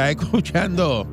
Estás 0.00 0.24
escuchando 0.24 1.06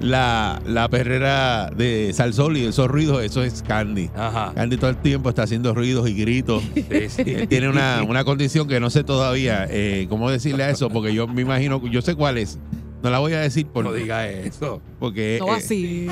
la, 0.00 0.62
la 0.64 0.88
perrera 0.88 1.70
de 1.76 2.12
Salsol 2.14 2.56
y 2.56 2.66
esos 2.66 2.86
ruidos, 2.86 3.20
eso 3.24 3.42
es 3.42 3.64
Candy. 3.66 4.10
Ajá. 4.14 4.52
Candy 4.54 4.76
todo 4.76 4.90
el 4.90 4.96
tiempo 4.98 5.28
está 5.28 5.42
haciendo 5.42 5.74
ruidos 5.74 6.08
y 6.08 6.14
gritos. 6.14 6.62
Sí, 6.72 7.08
sí. 7.08 7.22
Él 7.26 7.48
Tiene 7.48 7.68
una, 7.68 8.04
una 8.04 8.22
condición 8.22 8.68
que 8.68 8.78
no 8.78 8.90
sé 8.90 9.02
todavía 9.02 9.66
eh, 9.68 10.06
cómo 10.08 10.30
decirle 10.30 10.62
a 10.62 10.70
eso, 10.70 10.88
porque 10.88 11.12
yo 11.12 11.26
me 11.26 11.42
imagino, 11.42 11.84
yo 11.88 12.00
sé 12.00 12.14
cuál 12.14 12.38
es. 12.38 12.60
No 13.02 13.10
la 13.10 13.18
voy 13.18 13.32
a 13.32 13.40
decir 13.40 13.66
por, 13.66 13.84
No 13.84 13.92
diga 13.92 14.28
eso. 14.28 14.80
porque... 15.00 15.38
No 15.40 15.48
eh, 15.48 15.56
así. 15.56 16.06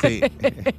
sí. 0.00 0.20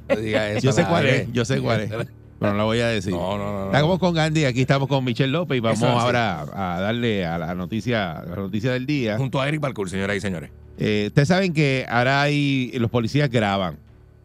No 0.08 0.16
diga 0.16 0.50
eso. 0.50 0.62
Yo 0.62 0.72
sé 0.72 0.84
cuál 0.84 1.06
es, 1.06 1.32
yo 1.32 1.44
sé 1.44 1.60
cuál 1.60 1.80
es. 1.82 1.92
Pero 2.40 2.52
no 2.52 2.58
la 2.58 2.64
voy 2.64 2.80
a 2.80 2.88
decir. 2.88 3.12
No, 3.12 3.36
no, 3.36 3.52
no. 3.52 3.58
no. 3.60 3.66
Estamos 3.66 3.98
con 3.98 4.14
Gandhi, 4.14 4.46
aquí 4.46 4.62
estamos 4.62 4.88
con 4.88 5.04
Michelle 5.04 5.30
López 5.30 5.58
y 5.58 5.60
vamos 5.60 5.82
ahora 5.82 6.40
a 6.40 6.80
darle 6.80 7.26
a 7.26 7.36
la 7.38 7.54
noticia, 7.54 8.24
la 8.26 8.34
noticia 8.34 8.72
del 8.72 8.86
día. 8.86 9.18
Junto 9.18 9.40
a 9.40 9.46
Eric 9.46 9.60
Balcour, 9.60 9.90
señoras 9.90 10.16
y 10.16 10.20
señores. 10.22 10.50
Eh, 10.78 11.04
Ustedes 11.08 11.28
saben 11.28 11.52
que 11.52 11.84
ahora 11.86 12.22
hay, 12.22 12.72
los 12.78 12.90
policías 12.90 13.28
graban. 13.30 13.76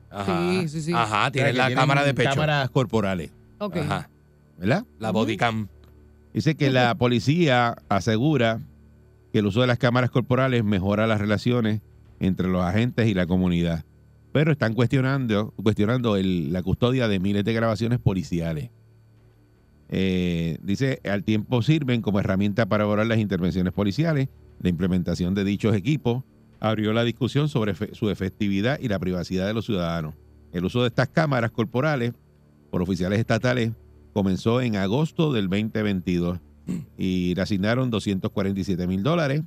Ajá. 0.09 0.49
Sí, 0.49 0.69
sí, 0.69 0.81
sí. 0.81 0.94
Ajá, 0.94 1.30
tiene 1.30 1.49
Que 1.52 1.57
la 1.57 1.67
tienen 1.67 1.81
cámara 1.81 2.05
de 2.05 2.13
pecho. 2.13 2.30
Cámaras 2.30 2.69
corporales, 2.69 3.31
Ok. 3.59 3.75
Ajá. 3.77 4.09
¿verdad? 4.57 4.85
La 5.00 5.11
body 5.11 5.35
cam. 5.35 5.67
Dice 6.33 6.55
que 6.55 6.69
la 6.69 6.95
policía 6.95 7.75
asegura 7.89 8.59
que 9.33 9.39
el 9.39 9.45
uso 9.45 9.59
de 9.59 9.67
las 9.67 9.77
cámaras 9.77 10.09
corporales 10.09 10.63
mejora 10.63 11.05
las 11.05 11.19
relaciones 11.19 11.81
entre 12.22 12.47
los 12.47 12.63
agentes 12.63 13.07
y 13.07 13.13
la 13.13 13.25
comunidad. 13.25 13.83
Pero 14.36 14.52
están 14.52 14.73
cuestionando, 14.73 15.53
cuestionando 15.64 16.17
la 16.17 16.61
custodia 16.61 17.08
de 17.08 17.22
miles 17.22 17.45
de 17.45 17.53
grabaciones 17.53 18.00
policiales. 18.00 18.69
Eh, 19.88 20.58
dice, 20.61 21.00
al 21.05 21.23
tiempo 21.23 21.61
sirven 21.61 22.02
como 22.02 22.19
herramienta 22.19 22.66
para 22.66 22.83
evaluar 22.83 23.08
las 23.08 23.19
intervenciones 23.19 23.72
policiales. 23.72 24.28
La 24.59 24.67
implementación 24.67 25.36
de 25.36 25.45
dichos 25.45 25.73
equipos 25.73 26.25
abrió 26.59 26.91
la 26.91 27.06
discusión 27.06 27.47
sobre 27.47 27.75
su 27.95 28.09
efectividad 28.09 28.78
y 28.81 28.89
la 28.89 29.00
privacidad 29.00 29.47
de 29.47 29.53
los 29.53 29.67
ciudadanos. 29.67 30.16
El 30.52 30.66
uso 30.66 30.81
de 30.81 30.89
estas 30.89 31.08
cámaras 31.08 31.52
corporales 31.52 32.11
por 32.72 32.81
oficiales 32.81 33.19
estatales 33.19 33.72
comenzó 34.11 34.59
en 34.59 34.75
agosto 34.75 35.31
del 35.31 35.47
2022 35.47 36.41
y 36.97 37.36
le 37.36 37.41
asignaron 37.41 37.89
247 37.89 38.86
mil 38.86 39.02
dólares, 39.02 39.44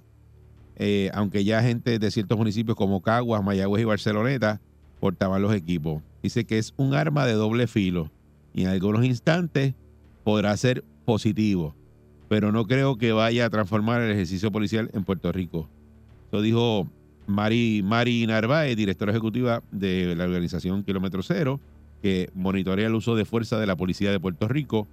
eh, 0.77 1.11
aunque 1.12 1.44
ya 1.44 1.61
gente 1.61 1.98
de 1.98 2.11
ciertos 2.11 2.39
municipios 2.39 2.75
como 2.75 3.03
Caguas, 3.03 3.44
Mayagüez 3.44 3.83
y 3.83 3.84
Barceloneta 3.84 4.62
portaban 5.00 5.42
los 5.42 5.54
equipos. 5.54 6.02
Dice 6.22 6.44
que 6.44 6.58
es 6.58 6.74
un 6.77 6.94
arma 6.94 7.27
de 7.27 7.34
doble 7.34 7.66
filo 7.66 8.10
y 8.54 8.62
en 8.62 8.68
algunos 8.68 9.04
instantes 9.04 9.74
podrá 10.24 10.56
ser 10.56 10.84
positivo, 11.04 11.74
pero 12.28 12.53
no 12.53 12.66
creo 12.66 12.97
que 12.97 13.12
vaya 13.12 13.47
a 13.47 13.50
transformar 13.50 14.03
el 14.03 14.10
ejercicio 14.10 14.50
policial 14.50 14.91
en 14.92 15.04
Puerto 15.04 15.32
Rico. 15.32 15.69
Eso 16.28 16.42
dijo 16.42 16.88
Mari, 17.26 17.82
Mari 17.84 18.26
Narváez, 18.26 18.76
directora 18.76 19.12
ejecutiva 19.12 19.62
de 19.70 20.14
la 20.16 20.25
organización 20.25 20.82
Kilómetro 20.82 21.22
Cero, 21.22 21.60
que 22.03 22.31
monitorea 22.34 22.87
el 22.87 22.94
uso 22.94 23.16
de 23.16 23.25
fuerza 23.25 23.58
de 23.58 23.66
la 23.66 23.76
policía 23.76 24.10
de 24.10 24.20
Puerto 24.20 24.48
Rico 24.48 24.87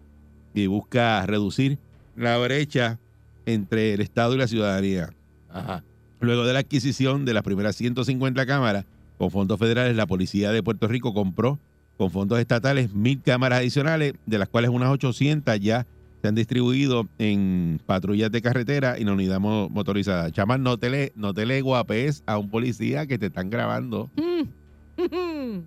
y 0.54 0.68
busca 0.68 1.26
reducir 1.26 1.78
la 2.16 2.38
brecha 2.38 3.00
entre 3.46 3.94
el 3.94 4.02
Estado 4.02 4.36
y 4.36 4.38
la 4.38 4.48
ciudadanía. 4.48 5.10
Ajá. 5.50 5.84
Luego 6.20 6.46
de 6.46 6.54
la 6.54 6.60
adquisición 6.60 7.26
de 7.26 7.34
las 7.34 7.44
primeras 7.44 7.76
150 7.76 8.46
cámaras 8.46 8.86
con 9.18 9.32
fondos 9.32 9.58
federales, 9.60 9.96
la 9.96 10.06
policía 10.08 10.52
de 10.52 10.62
Puerto 10.64 10.88
Rico 10.88 11.14
compró 11.14 11.60
con 11.98 12.12
fondos 12.12 12.40
estatales 12.40 12.94
mil 12.94 13.22
cámaras 13.22 13.60
adicionales, 13.60 14.14
de 14.26 14.38
las 14.38 14.50
cuales 14.50 14.70
unas 14.70 14.90
800 14.90 15.60
ya 15.62 15.86
se 16.22 16.28
han 16.28 16.36
distribuido 16.36 17.08
en 17.20 17.80
patrullas 17.86 18.32
de 18.32 18.42
carretera 18.42 18.98
y 18.98 19.02
en 19.02 19.08
la 19.08 19.14
unidad 19.14 19.40
mo- 19.40 19.70
motorizada. 19.70 20.32
Chaman, 20.32 20.62
no 20.64 20.78
te 20.78 20.90
le, 20.90 21.14
no 21.16 21.34
te 21.34 21.46
le 21.46 21.62
guapes 21.62 22.24
a 22.26 22.38
un 22.38 22.50
policía 22.50 23.06
que 23.06 23.18
te 23.18 23.28
están 23.28 23.50
grabando, 23.50 24.10
Mm. 24.18 25.60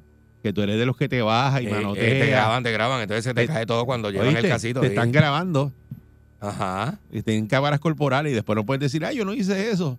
que 0.42 0.52
tú 0.52 0.62
eres 0.62 0.78
de 0.78 0.86
los 0.86 0.96
que 0.96 1.08
te 1.08 1.20
baja 1.22 1.60
y 1.62 1.66
Eh, 1.66 1.70
eh, 1.96 2.20
te 2.20 2.26
graban, 2.30 2.62
te 2.62 2.72
graban. 2.72 3.00
Entonces 3.02 3.24
se 3.24 3.34
te 3.34 3.42
Te- 3.46 3.52
cae 3.52 3.66
todo 3.66 3.84
cuando 3.86 4.10
llevan 4.10 4.28
¿Oíste? 4.28 4.40
el 4.46 4.48
casito. 4.48 4.80
Te 4.80 4.88
están 4.88 5.12
grabando 5.12 5.72
Ajá. 6.40 6.98
y 7.12 7.22
tienen 7.22 7.46
cámaras 7.46 7.80
corporales 7.80 8.32
y 8.32 8.34
después 8.34 8.56
no 8.56 8.64
puedes 8.64 8.80
decir, 8.80 9.04
ah, 9.04 9.12
yo 9.12 9.24
no 9.24 9.34
hice 9.34 9.70
eso. 9.70 9.98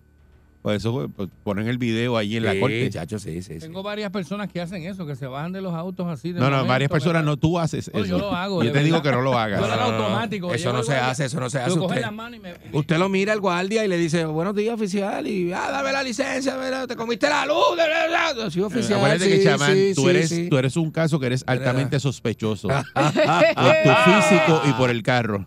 Por 0.62 0.74
eso 0.74 1.10
pues, 1.16 1.30
ponen 1.42 1.68
el 1.68 1.78
video 1.78 2.18
ahí 2.18 2.36
en 2.36 2.44
la 2.44 2.52
Sí, 2.52 2.60
corte. 2.60 2.90
chacho, 2.90 3.18
sí, 3.18 3.40
sí. 3.40 3.54
sí. 3.54 3.58
Tengo 3.60 3.82
varias 3.82 4.10
personas 4.10 4.52
que 4.52 4.60
hacen 4.60 4.82
eso, 4.84 5.06
que 5.06 5.16
se 5.16 5.26
bajan 5.26 5.52
de 5.52 5.62
los 5.62 5.72
autos 5.72 6.06
así. 6.06 6.32
De 6.32 6.38
No, 6.38 6.46
no, 6.46 6.50
momento, 6.56 6.68
varias 6.68 6.90
personas 6.90 7.22
¿verdad? 7.22 7.24
no, 7.30 7.36
tú 7.38 7.58
haces 7.58 7.90
No, 7.94 8.00
eso. 8.00 8.08
yo 8.10 8.18
lo 8.18 8.32
hago, 8.34 8.62
Yo 8.62 8.70
te 8.70 8.80
digo 8.84 8.96
verdad. 8.98 9.10
que 9.10 9.16
no 9.16 9.22
lo 9.22 9.32
Yo 9.32 9.38
hagas. 9.38 9.60
lo 9.60 9.66
hago 9.72 9.82
automático, 9.96 10.52
Eso 10.52 10.72
no 10.74 10.82
se 10.82 10.96
hace, 10.96 11.24
eso 11.24 11.40
no 11.40 11.48
se 11.48 11.60
hace. 11.60 11.78
Usted, 11.78 12.00
la 12.02 12.10
mano 12.10 12.36
y 12.36 12.40
me... 12.40 12.52
usted 12.72 12.98
lo 12.98 13.08
mira 13.08 13.32
al 13.32 13.40
guardia 13.40 13.86
y 13.86 13.88
le 13.88 13.96
dice, 13.96 14.26
buenos 14.26 14.54
días, 14.54 14.74
oficial, 14.74 15.26
y 15.26 15.50
ah, 15.50 15.70
dame 15.70 15.92
la 15.92 16.02
licencia, 16.02 16.54
mira, 16.62 16.86
te 16.86 16.94
comiste 16.94 17.26
la 17.28 17.46
luz. 17.46 17.56
verdad". 17.76 18.50
Sí, 18.50 18.60
oficial. 18.60 18.98
Acuérdate 18.98 19.24
sí, 19.24 19.30
que, 19.38 19.44
chamán, 19.44 19.74
sí, 19.74 19.92
tú, 19.94 20.02
sí, 20.02 20.08
eres, 20.10 20.28
sí. 20.28 20.48
tú 20.50 20.58
eres 20.58 20.76
un 20.76 20.90
caso 20.90 21.18
que 21.18 21.24
eres 21.26 21.42
altamente 21.46 21.98
sospechoso. 21.98 22.68
por 22.94 23.12
tu 23.12 24.10
físico 24.12 24.62
y 24.68 24.72
por 24.74 24.90
el 24.90 25.02
carro. 25.02 25.46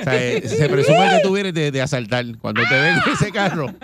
O 0.00 0.04
sea, 0.04 0.22
eh, 0.22 0.42
se 0.48 0.68
presume 0.70 1.08
que 1.10 1.20
tú 1.22 1.32
vienes 1.34 1.54
de, 1.54 1.70
de 1.70 1.82
asaltar. 1.82 2.24
Cuando 2.40 2.62
te 2.68 2.74
ven 2.74 2.94
en 3.04 3.12
ese 3.12 3.30
carro, 3.32 3.66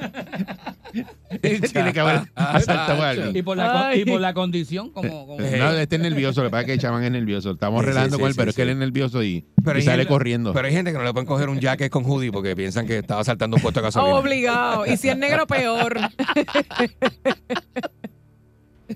tiene 1.72 1.92
que 1.92 2.00
haber 2.00 2.22
asaltado 2.34 3.02
a 3.02 3.10
alguien. 3.10 3.36
Y 3.36 3.42
por, 3.42 3.56
la, 3.56 3.72
con- 3.72 3.82
Ay. 3.82 4.00
y 4.00 4.04
por 4.04 4.20
la 4.20 4.34
condición, 4.34 4.90
como... 4.90 5.26
como 5.26 5.40
Eh, 5.42 5.56
No, 5.58 5.70
este 5.72 5.96
es 5.96 6.02
nervioso. 6.02 6.42
Lo 6.42 6.48
que 6.48 6.50
pasa 6.52 6.60
es 6.62 6.66
que 6.66 6.72
el 6.74 6.78
chamán 6.80 7.02
es 7.04 7.10
nervioso. 7.10 7.52
Estamos 7.52 7.84
Sí, 7.84 7.90
sí, 7.92 7.94
con 8.10 8.22
él, 8.26 8.32
sí, 8.32 8.38
pero 8.38 8.50
es 8.50 8.56
que 8.56 8.62
sí. 8.62 8.68
él 8.68 8.68
es 8.70 8.76
nervioso 8.76 9.22
y, 9.22 9.46
Pero 9.64 9.78
y 9.78 9.80
hay 9.80 9.84
sale 9.86 9.96
gente- 10.02 10.08
corriendo. 10.12 10.52
Pero 10.52 10.66
hay 10.68 10.72
gente 10.74 10.92
que 10.92 10.98
no 10.98 11.04
le 11.04 11.12
pueden 11.12 11.26
coger 11.26 11.48
un 11.48 11.60
jacket 11.60 11.90
con 11.90 12.04
hoodie 12.04 12.30
porque 12.32 12.54
piensan 12.56 12.86
que 12.86 12.98
estaba 12.98 13.24
saltando 13.24 13.56
un 13.56 13.62
puesto 13.62 13.80
de 13.80 13.84
gasolina. 13.86 14.14
Obligado. 14.14 14.86
Y 14.86 14.96
si 14.96 15.08
es 15.08 15.16
negro, 15.16 15.46
peor. 15.46 15.98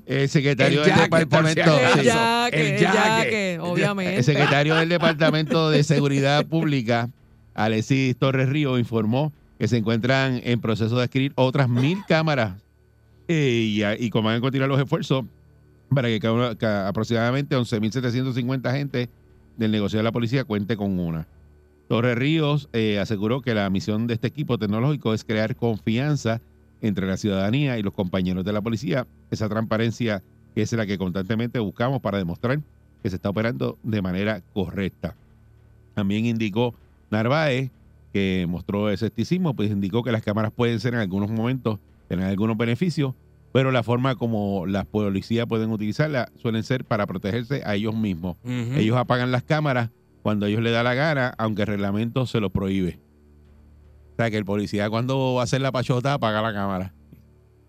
El 0.06 0.28
secretario 0.28 0.84
El 0.84 0.91
del 0.91 0.99
departamento. 0.99 1.61
El 1.61 2.05
yaque, 2.05 2.78
yaque. 2.81 3.59
obviamente. 3.61 4.17
El 4.17 4.25
secretario 4.25 4.77
del 4.77 4.89
Departamento 4.89 5.71
de 5.71 5.83
Seguridad 5.83 6.47
Pública, 6.47 7.11
Alexis 7.55 8.16
Torres 8.16 8.49
Río, 8.49 8.78
informó 8.78 9.33
que 9.59 9.69
se 9.69 9.77
encuentran 9.77 10.41
en 10.45 10.61
proceso 10.61 10.97
de 10.97 11.05
adquirir 11.05 11.33
otras 11.34 11.69
mil 11.69 11.99
cámaras 12.06 12.62
eh, 13.28 13.97
y, 13.99 14.05
y 14.05 14.11
como 14.11 14.28
van 14.28 14.37
a 14.37 14.41
continuar 14.41 14.69
los 14.69 14.81
esfuerzos 14.81 15.25
para 15.95 16.09
que 16.09 16.21
cada 16.21 16.89
aproximadamente 16.89 17.56
11.750 17.56 18.66
agentes 18.66 19.09
del 19.56 19.71
negocio 19.71 19.99
de 19.99 20.03
la 20.03 20.12
policía 20.12 20.45
cuente 20.45 20.77
con 20.77 20.99
una. 20.99 21.27
Torres 21.89 22.19
Ríos 22.19 22.69
eh, 22.72 22.99
aseguró 22.99 23.43
que 23.43 23.55
la 23.55 23.71
misión 23.71 24.06
de 24.06 24.15
este 24.15 24.27
equipo 24.27 24.59
tecnológico 24.59 25.15
es 25.15 25.25
crear 25.25 25.55
confianza 25.55 26.41
entre 26.87 27.07
la 27.07 27.17
ciudadanía 27.17 27.79
y 27.79 27.83
los 27.83 27.95
compañeros 27.95 28.45
de 28.45 28.53
la 28.53 28.61
policía, 28.61 29.07
esa 29.31 29.49
transparencia 29.49 30.23
que 30.55 30.63
es 30.63 30.72
la 30.72 30.87
que 30.87 30.99
constantemente 30.99 31.59
buscamos 31.59 32.01
para 32.01 32.19
demostrar 32.19 32.60
que 33.03 33.10
se 33.10 33.16
está 33.16 33.31
operando 33.31 33.78
de 33.83 34.01
manera 34.03 34.43
correcta. 34.55 35.15
También 35.95 36.27
indicó 36.27 36.75
Narváez, 37.10 37.71
que 38.13 38.47
mostró 38.49 38.89
escepticismo, 38.91 39.55
pues 39.55 39.71
indicó 39.71 40.03
que 40.03 40.13
las 40.13 40.22
cámaras 40.22 40.53
pueden 40.53 40.81
ser 40.81 40.95
en 40.95 41.01
algunos 41.01 41.31
momentos, 41.31 41.78
tener 42.09 42.25
algunos 42.27 42.57
beneficios, 42.57 43.15
pero 43.53 43.71
la 43.71 43.83
forma 43.83 44.16
como 44.16 44.66
las 44.66 44.87
policías 44.87 45.47
pueden 45.47 45.71
utilizarlas 45.71 46.31
suelen 46.37 46.63
ser 46.63 46.84
para 46.84 47.07
protegerse 47.07 47.63
a 47.65 47.75
ellos 47.75 47.95
mismos. 47.95 48.37
Ellos 48.45 48.97
apagan 48.97 49.33
las 49.33 49.43
cámaras 49.43 49.91
cuando 50.22 50.47
a 50.47 50.49
ellos 50.49 50.63
les 50.63 50.72
da 50.72 50.83
la 50.83 50.95
gana, 50.95 51.34
aunque 51.39 51.63
el 51.63 51.69
reglamento 51.69 52.27
se 52.27 52.41
lo 52.41 52.51
prohíbe. 52.51 52.99
O 54.16 54.22
sea, 54.22 54.30
que 54.30 54.39
el 54.39 54.45
policía 54.47 54.89
cuando 54.89 55.34
va 55.34 55.42
a 55.42 55.45
hacer 55.45 55.60
la 55.60 55.72
pachota 55.72 56.15
apaga 56.15 56.41
la 56.41 56.54
cámara. 56.54 56.95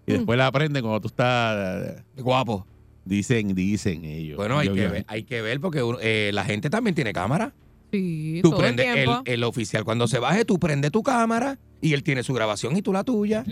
Y 0.06 0.12
Mm. 0.12 0.16
después 0.16 0.38
la 0.38 0.50
prende 0.52 0.82
cuando 0.82 1.02
tú 1.02 1.08
estás... 1.10 2.04
Guapo. 2.16 2.66
Dicen, 3.04 3.54
dicen 3.54 4.06
ellos. 4.06 4.38
Bueno, 4.38 4.58
hay 4.60 4.68
Yo- 4.68 4.74
que, 4.74 4.88
ver, 4.88 5.06
hay 5.08 5.24
que 5.24 5.42
ver 5.42 5.60
porque 5.60 5.84
uno- 5.84 5.98
eh, 6.02 6.32
la 6.34 6.46
gente 6.46 6.70
también 6.70 6.96
tiene 6.96 7.12
cámara. 7.14 7.54
Sí, 7.92 8.40
Tú 8.44 8.50
todo 8.52 8.60
el 8.60 8.66
prendes 8.66 8.88
el, 8.88 8.94
tiempo. 8.96 9.22
el 9.26 9.44
oficial 9.44 9.84
cuando 9.86 10.08
se 10.08 10.20
baje, 10.20 10.44
tú 10.46 10.60
prendes 10.60 10.92
tu 10.92 11.04
cámara 11.04 11.58
y 11.82 11.94
él 11.94 12.04
tiene 12.04 12.24
su 12.24 12.34
grabación 12.34 12.76
y 12.78 12.82
tú 12.82 12.92
la 12.94 13.04
tuya. 13.04 13.46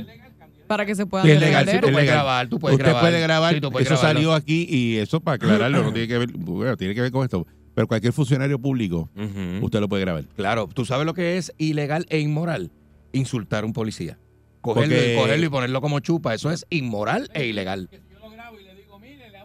Para 0.68 0.86
que 0.86 0.95
se 0.95 1.06
puedan 1.06 1.25
Sí, 1.27 1.31
es 1.33 1.39
legal, 1.39 1.65
sí, 1.68 1.75
Tú 1.75 1.81
puedes 1.81 1.95
legal. 1.98 2.15
grabar, 2.15 2.48
tú 2.50 2.59
puedes 2.59 2.74
Usted 2.75 2.86
grabar. 2.86 3.01
puede 3.03 3.21
grabar, 3.21 3.53
Sí, 3.56 3.62
tú 3.62 3.71
puedes 3.71 3.88
eso 3.88 3.95
grabarlo. 3.95 4.19
salió 4.19 4.33
aquí 4.33 4.65
y 4.69 4.98
eso 4.98 5.19
para 5.21 5.36
aclararlo, 5.36 5.83
no 5.83 5.94
tiene 5.94 6.07
que 6.07 6.18
ver, 6.18 6.31
bueno, 6.33 6.75
tiene 6.75 6.95
que 6.95 7.01
ver 7.01 7.12
con 7.12 7.24
esto. 7.24 7.45
Pero 7.75 7.88
cualquier 7.88 8.13
funcionario 8.13 8.57
público, 8.57 9.09
usted 9.62 9.80
lo 9.81 9.88
puede 9.89 10.01
grabar. 10.01 10.24
Claro, 10.36 10.68
tú 10.74 10.86
sabes 10.86 11.06
lo 11.06 11.13
que 11.13 11.38
es 11.38 11.53
ilegal 11.57 12.06
e 12.09 12.19
inmoral. 12.19 12.71
Insultar 13.15 13.63
a 13.63 13.67
un 13.67 13.73
policía. 13.73 14.17
Cogerlo, 14.62 14.95
Porque- 14.95 15.13
y, 15.13 15.17
cogerlo 15.17 15.45
y 15.45 15.50
ponerlo 15.50 15.81
como 15.81 16.00
chupa. 16.00 16.33
Eso 16.33 16.51
es 16.51 16.65
inmoral 16.69 17.29
e 17.33 17.45
ilegal. 17.45 17.89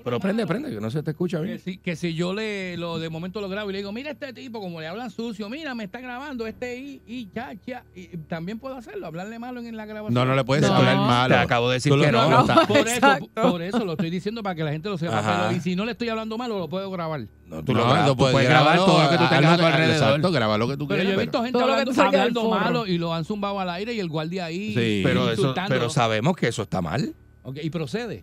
Pero 0.05 0.19
prende, 0.20 0.47
prende, 0.47 0.70
que 0.70 0.81
no 0.81 0.91
se 0.91 1.02
te 1.02 1.11
escucha 1.11 1.38
Que 1.38 1.44
bien. 1.44 1.58
si, 1.58 1.76
que 1.79 1.97
si 1.97 2.14
yo 2.14 2.32
le 2.35 2.76
lo 2.76 2.99
de 2.99 3.08
momento 3.11 3.41
lo 3.41 3.49
grabo 3.49 3.70
y 3.70 3.73
le 3.73 3.79
digo, 3.79 3.93
mira 3.93 4.11
este 4.11 4.32
tipo, 4.32 4.61
como 4.61 4.81
le 4.81 4.87
hablan 4.87 5.11
sucio, 5.11 5.49
mira, 5.49 5.75
me 5.75 5.85
está 5.85 6.00
grabando 6.00 6.47
este 6.47 6.76
y, 6.79 7.02
y 7.06 7.26
cha, 7.35 7.52
cha. 7.67 7.85
Y 7.94 8.06
también 8.29 8.58
puedo 8.58 8.76
hacerlo, 8.76 9.06
hablarle 9.06 9.38
malo 9.38 9.61
en 9.61 9.76
la 9.76 9.87
grabación. 9.87 10.14
No, 10.14 10.25
no 10.25 10.35
le 10.35 10.44
puedes 10.44 10.69
No. 10.69 10.75
hablar 10.76 10.97
malo. 10.97 11.35
Te 11.35 11.41
acabo 11.41 11.69
de 11.69 11.75
decir 11.75 11.93
que 11.93 12.12
no. 12.12 12.29
no, 12.31 12.67
Por 12.67 12.88
eso, 12.88 13.19
por 13.35 13.62
eso 13.62 13.85
lo 13.85 13.93
estoy 13.93 14.11
diciendo 14.11 14.43
para 14.43 14.55
que 14.55 14.64
la 14.64 14.73
gente 14.73 14.88
lo 14.88 14.99
sepa. 14.99 15.23
Pero, 15.49 15.56
y 15.56 15.61
si 15.61 15.76
no 15.76 15.85
le 15.85 15.93
estoy 15.93 16.08
hablando 16.08 16.37
malo, 16.38 16.58
lo 16.58 16.69
puedo 16.69 16.91
grabar. 16.91 17.20
no, 17.46 17.62
tú, 17.64 17.73
No, 17.73 17.81
lo 17.81 17.85
grabas, 17.91 18.06
tú 18.08 18.17
puedes 18.17 18.49
grabar 18.49 18.76
todo 18.79 19.03
lo 19.03 19.11
que 19.11 19.17
tú 19.19 19.29
tengas 19.29 19.53
a 19.53 19.56
tu 19.58 19.64
alrededor. 19.67 19.94
Exacto, 19.94 20.32
graba 20.32 20.58
lo 20.58 20.69
que 20.69 20.76
tú 20.76 20.87
Pero 20.88 21.03
quieras. 21.03 21.05
yo 21.05 21.11
he 21.11 21.26
pero- 21.26 21.43
visto 21.43 21.43
gente 21.44 22.03
hablando, 22.03 22.49
malo 22.50 22.87
y 22.87 22.99
lo 22.99 23.12
han 23.14 23.25
zumbado 23.25 23.61
al 23.61 23.70
aire 23.70 23.93
y 23.94 24.00
el 24.00 24.08
guardia 24.08 24.46
ahí. 24.46 24.69
Sí. 24.75 25.00
Pero, 25.05 25.31
eso, 25.31 25.55
pero 25.69 25.91
sabemos 25.91 26.37
que 26.37 26.49
eso 26.49 26.62
está 26.62 26.81
mal. 26.81 27.14
Y 27.62 27.70
procede. 27.70 28.23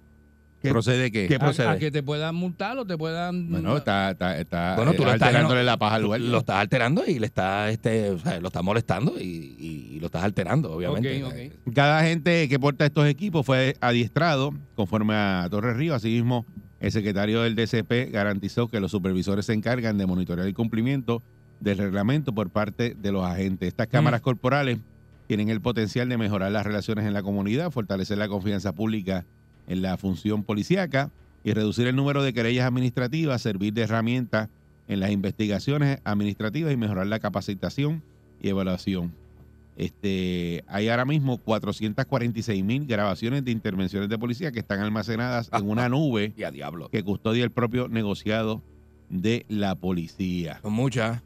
¿Qué- 0.67 0.71
¿Procede 0.73 1.11
qué? 1.11 1.27
qué 1.27 1.35
A- 1.35 1.39
procede? 1.39 1.67
A, 1.67 1.77
que 1.77 1.91
te 1.91 2.03
puedan 2.03 2.35
multar 2.35 2.77
o 2.77 2.85
te 2.85 2.97
puedan. 2.97 3.49
Bueno, 3.49 3.77
está, 3.77 4.11
está, 4.11 4.37
está 4.39 4.75
Bueno, 4.75 4.93
tú 4.93 5.03
lo 5.03 5.11
estás- 5.13 5.27
alterándole 5.29 5.61
no, 5.61 5.65
la 5.65 5.77
paja 5.77 5.95
al 5.95 6.03
lugar. 6.03 6.21
Lo 6.21 6.37
estás 6.39 6.57
alterando 6.57 7.03
y 7.05 7.19
le 7.19 7.25
estás, 7.25 7.71
este, 7.71 8.11
o 8.11 8.19
sea, 8.19 8.39
lo 8.39 8.47
estás 8.47 8.63
molestando 8.63 9.19
y, 9.19 9.23
y- 9.23 9.89
y 9.95 9.99
lo 9.99 10.05
estás 10.07 10.23
alterando, 10.23 10.71
obviamente. 10.73 11.51
Cada 11.73 12.03
gente 12.03 12.47
que 12.47 12.59
porta 12.59 12.85
estos 12.85 13.07
equipos 13.07 13.45
fue 13.45 13.75
adiestrado 13.81 14.53
conforme 14.75 15.13
a 15.15 15.47
Torres 15.49 15.75
Río. 15.77 15.95
Asimismo, 15.95 16.45
el 16.79 16.91
secretario 16.91 17.41
del 17.41 17.55
DCP 17.55 18.11
garantizó 18.11 18.67
que 18.67 18.79
los 18.79 18.91
supervisores 18.91 19.45
se 19.47 19.53
encargan 19.53 19.97
de 19.97 20.05
monitorear 20.05 20.47
el 20.47 20.53
cumplimiento 20.53 21.23
del 21.59 21.79
reglamento 21.79 22.33
por 22.33 22.49
parte 22.51 22.95
de 23.01 23.11
los 23.11 23.25
agentes. 23.25 23.69
Estas 23.69 23.87
cámaras 23.87 24.21
corporales 24.21 24.77
tienen 25.25 25.49
el 25.49 25.59
potencial 25.59 26.07
de 26.07 26.17
mejorar 26.17 26.51
las 26.51 26.65
relaciones 26.65 27.05
en 27.05 27.13
la 27.13 27.23
comunidad, 27.23 27.71
fortalecer 27.71 28.17
la 28.19 28.27
confianza 28.27 28.73
pública 28.73 29.25
en 29.67 29.81
la 29.81 29.97
función 29.97 30.43
policíaca 30.43 31.11
y 31.43 31.53
reducir 31.53 31.87
el 31.87 31.95
número 31.95 32.23
de 32.23 32.33
querellas 32.33 32.65
administrativas, 32.65 33.41
servir 33.41 33.73
de 33.73 33.83
herramienta 33.83 34.49
en 34.87 34.99
las 34.99 35.11
investigaciones 35.11 35.99
administrativas 36.03 36.73
y 36.73 36.77
mejorar 36.77 37.07
la 37.07 37.19
capacitación 37.19 38.03
y 38.41 38.49
evaluación. 38.49 39.13
Este, 39.75 40.63
hay 40.67 40.89
ahora 40.89 41.05
mismo 41.05 41.37
446 41.37 42.63
mil 42.63 42.87
grabaciones 42.87 43.45
de 43.45 43.51
intervenciones 43.51 44.09
de 44.09 44.17
policía 44.17 44.51
que 44.51 44.59
están 44.59 44.79
almacenadas 44.79 45.51
en 45.53 45.69
una 45.69 45.87
nube 45.89 46.33
Y 46.35 46.43
a 46.43 46.51
diablo. 46.51 46.89
que 46.89 47.03
custodia 47.03 47.43
el 47.43 47.51
propio 47.51 47.87
negociado 47.87 48.63
de 49.09 49.45
la 49.49 49.75
policía. 49.75 50.59
Son 50.63 50.73
muchas. 50.73 51.21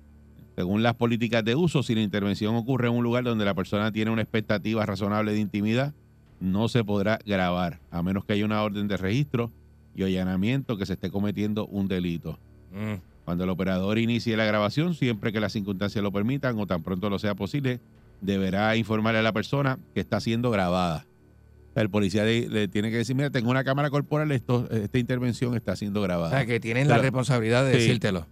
Según 0.58 0.84
las 0.84 0.96
políticas 0.96 1.46
de 1.46 1.56
uso, 1.56 1.82
si 1.82 1.96
la 1.96 2.02
intervención 2.02 2.56
ocurre 2.56 2.90
en 2.90 2.94
un 2.94 3.04
lugar 3.04 3.24
donde 3.24 3.46
la 3.46 3.54
persona 3.54 3.92
tiene 3.92 4.12
una 4.12 4.22
expectativa 4.22 4.86
razonable 4.86 5.32
de 5.32 5.40
intimidad, 5.40 5.94
no 6.42 6.68
se 6.68 6.84
podrá 6.84 7.20
grabar, 7.26 7.80
a 7.92 8.04
menos 8.04 8.26
que 8.26 8.34
haya 8.34 8.44
una 8.46 8.62
orden 8.64 8.88
de 8.90 8.98
registro 8.98 9.50
y 9.96 10.04
allanamiento 10.04 10.76
que 10.78 10.86
se 10.86 10.94
esté 10.94 11.10
cometiendo 11.10 11.68
un 11.68 11.88
delito. 11.88 12.38
Mm. 12.74 12.96
Cuando 13.24 13.44
el 13.46 13.50
operador 13.52 13.98
inicie 14.00 14.36
la 14.36 14.46
grabación, 14.46 14.94
siempre 14.96 15.32
que 15.32 15.40
las 15.40 15.54
circunstancias 15.54 16.04
lo 16.04 16.12
permitan 16.12 16.58
o 16.60 16.66
tan 16.68 16.82
pronto 16.84 17.10
lo 17.10 17.20
sea 17.20 17.36
posible, 17.36 17.80
deberá 18.20 18.76
informarle 18.76 19.20
a 19.20 19.24
la 19.24 19.32
persona 19.32 19.78
que 19.94 20.00
está 20.02 20.20
siendo 20.20 20.50
grabada. 20.52 21.06
O 21.76 21.80
el 21.80 21.90
policía 21.90 22.24
le, 22.26 22.50
le 22.50 22.68
tiene 22.68 22.90
que 22.92 22.98
decir, 22.98 23.16
mira, 23.16 23.30
tengo 23.30 23.50
una 23.52 23.64
cámara 23.64 23.90
corporal, 23.90 24.32
esto, 24.32 24.68
esta 24.72 24.98
intervención 24.98 25.56
está 25.56 25.76
siendo 25.76 26.00
O 26.02 26.04
grabada. 26.04 26.32
sea, 26.32 26.46
que 26.46 26.60
tienen 26.60 26.88
la 26.88 26.98
responsabilidad 26.98 27.64
de 27.66 27.74
Sí. 27.74 27.78
decírtelo. 27.80 28.26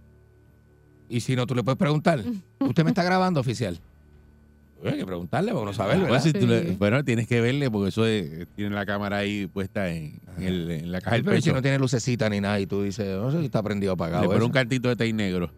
Y 1.08 1.20
si 1.20 1.34
no, 1.36 1.46
tú 1.46 1.54
le 1.54 1.62
puedes 1.62 1.78
preguntar. 1.78 2.22
¿Usted 2.60 2.84
me 2.84 2.90
está 2.90 3.02
grabando, 3.02 3.40
oficial? 3.40 3.78
Pues 4.80 4.94
hay 4.94 4.98
que 4.98 5.06
preguntarle 5.06 5.52
para 5.52 5.62
uno 5.62 5.72
saber, 5.74 5.98
si 6.22 6.32
le- 6.32 6.62
Sí. 6.70 6.76
bueno, 6.78 7.04
tienes 7.04 7.26
que 7.28 7.40
verle 7.40 7.70
porque 7.70 7.90
eso 7.90 8.06
es- 8.06 8.46
tiene 8.56 8.74
la 8.74 8.86
cámara 8.86 9.18
ahí 9.18 9.46
puesta 9.46 9.90
en, 9.90 10.18
en 10.38 10.42
el- 10.42 10.70
en 10.70 10.92
la 10.92 11.00
caja 11.00 11.16
del 11.16 11.24
Pero 11.24 11.36
si 11.36 11.42
peso. 11.42 11.54
no 11.56 11.62
tiene 11.62 11.78
lucecita 11.78 12.28
ni 12.30 12.40
nada 12.40 12.58
y 12.60 12.66
tú 12.66 12.82
dices, 12.82 13.06
no 13.18 13.30
sé 13.30 13.40
si 13.40 13.44
está 13.44 13.62
prendido 13.62 13.92
apagado. 13.92 14.22
Le 14.22 14.28
pone 14.28 14.38
eso. 14.38 14.46
un 14.46 14.52
cantito 14.52 14.88
de 14.88 14.96
té 14.96 15.12
negro. 15.12 15.50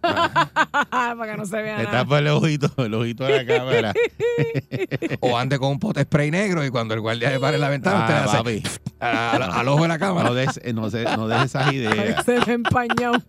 Para 0.00 1.26
que 1.32 1.36
no 1.36 1.44
se 1.44 1.56
vea 1.60 1.78
Le 1.78 1.84
nada. 1.84 2.02
tapa 2.02 2.18
el 2.20 2.28
ojito, 2.28 2.70
el 2.84 2.94
ojito 2.94 3.24
de 3.24 3.44
la 3.44 3.46
cámara. 3.58 3.92
O 5.20 5.36
ande 5.36 5.58
con 5.58 5.70
un 5.72 5.78
pote 5.80 6.02
spray 6.02 6.30
negro 6.30 6.64
y 6.64 6.70
cuando 6.70 6.94
el 6.94 7.00
guardia 7.00 7.30
le 7.30 7.40
pare 7.40 7.56
en 7.56 7.60
la 7.60 7.68
ventana, 7.68 8.00
usted 8.00 8.14
le 8.14 8.62
Ah, 9.00 9.32
hace 9.32 9.42
al 9.60 9.68
ojo 9.68 9.82
de 9.82 9.88
la 9.88 9.98
cámara. 9.98 10.28
No 10.28 10.34
des, 10.34 10.60
no, 10.74 10.88
se- 10.90 11.02
no 11.04 11.26
des 11.26 11.42
esas 11.44 11.72
ideas. 11.72 12.24
Se 12.24 12.38
ve 12.38 12.52
empañado. 12.52 13.20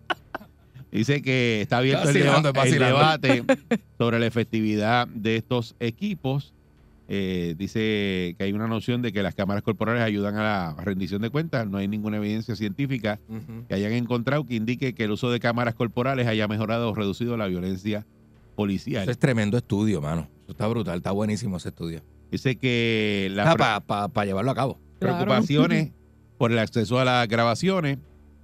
Dice 0.92 1.22
que 1.22 1.60
está 1.62 1.78
abierto 1.78 2.08
el, 2.08 2.14
deba- 2.16 2.52
debate 3.18 3.44
sobre 3.98 4.18
la 4.18 4.26
efectividad 4.26 5.06
de 5.08 5.36
estos 5.36 5.76
equipos. 5.80 6.52
Eh, 7.12 7.56
dice 7.58 8.36
que 8.38 8.44
hay 8.44 8.52
una 8.52 8.68
noción 8.68 9.02
de 9.02 9.12
que 9.12 9.22
las 9.22 9.34
cámaras 9.34 9.62
corporales 9.64 10.02
ayudan 10.02 10.36
a 10.36 10.42
la 10.42 10.76
rendición 10.84 11.22
de 11.22 11.30
cuentas. 11.30 11.66
No 11.66 11.78
hay 11.78 11.88
ninguna 11.88 12.18
evidencia 12.18 12.54
científica 12.54 13.18
que 13.68 13.74
hayan 13.74 13.92
encontrado 13.92 14.44
que 14.44 14.54
indique 14.54 14.94
que 14.94 15.04
el 15.04 15.10
uso 15.10 15.30
de 15.30 15.40
cámaras 15.40 15.74
corporales 15.74 16.26
haya 16.28 16.46
mejorado 16.48 16.90
o 16.90 16.94
reducido 16.94 17.36
la 17.36 17.46
violencia 17.46 18.06
policial. 18.54 19.02
Eso 19.02 19.10
es 19.10 19.18
tremendo 19.18 19.56
estudio, 19.58 20.00
mano. 20.00 20.28
Eso 20.44 20.52
está 20.52 20.66
brutal, 20.68 20.98
está 20.98 21.10
buenísimo 21.12 21.56
ese 21.56 21.70
estudio. 21.70 22.00
Dice 22.30 22.56
que 22.56 23.28
la 23.32 23.56
Para 23.56 24.24
llevarlo 24.26 24.50
a 24.52 24.54
cabo. 24.54 24.78
Claro. 25.00 25.16
preocupaciones 25.16 25.92
por 26.38 26.52
el 26.52 26.58
acceso 26.60 26.98
a 27.00 27.04
las 27.04 27.26
grabaciones, 27.26 27.98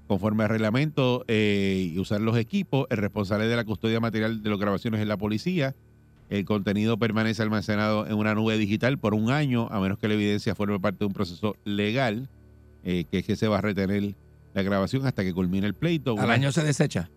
conforme 0.07 0.45
al 0.45 0.51
reglamento 0.51 1.25
eh, 1.29 1.91
y 1.95 1.99
usar 1.99 2.21
los 2.21 2.37
equipos, 2.37 2.87
el 2.91 2.99
responsable 2.99 3.47
de 3.47 3.57
la 3.57 3.65
custodia 3.65 4.01
material 4.01 4.43
de 4.43 4.51
las 4.51 4.59
grabaciones 4.59 5.01
es 5.01 5.07
la 5.07 5.17
policía. 5.17 5.75
El 6.29 6.45
contenido 6.45 6.97
permanece 6.99 7.43
almacenado 7.43 8.07
en 8.07 8.15
una 8.15 8.35
nube 8.35 8.59
digital 8.59 8.99
por 8.99 9.15
un 9.15 9.31
año, 9.31 9.69
a 9.71 9.81
menos 9.81 9.99
que 9.99 10.09
la 10.09 10.15
evidencia 10.15 10.55
forme 10.55 10.79
parte 10.81 11.01
de 11.01 11.07
un 11.07 11.13
proceso 11.13 11.57
legal, 11.65 12.29
eh, 12.85 13.05
que 13.11 13.19
es 13.19 13.27
que 13.27 13.37
se 13.37 13.47
va 13.49 13.59
a 13.59 13.61
retener 13.61 14.15
la 14.55 14.63
grabación 14.63 15.07
hasta 15.07 15.23
que 15.23 15.33
culmine 15.33 15.67
el 15.67 15.75
pleito. 15.75 16.13
Al 16.19 16.25
Una- 16.25 16.35
año 16.35 16.53
se 16.53 16.63
desecha. 16.65 17.11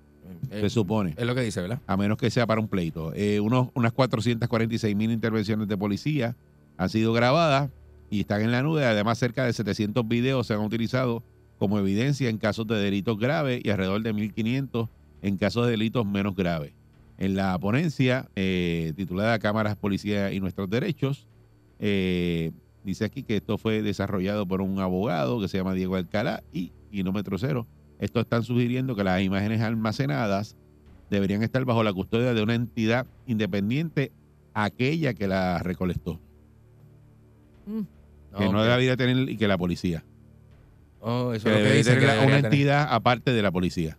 Eh, 0.52 0.62
se 0.62 0.70
supone 0.70 1.16
es 1.18 1.26
lo 1.26 1.34
que 1.34 1.42
dice, 1.42 1.60
¿verdad? 1.60 1.82
a 1.88 1.98
menos 1.98 2.18
que 2.18 2.30
sea 2.30 2.46
para 2.46 2.62
un 2.62 2.68
pleito. 2.68 3.12
Unos, 3.42 3.70
unas 3.74 3.92
446 3.94 4.96
mil 4.96 5.12
intervenciones 5.12 5.68
de 5.68 5.76
policía 5.76 6.36
han 6.78 6.90
sido 6.90 7.14
grabadas 7.14 7.72
y 8.12 8.22
están 8.22 8.42
en 8.42 8.52
la 8.52 8.62
nube. 8.62 8.86
Además, 8.86 9.18
cerca 9.18 9.44
de 9.46 9.54
700 9.54 10.08
videos 10.08 10.46
se 10.48 10.54
han 10.54 10.60
utilizado 10.62 11.24
como 11.60 11.78
evidencia 11.78 12.30
en 12.30 12.38
casos 12.38 12.66
de 12.68 12.78
delitos 12.78 13.20
graves 13.20 13.62
y 13.64 13.70
alrededor 13.70 14.02
de 14.02 14.14
1.500 14.16 14.90
en 15.22 15.38
casos 15.38 15.66
de 15.66 15.72
delitos 15.72 16.06
menos 16.06 16.36
graves. 16.36 16.74
En 17.18 17.36
la 17.36 17.58
ponencia 17.60 18.30
eh, 18.36 18.94
titulada 18.96 19.38
Cámaras, 19.40 19.76
Policía 19.76 20.32
y 20.32 20.40
Nuestros 20.40 20.70
Derechos, 20.70 21.28
eh, 21.80 22.52
dice 22.86 23.04
aquí 23.06 23.24
que 23.24 23.36
esto 23.38 23.58
fue 23.58 23.82
desarrollado 23.82 24.48
por 24.48 24.62
un 24.62 24.80
abogado 24.80 25.42
que 25.42 25.50
se 25.50 25.58
llama 25.58 25.74
Diego 25.74 25.98
Alcalá 25.98 26.42
y 26.54 26.72
Kilómetro 26.92 27.38
Cero. 27.38 27.68
Estos 28.00 28.22
están 28.22 28.44
sugiriendo 28.44 28.96
que 28.96 29.04
las 29.04 29.22
imágenes 29.22 29.60
almacenadas 29.60 30.56
deberían 31.10 31.44
estar 31.44 31.66
bajo 31.66 31.84
la 31.84 31.92
custodia 31.92 32.34
de 32.34 32.42
una 32.42 32.56
entidad 32.56 33.06
independiente, 33.28 34.14
aquella 34.54 35.14
que 35.14 35.28
la 35.28 35.60
recolectó. 35.60 36.20
Que 38.38 38.46
no 38.46 38.60
Ok. 38.62 38.64
debería 38.66 38.96
tener 38.96 39.30
y 39.30 39.36
que 39.38 39.48
la 39.48 39.58
policía. 39.58 40.04
Oh, 41.02 41.34
eso 41.34 41.46
Que 41.46 41.50
es 41.50 41.56
lo 41.56 41.58
que 41.58 41.58
debería 41.64 41.78
dice. 41.78 41.90
tener 41.92 42.00
que 42.02 42.08
la- 42.08 42.14
debería 42.14 42.28
una 42.36 42.42
tener. 42.42 42.54
entidad 42.54 42.88
aparte 42.92 43.32
de 43.34 43.42
la 43.42 43.52
policía. 43.52 43.98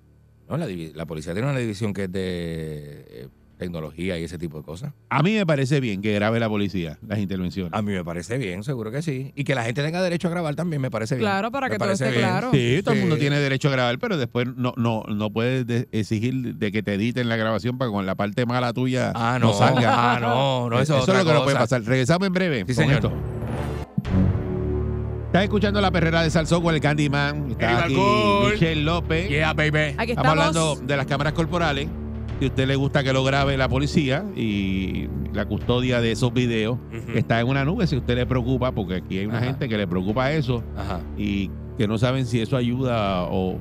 No, 0.48 0.56
la, 0.56 0.66
la 0.66 1.06
policía 1.06 1.32
tiene 1.32 1.48
una 1.48 1.58
división 1.58 1.94
que 1.94 2.04
es 2.04 2.12
de 2.12 3.04
eh, 3.08 3.28
tecnología 3.56 4.18
y 4.18 4.24
ese 4.24 4.36
tipo 4.36 4.58
de 4.58 4.64
cosas. 4.64 4.92
A 5.10 5.22
mí 5.22 5.32
me 5.34 5.46
parece 5.46 5.78
bien 5.80 6.02
que 6.02 6.12
grabe 6.14 6.40
la 6.40 6.48
policía 6.48 6.98
las 7.06 7.18
intervenciones. 7.20 7.72
A 7.72 7.82
mí 7.82 7.92
me 7.92 8.02
parece 8.04 8.36
bien, 8.38 8.64
seguro 8.64 8.90
que 8.90 9.00
sí. 9.02 9.32
Y 9.36 9.44
que 9.44 9.54
la 9.54 9.62
gente 9.64 9.82
tenga 9.82 10.02
derecho 10.02 10.26
a 10.28 10.30
grabar 10.32 10.56
también 10.56 10.82
me 10.82 10.90
parece 10.90 11.14
bien. 11.14 11.22
Claro, 11.24 11.50
para 11.52 11.68
Me 11.68 11.72
que 11.74 11.78
todo 11.78 11.92
esté 11.92 12.08
bien. 12.10 12.20
claro. 12.22 12.50
Sí, 12.52 12.80
todo 12.82 12.94
el 12.94 13.00
mundo 13.02 13.16
tiene 13.16 13.38
derecho 13.38 13.68
a 13.68 13.72
grabar, 13.72 13.98
pero 13.98 14.16
después 14.16 14.48
no 14.56 14.74
no 14.76 15.04
no 15.08 15.30
puedes 15.30 15.66
de- 15.66 15.88
exigir 15.92 16.56
de 16.56 16.72
que 16.72 16.82
te 16.82 16.94
editen 16.94 17.28
la 17.28 17.36
grabación 17.36 17.78
para 17.78 17.90
que 17.90 17.92
con 17.92 18.06
la 18.06 18.14
parte 18.16 18.44
mala 18.44 18.72
tuya 18.72 19.12
Ah, 19.14 19.38
no. 19.40 19.52
salga. 19.52 20.16
Ah, 20.16 20.18
no, 20.20 20.68
no, 20.68 20.80
eso, 20.80 20.94
Eso, 20.94 20.96
es 20.96 21.02
otra 21.04 21.20
es 21.20 21.24
lo 21.26 21.30
que 21.32 21.38
no 21.38 21.44
puede 21.44 21.56
pasar. 21.56 21.82
Regresamos 21.84 22.26
en 22.26 22.32
breve. 22.32 22.58
Sí, 22.60 22.74
con 22.74 22.74
señor. 22.74 22.94
esto. 22.96 23.12
Estás 25.30 25.44
escuchando 25.44 25.80
la 25.80 25.92
perrera 25.92 26.22
de 26.24 26.30
Salsón 26.30 26.60
con 26.60 26.74
el 26.74 26.80
Candyman. 26.80 27.52
Está 27.52 27.70
El 27.70 27.76
aquí 27.76 27.94
alcohol. 27.94 28.52
Michelle 28.52 28.82
López. 28.82 29.28
Yeah, 29.28 29.52
baby. 29.52 29.94
Aquí 29.96 30.10
Estamos 30.12 30.32
estamos. 30.34 30.56
hablando 30.56 30.76
de 30.86 30.96
las 30.96 31.06
cámaras 31.06 31.32
corporales. 31.34 31.88
Si 32.40 32.46
a 32.46 32.48
usted 32.48 32.66
le 32.66 32.74
gusta 32.74 33.04
que 33.04 33.12
lo 33.12 33.22
grabe 33.22 33.56
la 33.56 33.68
policía 33.68 34.24
y 34.34 35.06
la 35.32 35.44
custodia 35.44 36.00
de 36.00 36.10
esos 36.12 36.32
videos 36.32 36.78
está 37.14 37.38
en 37.38 37.46
una 37.48 37.64
nube, 37.64 37.86
si 37.86 37.94
a 37.94 37.98
usted 37.98 38.16
le 38.16 38.26
preocupa, 38.26 38.72
porque 38.72 38.96
aquí 38.96 39.18
hay 39.18 39.26
una 39.26 39.36
Ajá. 39.38 39.46
gente 39.46 39.68
que 39.68 39.76
le 39.76 39.86
preocupa 39.86 40.32
eso 40.32 40.64
Ajá. 40.76 41.00
y 41.18 41.50
que 41.78 41.86
no 41.86 41.96
saben 41.98 42.26
si 42.26 42.40
eso 42.40 42.56
ayuda 42.56 43.24
o 43.24 43.58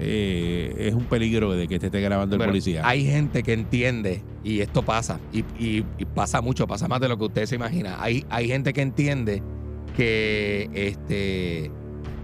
eh, 0.00 0.74
es 0.80 0.94
un 0.94 1.04
peligro 1.04 1.52
de 1.54 1.66
que 1.68 1.78
te 1.78 1.86
esté 1.86 2.00
grabando 2.00 2.36
el 2.36 2.42
policía. 2.44 2.82
Hay 2.84 3.06
gente 3.06 3.42
que 3.42 3.52
entiende, 3.54 4.22
y 4.42 4.60
esto 4.60 4.82
pasa, 4.82 5.18
y, 5.32 5.40
y- 5.58 5.84
y 5.98 6.04
pasa 6.04 6.40
mucho, 6.42 6.66
pasa 6.66 6.88
más 6.88 7.00
de 7.00 7.08
lo 7.08 7.16
que 7.16 7.24
usted 7.24 7.46
se 7.46 7.54
imagina. 7.54 7.96
Hay, 8.00 8.24
hay 8.28 8.48
gente 8.48 8.72
que 8.72 8.82
entiende 8.82 9.40
que 10.00 10.70
este 10.72 11.70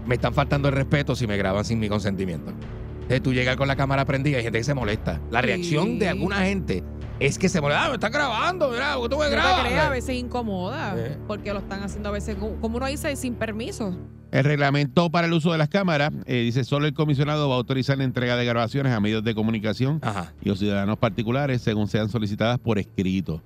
me 0.07 0.15
están 0.15 0.33
faltando 0.33 0.67
el 0.69 0.73
respeto 0.73 1.15
si 1.15 1.27
me 1.27 1.37
graban 1.37 1.63
sin 1.63 1.77
mi 1.79 1.89
consentimiento. 1.89 2.51
Entonces 2.93 3.21
tú 3.21 3.33
llegas 3.33 3.55
con 3.55 3.67
la 3.67 3.75
cámara 3.75 4.03
prendida 4.03 4.35
y 4.35 4.37
hay 4.39 4.43
gente 4.43 4.57
que 4.57 4.63
se 4.63 4.73
molesta. 4.73 5.21
La 5.29 5.41
reacción 5.41 5.99
de 5.99 6.09
alguna 6.09 6.41
gente 6.41 6.83
es 7.19 7.37
que 7.37 7.49
se 7.49 7.61
molesta. 7.61 7.85
Ah, 7.85 7.87
me 7.89 7.93
están 7.95 8.11
grabando, 8.11 8.69
mira, 8.71 8.95
porque 8.95 9.09
tú 9.15 9.19
me 9.19 9.25
No 9.25 9.29
te 9.29 9.35
grabas. 9.35 9.65
creas, 9.67 9.85
a 9.85 9.89
veces 9.91 10.15
incomoda. 10.15 10.95
Eh. 10.97 11.17
Porque 11.27 11.53
lo 11.53 11.59
están 11.59 11.83
haciendo 11.83 12.09
a 12.09 12.13
veces, 12.13 12.35
como 12.35 12.55
como 12.55 12.77
uno 12.77 12.87
dice, 12.87 13.15
sin 13.15 13.35
permiso. 13.35 13.95
El 14.31 14.43
reglamento 14.43 15.09
para 15.11 15.27
el 15.27 15.33
uso 15.33 15.51
de 15.51 15.59
las 15.59 15.69
cámaras 15.69 16.11
eh, 16.25 16.37
dice 16.41 16.63
solo 16.63 16.87
el 16.87 16.93
comisionado 16.93 17.47
va 17.47 17.55
a 17.55 17.57
autorizar 17.59 17.97
la 17.99 18.03
entrega 18.05 18.35
de 18.35 18.45
grabaciones 18.45 18.91
a 18.91 18.99
medios 18.99 19.23
de 19.23 19.35
comunicación 19.35 19.99
Ajá. 20.01 20.33
y 20.41 20.49
a 20.49 20.55
ciudadanos 20.55 20.97
particulares 20.97 21.61
según 21.61 21.87
sean 21.87 22.09
solicitadas 22.09 22.59
por 22.59 22.79
escrito. 22.79 23.41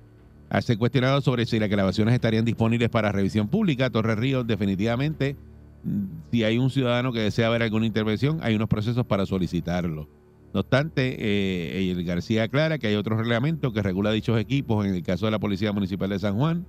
Al 0.52 0.62
ser 0.62 0.76
cuestionado 0.76 1.22
sobre 1.22 1.46
si 1.46 1.58
las 1.58 1.70
grabaciones 1.70 2.12
estarían 2.12 2.44
disponibles 2.44 2.90
para 2.90 3.10
revisión 3.10 3.48
pública, 3.48 3.88
Torres 3.88 4.18
Ríos 4.18 4.46
definitivamente, 4.46 5.34
mm, 5.82 6.04
si 6.30 6.44
hay 6.44 6.58
un 6.58 6.68
ciudadano 6.68 7.10
que 7.10 7.20
desea 7.20 7.48
ver 7.48 7.62
alguna 7.62 7.86
intervención, 7.86 8.38
hay 8.42 8.54
unos 8.54 8.68
procesos 8.68 9.06
para 9.06 9.24
solicitarlo. 9.24 10.10
No 10.52 10.60
obstante, 10.60 11.16
eh, 11.18 11.90
el 11.90 12.04
García 12.04 12.42
aclara 12.42 12.76
que 12.76 12.86
hay 12.86 12.96
otro 12.96 13.16
reglamento 13.16 13.72
que 13.72 13.80
regula 13.80 14.12
dichos 14.12 14.38
equipos 14.38 14.84
en 14.84 14.94
el 14.94 15.02
caso 15.02 15.24
de 15.24 15.32
la 15.32 15.38
Policía 15.38 15.72
Municipal 15.72 16.10
de 16.10 16.18
San 16.18 16.36
Juan, 16.36 16.66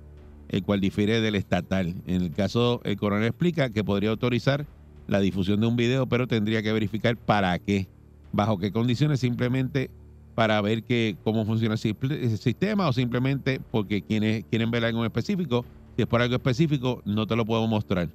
el 0.48 0.62
cual 0.62 0.80
difiere 0.80 1.20
del 1.20 1.34
estatal. 1.34 1.94
En 2.06 2.22
el 2.22 2.30
caso, 2.30 2.80
el 2.84 2.96
coronel 2.96 3.28
explica 3.28 3.68
que 3.68 3.84
podría 3.84 4.08
autorizar 4.08 4.64
la 5.08 5.20
difusión 5.20 5.60
de 5.60 5.66
un 5.66 5.76
video, 5.76 6.06
pero 6.06 6.26
tendría 6.26 6.62
que 6.62 6.72
verificar 6.72 7.18
para 7.18 7.58
qué, 7.58 7.86
bajo 8.32 8.56
qué 8.56 8.72
condiciones, 8.72 9.20
simplemente 9.20 9.90
para 10.34 10.60
ver 10.60 10.82
que, 10.82 11.16
cómo 11.22 11.44
funciona 11.44 11.74
el 11.74 12.38
sistema 12.38 12.88
o 12.88 12.92
simplemente 12.92 13.60
porque 13.70 14.02
quienes 14.02 14.44
quieren 14.46 14.70
ver 14.70 14.84
algo 14.84 15.00
en 15.00 15.06
específico, 15.06 15.64
si 15.96 16.02
es 16.02 16.08
por 16.08 16.20
algo 16.20 16.34
específico, 16.34 17.02
no 17.04 17.26
te 17.26 17.36
lo 17.36 17.44
puedo 17.44 17.66
mostrar 17.66 18.08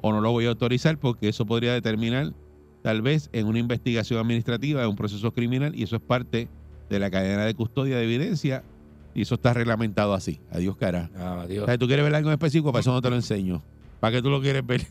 o 0.00 0.12
no 0.12 0.20
lo 0.20 0.30
voy 0.32 0.44
a 0.44 0.50
autorizar 0.50 0.98
porque 0.98 1.28
eso 1.28 1.46
podría 1.46 1.72
determinar 1.72 2.32
tal 2.82 3.00
vez 3.00 3.30
en 3.32 3.46
una 3.46 3.58
investigación 3.58 4.20
administrativa, 4.20 4.82
en 4.82 4.90
un 4.90 4.96
proceso 4.96 5.32
criminal 5.32 5.74
y 5.74 5.82
eso 5.82 5.96
es 5.96 6.02
parte 6.02 6.48
de 6.90 6.98
la 6.98 7.10
cadena 7.10 7.46
de 7.46 7.54
custodia 7.54 7.96
de 7.96 8.04
evidencia 8.04 8.62
y 9.14 9.22
eso 9.22 9.36
está 9.36 9.54
reglamentado 9.54 10.12
así. 10.12 10.40
Adiós, 10.50 10.76
cara. 10.76 11.10
Ah, 11.16 11.46
O 11.62 11.64
sea, 11.64 11.78
tú 11.78 11.86
quieres 11.86 12.04
ver 12.04 12.14
algo 12.14 12.28
en 12.28 12.34
específico, 12.34 12.70
para 12.72 12.80
eso 12.80 12.92
no 12.92 13.00
te 13.00 13.08
lo 13.08 13.16
enseño. 13.16 13.62
¿Para 14.00 14.16
qué 14.16 14.22
tú 14.22 14.28
lo 14.28 14.42
quieres 14.42 14.66
ver? 14.66 14.86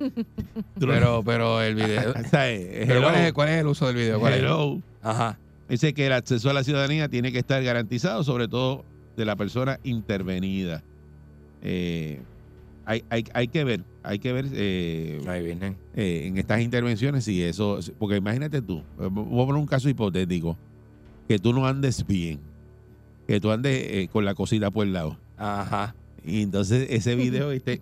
Pero, 0.80 1.22
pero 1.22 1.60
el 1.60 1.74
video. 1.74 2.14
¿cuál, 2.30 3.14
es, 3.16 3.32
cuál 3.34 3.48
es 3.50 3.60
el 3.60 3.66
uso 3.66 3.86
del 3.86 3.96
video? 3.96 4.18
¿Cuál 4.18 4.32
es? 4.32 4.38
hello. 4.40 4.80
Ajá. 5.02 5.38
Dice 5.70 5.94
que 5.94 6.06
el 6.06 6.12
acceso 6.12 6.50
a 6.50 6.52
la 6.52 6.64
ciudadanía 6.64 7.08
tiene 7.08 7.30
que 7.30 7.38
estar 7.38 7.62
garantizado, 7.62 8.24
sobre 8.24 8.48
todo 8.48 8.84
de 9.16 9.24
la 9.24 9.36
persona 9.36 9.78
intervenida. 9.84 10.82
Eh, 11.62 12.20
hay, 12.84 13.04
hay, 13.08 13.24
hay 13.32 13.46
que 13.46 13.62
ver, 13.62 13.84
hay 14.02 14.18
que 14.18 14.32
ver 14.32 14.46
eh, 14.52 15.20
Ahí 15.28 15.44
vienen. 15.44 15.76
eh, 15.94 16.24
en 16.26 16.38
estas 16.38 16.60
intervenciones 16.60 17.22
si 17.24 17.40
eso, 17.40 17.78
porque 18.00 18.16
imagínate 18.16 18.60
tú, 18.62 18.82
voy 18.98 19.42
a 19.42 19.46
poner 19.46 19.60
un 19.60 19.66
caso 19.66 19.88
hipotético, 19.88 20.56
que 21.28 21.38
tú 21.38 21.52
no 21.52 21.64
andes 21.64 22.04
bien, 22.04 22.40
que 23.28 23.40
tú 23.40 23.52
andes 23.52 24.08
con 24.08 24.24
la 24.24 24.34
cosita 24.34 24.72
por 24.72 24.86
el 24.86 24.92
lado. 24.92 25.18
Ajá. 25.36 25.94
Y 26.24 26.42
entonces 26.42 26.88
ese 26.90 27.14
video, 27.14 27.48
viste, 27.50 27.80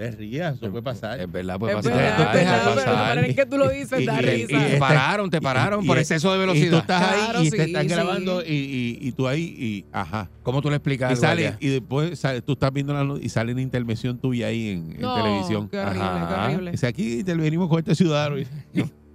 te 0.00 0.10
rías, 0.12 0.56
eso 0.56 0.70
puede 0.70 0.82
pasar. 0.82 1.20
Es 1.20 1.30
verdad, 1.30 1.58
puede 1.58 1.72
Es 1.72 1.76
pasar. 1.84 1.92
verdad, 1.92 2.10
es 2.10 2.18
verdad, 2.18 2.62
puede 2.62 2.74
pero 2.76 2.86
la 2.86 2.92
pasar. 2.96 3.08
manera 3.08 3.26
en 3.28 3.34
que 3.36 3.46
tú 3.46 3.58
lo 3.58 3.68
dices 3.68 4.00
Y- 4.00 4.06
da 4.06 4.14
y- 4.22 4.24
Y, 4.24 4.46
risa. 4.46 4.68
y 4.68 4.70
te 4.72 4.76
pararon, 4.78 5.30
te 5.30 5.40
pararon 5.42 5.84
Y- 5.84 5.86
por 5.86 5.96
y- 5.98 6.00
exceso 6.00 6.30
de 6.32 6.36
Y 6.38 6.40
tú 6.40 6.40
velocidad. 6.52 6.78
estás 6.80 7.02
ahí 7.02 7.20
Claro, 7.24 7.42
y 7.44 7.50
te 7.50 7.62
están 7.64 7.82
sí. 7.82 7.88
grabando 7.88 8.42
y, 8.42 8.52
y, 8.54 8.98
y 9.02 9.12
tú 9.12 9.28
ahí 9.28 9.42
y 9.58 9.84
ajá. 9.92 10.30
¿Cómo 10.42 10.62
tú 10.62 10.70
le 10.70 10.76
explicas 10.76 11.10
Y 11.10 11.12
al 11.12 11.18
sale, 11.18 11.54
y 11.60 11.68
después 11.68 12.18
sale- 12.18 12.40
tú 12.40 12.52
estás 12.52 12.72
viendo 12.72 12.94
la 12.94 13.04
luz 13.04 13.20
y 13.22 13.28
sale 13.28 13.52
una 13.52 13.60
intervención 13.60 14.18
tuya 14.18 14.46
ahí 14.46 14.70
en, 14.70 14.92
en 14.92 15.00
No, 15.02 15.14
televisión. 15.22 15.68
Qué 15.68 15.78
horrible, 15.78 16.02
Ajá. 16.02 16.28
qué 16.28 16.44
horrible. 16.54 16.70
Dice, 16.72 16.86
aquí 16.86 17.20
intervenimos 17.20 17.68
con 17.68 17.78
este 17.80 17.94
ciudadano. 17.94 18.38
Y- 18.38 18.46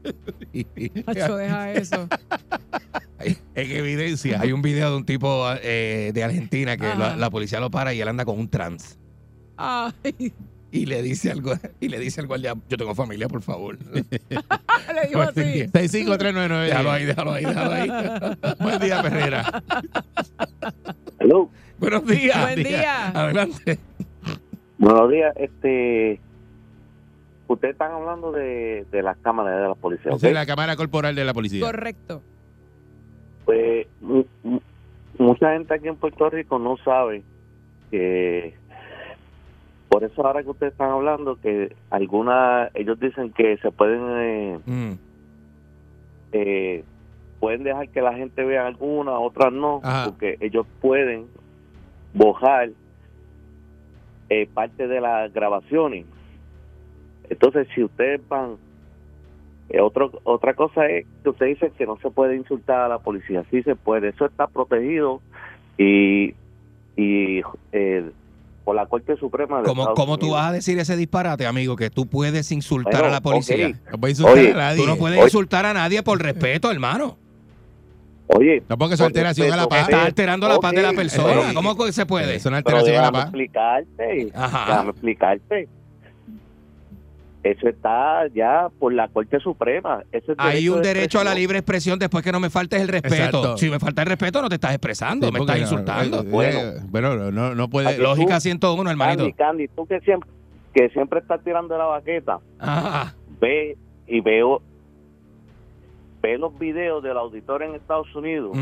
Nacho, 1.08 1.36
deja 1.38 1.72
eso. 1.74 2.08
en 3.20 3.38
evidencia. 3.72 4.40
Hay 4.40 4.52
un 4.52 4.62
video 4.62 4.92
de 4.92 4.98
un 4.98 5.06
tipo 5.06 5.48
eh, 5.64 6.12
de 6.14 6.24
Argentina 6.24 6.78
que 6.78 6.94
la, 6.96 7.16
la 7.16 7.30
policía 7.32 7.60
lo 7.60 7.72
para 7.72 7.92
y 7.94 8.02
él 8.02 8.08
anda 8.08 8.24
con 8.24 8.38
un 8.40 8.48
trans. 8.48 9.00
Ay, 9.58 10.34
Y 10.76 10.86
le 10.88 11.02
dice 11.02 11.32
al, 11.32 11.42
gua- 11.42 11.60
y 11.80 11.88
le 11.88 12.00
dice 12.00 12.20
al 12.20 12.28
guardia, 12.28 12.54
yo 12.70 12.78
tengo 12.78 12.94
familia, 12.94 13.28
por 13.30 13.42
favor. 13.42 13.78
le 13.94 15.08
digo 15.08 15.22
así. 15.22 15.68
65399. 15.72 16.66
déjalo 16.68 16.92
ahí, 16.92 17.06
déjalo 17.06 17.32
ahí, 17.32 17.46
déjalo 17.46 17.72
ahí. 17.72 17.90
Buen 18.60 18.80
día, 18.80 19.02
Perrera. 19.02 19.64
Hello. 21.20 21.50
Buenos 21.80 22.06
días. 22.06 22.42
Buen 22.42 22.64
día. 22.64 23.08
Adelante. 23.10 23.80
Buenos 24.78 25.12
días. 25.12 25.34
Este, 25.38 26.20
ustedes 27.48 27.74
están 27.74 27.92
hablando 27.94 28.32
de, 28.34 28.86
de 28.92 29.02
las 29.02 29.18
cámaras 29.20 29.62
de 29.62 29.68
la 29.70 29.76
policía. 29.76 30.12
es 30.12 30.24
la 30.34 30.46
cámara 30.46 30.76
corporal 30.76 31.16
de 31.16 31.24
la 31.24 31.34
policía. 31.34 31.66
Correcto. 31.66 32.22
Pues 33.46 33.88
mu- 34.02 34.26
mu- 34.44 34.60
mucha 35.20 35.54
gente 35.54 35.74
aquí 35.74 35.88
en 35.88 35.96
Puerto 35.96 36.30
Rico 36.30 36.60
no 36.60 36.76
sabe 36.84 37.24
que 37.92 38.56
por 39.96 40.04
eso 40.04 40.28
ahora 40.28 40.44
que 40.44 40.50
ustedes 40.50 40.74
están 40.74 40.92
hablando 40.92 41.40
que 41.40 41.74
algunas 41.90 42.70
ellos 42.76 43.00
dicen 43.00 43.32
que 43.32 43.56
se 43.60 43.72
pueden 43.72 44.02
eh, 44.20 44.60
Mm. 44.66 44.92
eh, 46.34 46.84
pueden 47.40 47.64
dejar 47.64 47.88
que 47.88 48.02
la 48.02 48.14
gente 48.14 48.44
vea 48.44 48.68
algunas, 48.68 49.16
otras 49.18 49.54
no, 49.54 49.80
Ajá. 49.82 50.04
porque 50.10 50.36
ellos 50.42 50.68
pueden 50.82 51.28
borrar 52.14 52.72
eh, 54.28 54.50
parte 54.54 54.86
de 54.86 55.00
las 55.00 55.32
grabaciones. 55.32 56.06
Entonces, 57.30 57.66
si 57.74 57.82
ustedes 57.82 58.20
van, 58.28 58.58
eh, 59.70 59.80
otro, 59.80 60.12
otra 60.26 60.56
cosa 60.56 60.88
es 60.88 61.06
que 61.24 61.30
usted 61.30 61.46
dice 61.46 61.72
que 61.78 61.86
no 61.86 61.96
se 62.00 62.10
puede 62.12 62.36
insultar 62.36 62.82
a 62.82 62.90
la 62.90 63.00
policía, 63.00 63.46
sí 63.50 63.64
se 63.64 63.78
puede, 63.78 64.10
eso 64.10 64.26
está 64.26 64.48
protegido 64.48 65.22
y, 65.78 66.36
y 66.98 67.42
eh, 67.72 68.12
por 68.66 68.76
la 68.76 68.88
Corte 68.88 69.16
Suprema 69.16 69.60
de 69.60 69.64
¿Cómo, 69.66 69.84
Estados 69.84 69.96
cómo 70.00 70.18
tú 70.18 70.32
vas 70.32 70.48
a 70.50 70.52
decir 70.52 70.78
ese 70.80 70.98
disparate, 70.98 71.46
amigo? 71.46 71.76
Que 71.76 71.90
tú 71.92 72.08
puedes 72.08 72.52
insultar 72.52 72.94
Bueno, 72.94 73.08
a 73.08 73.12
la 73.12 73.22
policía. 73.22 73.80
No 73.92 73.98
puede 74.00 74.12
insultar 74.12 74.34
Oye, 74.38 74.52
a 74.52 74.56
nadie. 74.56 74.82
Tú 74.82 74.88
no 74.88 74.98
puedes 74.98 75.18
Oye. 75.20 75.28
insultar 75.28 75.66
a 75.68 75.74
nadie 75.74 76.04
por 76.04 76.22
respeto, 76.22 76.72
hermano. 76.72 77.18
Oye, 78.28 78.64
No, 78.68 78.76
porque 78.78 78.96
eso 78.96 79.06
alteración 79.06 79.54
a 79.54 79.56
la 79.56 79.68
paz. 79.68 79.82
Estás 79.88 80.06
alterando 80.08 80.48
la 80.50 80.58
paz 80.58 80.72
de 80.74 80.82
la 80.82 80.94
persona. 80.94 81.54
¿Cómo 81.54 81.76
se 81.92 82.06
puede? 82.08 82.36
Es 82.36 82.46
una 82.48 82.58
alteración 82.58 82.96
a 82.96 83.02
la 83.02 83.12
déjame 83.12 83.18
paz. 83.20 83.26
explicarte, 83.28 84.32
Ajá. 84.34 84.66
déjame 84.68 84.90
explicarte. 84.90 85.70
Eso 87.46 87.70
está 87.70 88.26
ya 88.34 88.70
por 88.80 88.92
la 88.92 89.08
Corte 89.08 89.40
Suprema. 89.40 90.02
Eso 90.12 90.32
es 90.32 90.38
Hay 90.40 90.68
un 90.68 90.82
de 90.82 90.88
derecho 90.96 91.20
a 91.20 91.24
la 91.24 91.36
libre 91.36 91.60
expresión 91.60 92.00
después 92.00 92.24
que 92.24 92.32
no 92.32 92.40
me 92.40 92.50
faltes 92.50 92.82
el 92.82 92.88
respeto. 92.88 93.16
Exacto. 93.16 93.58
Si 93.58 93.70
me 93.70 93.78
falta 93.80 94.02
el 94.02 94.08
respeto, 94.08 94.42
no 94.42 94.50
te 94.50 94.56
estás 94.56 94.72
expresando, 94.72 95.28
Sí, 95.28 95.32
me 95.34 95.40
estás 95.42 95.56
no, 95.58 95.62
insultando. 95.62 96.20
eh, 96.22 96.28
Bueno. 96.28 96.60
eh, 96.60 96.74
Bueno, 96.90 97.32
no, 97.32 97.54
no 97.54 97.70
puede. 97.70 98.00
Lógica 98.00 98.36
tú- 98.38 98.42
101, 98.42 98.90
hermanito. 98.90 99.20
Candy, 99.26 99.34
Candy, 99.34 99.68
tú 99.68 99.86
que 99.86 100.00
siempre, 100.00 100.28
que 100.74 100.90
siempre 100.90 101.20
estás 101.20 101.44
tirando 101.44 101.78
la 101.78 101.86
baqueta, 101.86 102.40
Ajá. 102.58 103.14
ve 103.40 103.78
y 104.08 104.22
veo 104.22 104.64
ve 106.24 106.40
los 106.40 106.58
videos 106.58 107.04
del 107.04 107.16
auditor 107.18 107.62
en 107.62 107.76
Estados 107.76 108.08
Unidos 108.16 108.58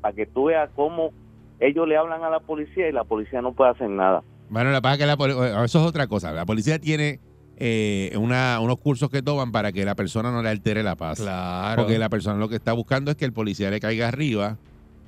para 0.00 0.12
que 0.14 0.26
tú 0.26 0.46
veas 0.46 0.68
cómo 0.74 1.12
ellos 1.60 1.86
le 1.86 1.96
hablan 1.96 2.24
a 2.24 2.30
la 2.30 2.40
policía 2.40 2.88
y 2.88 2.92
la 2.92 3.04
policía 3.04 3.40
no 3.42 3.52
puede 3.52 3.70
hacer 3.70 3.88
nada. 3.88 4.24
Bueno, 4.50 4.72
la 4.72 4.78
es 4.92 4.98
que 4.98 5.06
la 5.06 5.16
poli- 5.16 5.34
eso 5.34 5.64
es 5.80 5.86
otra 5.86 6.08
cosa. 6.08 6.32
La 6.32 6.44
policía 6.46 6.80
tiene 6.80 7.20
eh, 7.60 8.12
una, 8.16 8.60
unos 8.60 8.78
cursos 8.78 9.10
que 9.10 9.20
toman 9.22 9.50
para 9.52 9.72
que 9.72 9.84
la 9.84 9.94
persona 9.94 10.30
no 10.30 10.42
le 10.42 10.48
altere 10.48 10.82
la 10.82 10.94
paz. 10.96 11.18
Claro. 11.18 11.82
Porque 11.82 11.98
la 11.98 12.08
persona 12.08 12.38
lo 12.38 12.48
que 12.48 12.56
está 12.56 12.72
buscando 12.72 13.10
es 13.10 13.16
que 13.16 13.24
el 13.24 13.32
policía 13.32 13.70
le 13.70 13.80
caiga 13.80 14.08
arriba. 14.08 14.56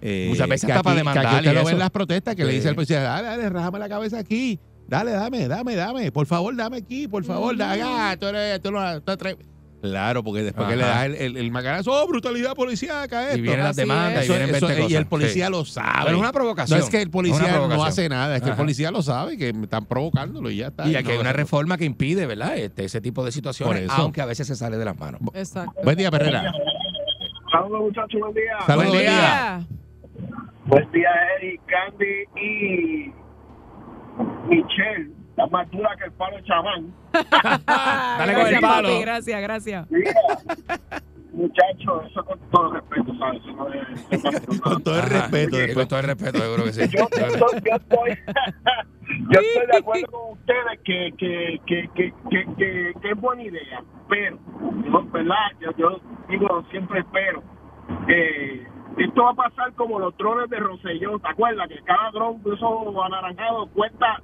eh, 0.02 0.26
Muchas 0.30 0.48
veces 0.48 0.66
que 0.66 0.72
para 0.72 0.80
aquí- 0.80 0.84
que 0.84 0.90
aquí 0.90 0.98
demandar 0.98 1.34
usted 1.36 1.54
lo 1.54 1.64
ve 1.64 1.72
en 1.72 1.78
las 1.78 1.90
protestas 1.90 2.34
que 2.34 2.44
le 2.44 2.52
dice 2.54 2.68
al 2.68 2.74
policía, 2.74 3.00
dale, 3.02 3.28
dale, 3.28 3.48
rájame 3.50 3.78
la 3.78 3.88
cabeza 3.88 4.18
aquí. 4.18 4.58
Dale, 4.88 5.12
dame, 5.12 5.46
dame, 5.46 5.76
dame. 5.76 6.10
Por 6.10 6.26
favor, 6.26 6.56
dame 6.56 6.78
aquí, 6.78 7.06
por 7.06 7.22
favor. 7.24 7.56
da- 7.56 7.76
ah, 8.10 8.16
tú 8.18 8.26
eres- 8.26 8.60
tú 8.60 8.72
no- 8.72 9.00
tú 9.00 9.12
atraes- 9.12 9.36
Claro, 9.80 10.22
porque 10.22 10.42
después 10.42 10.68
que 10.68 10.76
le 10.76 10.82
das 10.82 11.06
el, 11.06 11.14
el, 11.14 11.36
el 11.38 11.50
macanazo, 11.50 11.90
oh, 11.92 12.06
brutalidad 12.06 12.54
policíaca, 12.54 13.28
esto. 13.28 13.38
Y 13.38 13.40
vienen 13.40 13.64
las 13.64 13.76
demandas, 13.76 14.26
y 14.26 14.28
vienen 14.28 14.50
Eso- 14.54 14.66
20 14.66 14.72
eso- 14.74 14.82
cosas. 14.82 14.90
y 14.90 14.94
el 14.96 15.06
policía 15.06 15.46
Sí. 15.46 15.52
lo 15.52 15.64
sabe. 15.64 15.88
Pero 16.04 16.10
es 16.10 16.18
una 16.18 16.26
No 16.28 16.32
provocación. 16.32 16.78
es 16.80 16.90
que 16.90 17.00
el 17.00 17.10
policía 17.10 17.58
no 17.66 17.84
hace 17.84 18.08
nada, 18.08 18.36
es 18.36 18.42
que 18.42 18.50
el 18.50 18.56
policía 18.56 18.90
lo 18.90 19.02
sabe, 19.02 19.38
que 19.38 19.52
me 19.54 19.64
están 19.64 19.86
provocándolo 19.86 20.50
y 20.50 20.56
ya 20.58 20.66
está. 20.68 20.86
Y 20.86 20.96
aquí 20.96 21.06
No, 21.08 21.12
hay 21.12 21.18
una 21.18 21.32
reforma 21.32 21.78
que 21.78 21.84
impide, 21.86 22.26
¿verdad? 22.26 22.56
Este, 22.58 22.84
ese 22.84 23.00
tipo 23.00 23.24
de 23.24 23.32
situaciones, 23.32 23.88
aunque 23.90 24.20
a 24.20 24.26
veces 24.26 24.46
se 24.46 24.54
sale 24.56 24.76
de 24.76 24.84
las 24.84 24.98
manos. 24.98 25.20
Exacto. 25.34 25.72
Buen 25.82 25.96
día, 25.96 26.10
Perrera. 26.10 26.52
Saludos 27.50 27.80
muchachos, 27.80 28.20
buen 28.20 28.34
día. 28.34 28.52
Saludos, 28.66 28.88
Buen 28.88 28.88
buen 28.90 29.00
día. 29.00 29.66
Buen 30.66 30.92
día, 30.92 31.08
Eric, 31.40 31.60
Candy 31.66 32.24
y 32.46 33.12
Michelle. 34.48 35.10
Más 35.46 35.70
dura 35.70 35.96
que 35.96 36.04
el 36.04 36.12
palo 36.12 36.36
de 36.36 36.42
chamán. 36.44 36.94
Dale 37.66 38.32
con 38.34 38.42
el 38.46 38.50
gracias, 38.50 38.60
palo. 38.60 38.88
papi, 38.88 39.00
gracias, 39.00 39.42
gracias. 39.42 39.90
Mira, 39.90 40.12
muchachos, 41.32 42.02
eso 42.10 42.24
con 42.24 42.38
todo 42.50 42.72
respeto, 42.72 43.14
¿sabes? 43.18 43.40
Eso 43.42 43.52
no 43.52 43.68
es- 44.38 44.60
Con 44.60 44.82
todo 44.82 44.96
el 44.96 45.02
respeto. 45.10 45.56
Con 45.74 45.88
todo 45.88 45.98
el 46.00 46.06
respeto, 46.06 46.38
seguro 46.38 46.64
que 46.64 46.72
sí. 46.72 46.88
yo, 46.88 47.06
yo 47.18 47.26
estoy, 47.26 47.60
yo 47.64 47.76
estoy, 47.76 48.10
yo 49.30 49.40
estoy 49.40 49.66
de 49.72 49.78
acuerdo 49.78 50.06
con 50.08 50.32
ustedes 50.32 50.80
que, 50.84 51.12
que, 51.18 51.60
que, 51.66 51.90
que, 51.94 52.12
que, 52.30 52.44
que- 52.56 52.92
que 53.00 53.10
es 53.10 53.20
buena 53.20 53.42
idea, 53.42 53.82
pero, 54.08 54.38
yo, 54.84 55.04
¿verdad? 55.10 55.36
Yo, 55.60 55.70
yo 55.76 56.00
digo, 56.28 56.64
siempre 56.70 57.00
espero. 57.00 57.42
Eh, 58.08 58.66
esto 58.98 59.22
va 59.24 59.30
a 59.30 59.34
pasar 59.34 59.72
como 59.74 59.98
los 59.98 60.16
drones 60.16 60.50
de 60.50 60.58
Rosselló, 60.58 61.18
¿te 61.20 61.28
acuerdas? 61.28 61.68
Que 61.68 61.80
cada 61.84 62.10
dron 62.10 62.42
de 62.42 62.54
esos 62.54 62.72
anaranjados 63.04 63.68
cuesta 63.70 64.20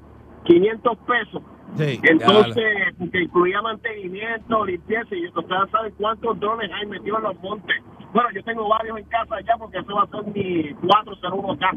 500 0.46 0.98
pesos. 0.98 1.42
Sí. 1.76 2.00
Entonces, 2.04 2.94
porque 2.98 3.22
incluía 3.22 3.60
mantenimiento, 3.60 4.64
limpieza, 4.64 5.14
y 5.14 5.26
ustedes 5.26 5.70
saben 5.70 5.92
cuántos 5.98 6.38
drones 6.40 6.70
hay 6.72 6.86
metidos 6.86 7.18
en 7.18 7.24
los 7.24 7.40
montes. 7.42 7.76
Bueno, 8.12 8.30
yo 8.30 8.42
tengo 8.44 8.68
varios 8.68 8.98
en 8.98 9.04
casa 9.04 9.40
ya 9.40 9.56
porque 9.58 9.78
ese 9.78 9.92
va 9.92 10.04
a 10.04 10.06
ser 10.06 10.24
mi 10.32 10.72
401 10.86 11.52
acá. 11.52 11.72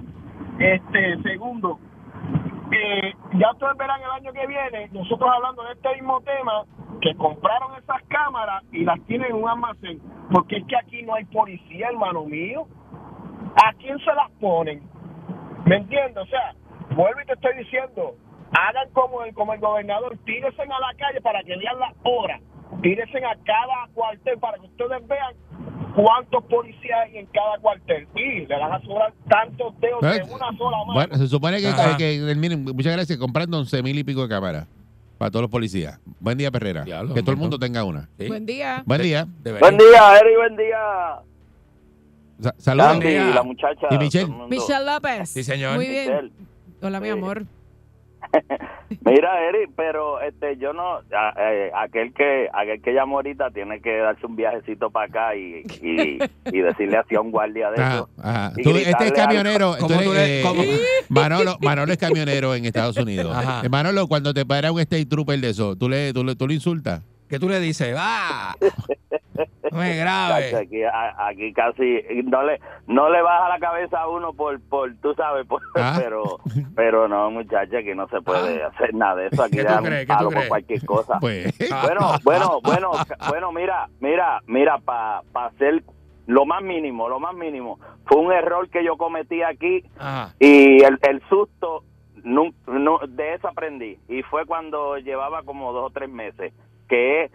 Este, 0.60 1.22
segundo, 1.24 1.80
eh, 2.72 3.14
ya 3.34 3.52
ustedes 3.52 3.78
verán 3.78 4.02
el 4.02 4.12
año 4.12 4.32
que 4.32 4.48
viene, 4.48 4.90
nosotros 4.92 5.30
hablando 5.34 5.64
de 5.64 5.74
este 5.74 5.94
mismo 5.96 6.22
tema, 6.22 6.64
que 7.02 7.16
compraron 7.16 7.74
esas 7.82 8.02
cámaras 8.08 8.64
y 8.72 8.84
las 8.84 9.00
tienen 9.06 9.32
en 9.32 9.36
un 9.38 9.50
almacén, 9.50 10.00
porque 10.32 10.58
es 10.58 10.66
que 10.66 10.78
aquí 10.78 11.02
no 11.04 11.16
hay 11.16 11.26
policía, 11.26 11.88
hermano 11.90 12.26
mío. 12.26 12.68
¿A 13.56 13.74
quién 13.74 13.98
se 14.00 14.14
las 14.14 14.30
ponen? 14.40 14.84
¿Me 15.66 15.78
entiendes? 15.78 16.18
O 16.18 16.28
sea, 16.28 16.54
vuelvo 16.96 17.20
y 17.22 17.26
te 17.26 17.34
estoy 17.34 17.58
diciendo, 17.58 18.16
hagan 18.52 18.90
como 18.94 19.24
el, 19.24 19.34
como 19.34 19.54
el 19.54 19.60
gobernador, 19.60 20.18
tírense 20.26 20.62
a 20.62 20.66
la 20.66 20.94
calle 20.98 21.22
para 21.22 21.44
que 21.44 21.56
vean 21.58 21.80
las 21.80 21.94
horas, 22.04 22.42
tírense 22.82 23.18
a 23.20 23.36
cada 23.46 23.88
cuartel 23.94 24.38
para 24.40 24.58
que 24.60 24.66
ustedes 24.68 25.08
vean 25.08 25.34
cuántos 25.96 26.44
policías 26.46 27.00
hay 27.06 27.18
en 27.18 27.26
cada 27.28 27.58
cuartel 27.60 28.08
y 28.16 28.46
le 28.46 28.58
van 28.60 28.72
a 28.74 28.80
sobrar 28.82 29.14
tantos 29.28 29.80
dedos 29.80 30.02
de 30.02 30.08
Bueno, 30.22 30.26
una 30.36 30.58
sola 30.58 30.78
mano. 30.80 30.94
Bueno, 30.94 31.16
se 31.18 31.28
supone 31.28 31.58
que, 31.58 31.72
que- 31.98 31.98
que- 32.28 32.36
miren, 32.36 32.64
muchas 32.64 32.94
gracias, 32.94 33.18
comprando 33.18 33.58
11 33.60 33.84
mil 33.84 33.98
y 33.98 34.04
pico 34.04 34.22
de 34.24 34.30
cámaras 34.30 34.68
para 35.18 35.32
todos 35.32 35.44
los 35.44 35.52
policías. 35.52 36.00
Buen 36.20 36.38
día, 36.38 36.50
Perrera. 36.52 36.84
Diablo, 36.84 37.14
que 37.14 37.22
todo 37.22 37.32
el 37.32 37.38
mundo 37.38 37.60
tenga 37.60 37.84
una. 37.84 38.08
Sí. 38.18 38.28
Buen 38.28 38.46
día. 38.46 38.84
Buen 38.86 39.02
día. 39.02 39.28
Buen 39.60 39.78
día, 39.78 40.18
Eri, 40.20 40.36
buen 40.38 40.56
día. 40.56 40.78
Sa- 42.40 42.56
Saludos. 42.58 42.92
Candy, 42.92 43.08
día. 43.10 43.26
la 43.36 43.44
muchacha. 43.44 43.88
¿Y 43.92 43.98
Michelle? 43.98 44.34
Michelle 44.50 44.86
López. 44.86 45.30
Sí, 45.30 45.44
señor. 45.44 45.76
Muy 45.76 45.88
bien. 45.88 46.08
Michelle. 46.10 46.32
Hola, 46.82 47.00
mi 47.02 47.10
amor. 47.10 47.44
Mira, 49.06 49.44
Eri, 49.48 49.68
pero 49.76 50.20
este, 50.22 50.58
yo 50.58 50.74
no, 50.74 50.98
a- 51.16 51.34
eh, 51.38 51.72
aquel 51.76 52.14
que, 52.14 52.48
aquel 52.54 52.82
que 52.82 52.94
llamó 52.94 53.18
ahorita 53.18 53.50
tiene 53.52 53.82
que 53.82 53.98
darse 53.98 54.26
un 54.26 54.36
viajecito 54.36 54.90
para 54.90 55.06
acá 55.08 55.36
y, 55.36 55.64
y, 55.82 56.20
y 56.46 56.62
decirle 56.62 56.98
así 56.98 57.16
a 57.16 57.22
un 57.22 57.32
guardia 57.32 57.72
de 57.72 57.82
Ajá, 57.82 57.96
eso. 57.96 58.10
ajá. 58.22 58.54
Tú- 58.62 58.70
este 58.76 59.06
es 59.08 59.12
camionero. 59.14 59.76
¿Cómo 59.80 59.88
tú 59.88 59.94
eres, 59.94 60.06
tú 60.06 60.14
le- 60.14 60.40
eh, 60.40 60.44
cómo? 60.44 60.64
Manolo, 61.10 61.58
Manolo 61.62 61.92
es 61.92 61.98
camionero 61.98 62.56
en 62.56 62.66
Estados 62.66 62.98
Unidos. 62.98 63.36
Ajá. 63.36 63.62
Eh, 63.66 63.70
Manolo, 63.70 64.08
cuando 64.08 64.34
te 64.34 64.46
para 64.46 64.72
un 64.72 64.80
state 64.80 65.06
trooper 65.06 65.40
de 65.40 65.50
eso, 65.50 65.76
¿tú 65.76 65.90
le, 65.90 66.14
tú 66.14 66.24
le, 66.24 66.36
tú 66.36 66.48
le 66.48 66.54
insultas? 66.56 67.02
¿Qué 67.30 67.40
tú 67.40 67.48
le 67.48 67.60
dices? 67.60 67.96
¡Ah! 67.98 68.56
No 69.72 69.78
me 69.78 69.96
grave. 69.98 70.56
Aquí, 70.56 70.82
aquí 70.84 71.54
casi 71.54 72.02
no 72.26 72.44
le 72.44 72.60
no 72.88 73.10
le 73.10 73.22
baja 73.22 73.50
la 73.50 73.60
cabeza 73.60 74.02
a 74.02 74.08
uno 74.10 74.34
por 74.34 74.60
por 74.68 74.94
tú 74.96 75.14
sabes 75.14 75.46
por- 75.46 75.62
Ah. 75.78 75.96
pero 76.02 76.24
pero 76.76 77.08
no 77.08 77.30
muchacha 77.32 77.78
aquí 77.78 77.94
no 77.96 78.08
se 78.10 78.20
puede 78.22 78.64
hacer 78.64 78.94
nada 78.96 79.16
de 79.16 79.28
eso 79.28 79.44
aquí 79.44 79.58
¿Qué 79.58 79.64
le 79.64 80.06
por 80.08 80.48
cualquier 80.48 80.86
cosa 80.86 81.18
Pues. 81.22 81.54
bueno 81.84 82.12
bueno 82.24 82.60
bueno 82.64 82.92
bueno 83.30 83.52
mira 83.52 83.88
mira 84.00 84.42
mira 84.48 84.80
para 84.80 85.22
hacer 85.48 85.84
lo 86.26 86.46
más 86.46 86.62
mínimo 86.64 87.08
lo 87.08 87.20
más 87.20 87.36
mínimo 87.36 87.80
fue 88.06 88.18
un 88.20 88.34
error 88.34 88.68
que 88.70 88.84
yo 88.84 88.98
cometí 88.98 89.44
aquí 89.44 89.84
Ajá. 90.00 90.34
y 90.40 90.84
el, 90.84 90.98
el 91.04 91.22
susto 91.30 91.84
nu- 92.24 92.54
de 93.08 93.36
eso 93.36 93.48
aprendí 93.48 93.98
y 94.10 94.24
fue 94.24 94.46
cuando 94.46 94.98
llevaba 94.98 95.44
como 95.44 95.72
dos 95.72 95.86
o 95.86 95.94
tres 95.94 96.10
meses 96.10 96.52
que 96.90 97.24
es 97.26 97.32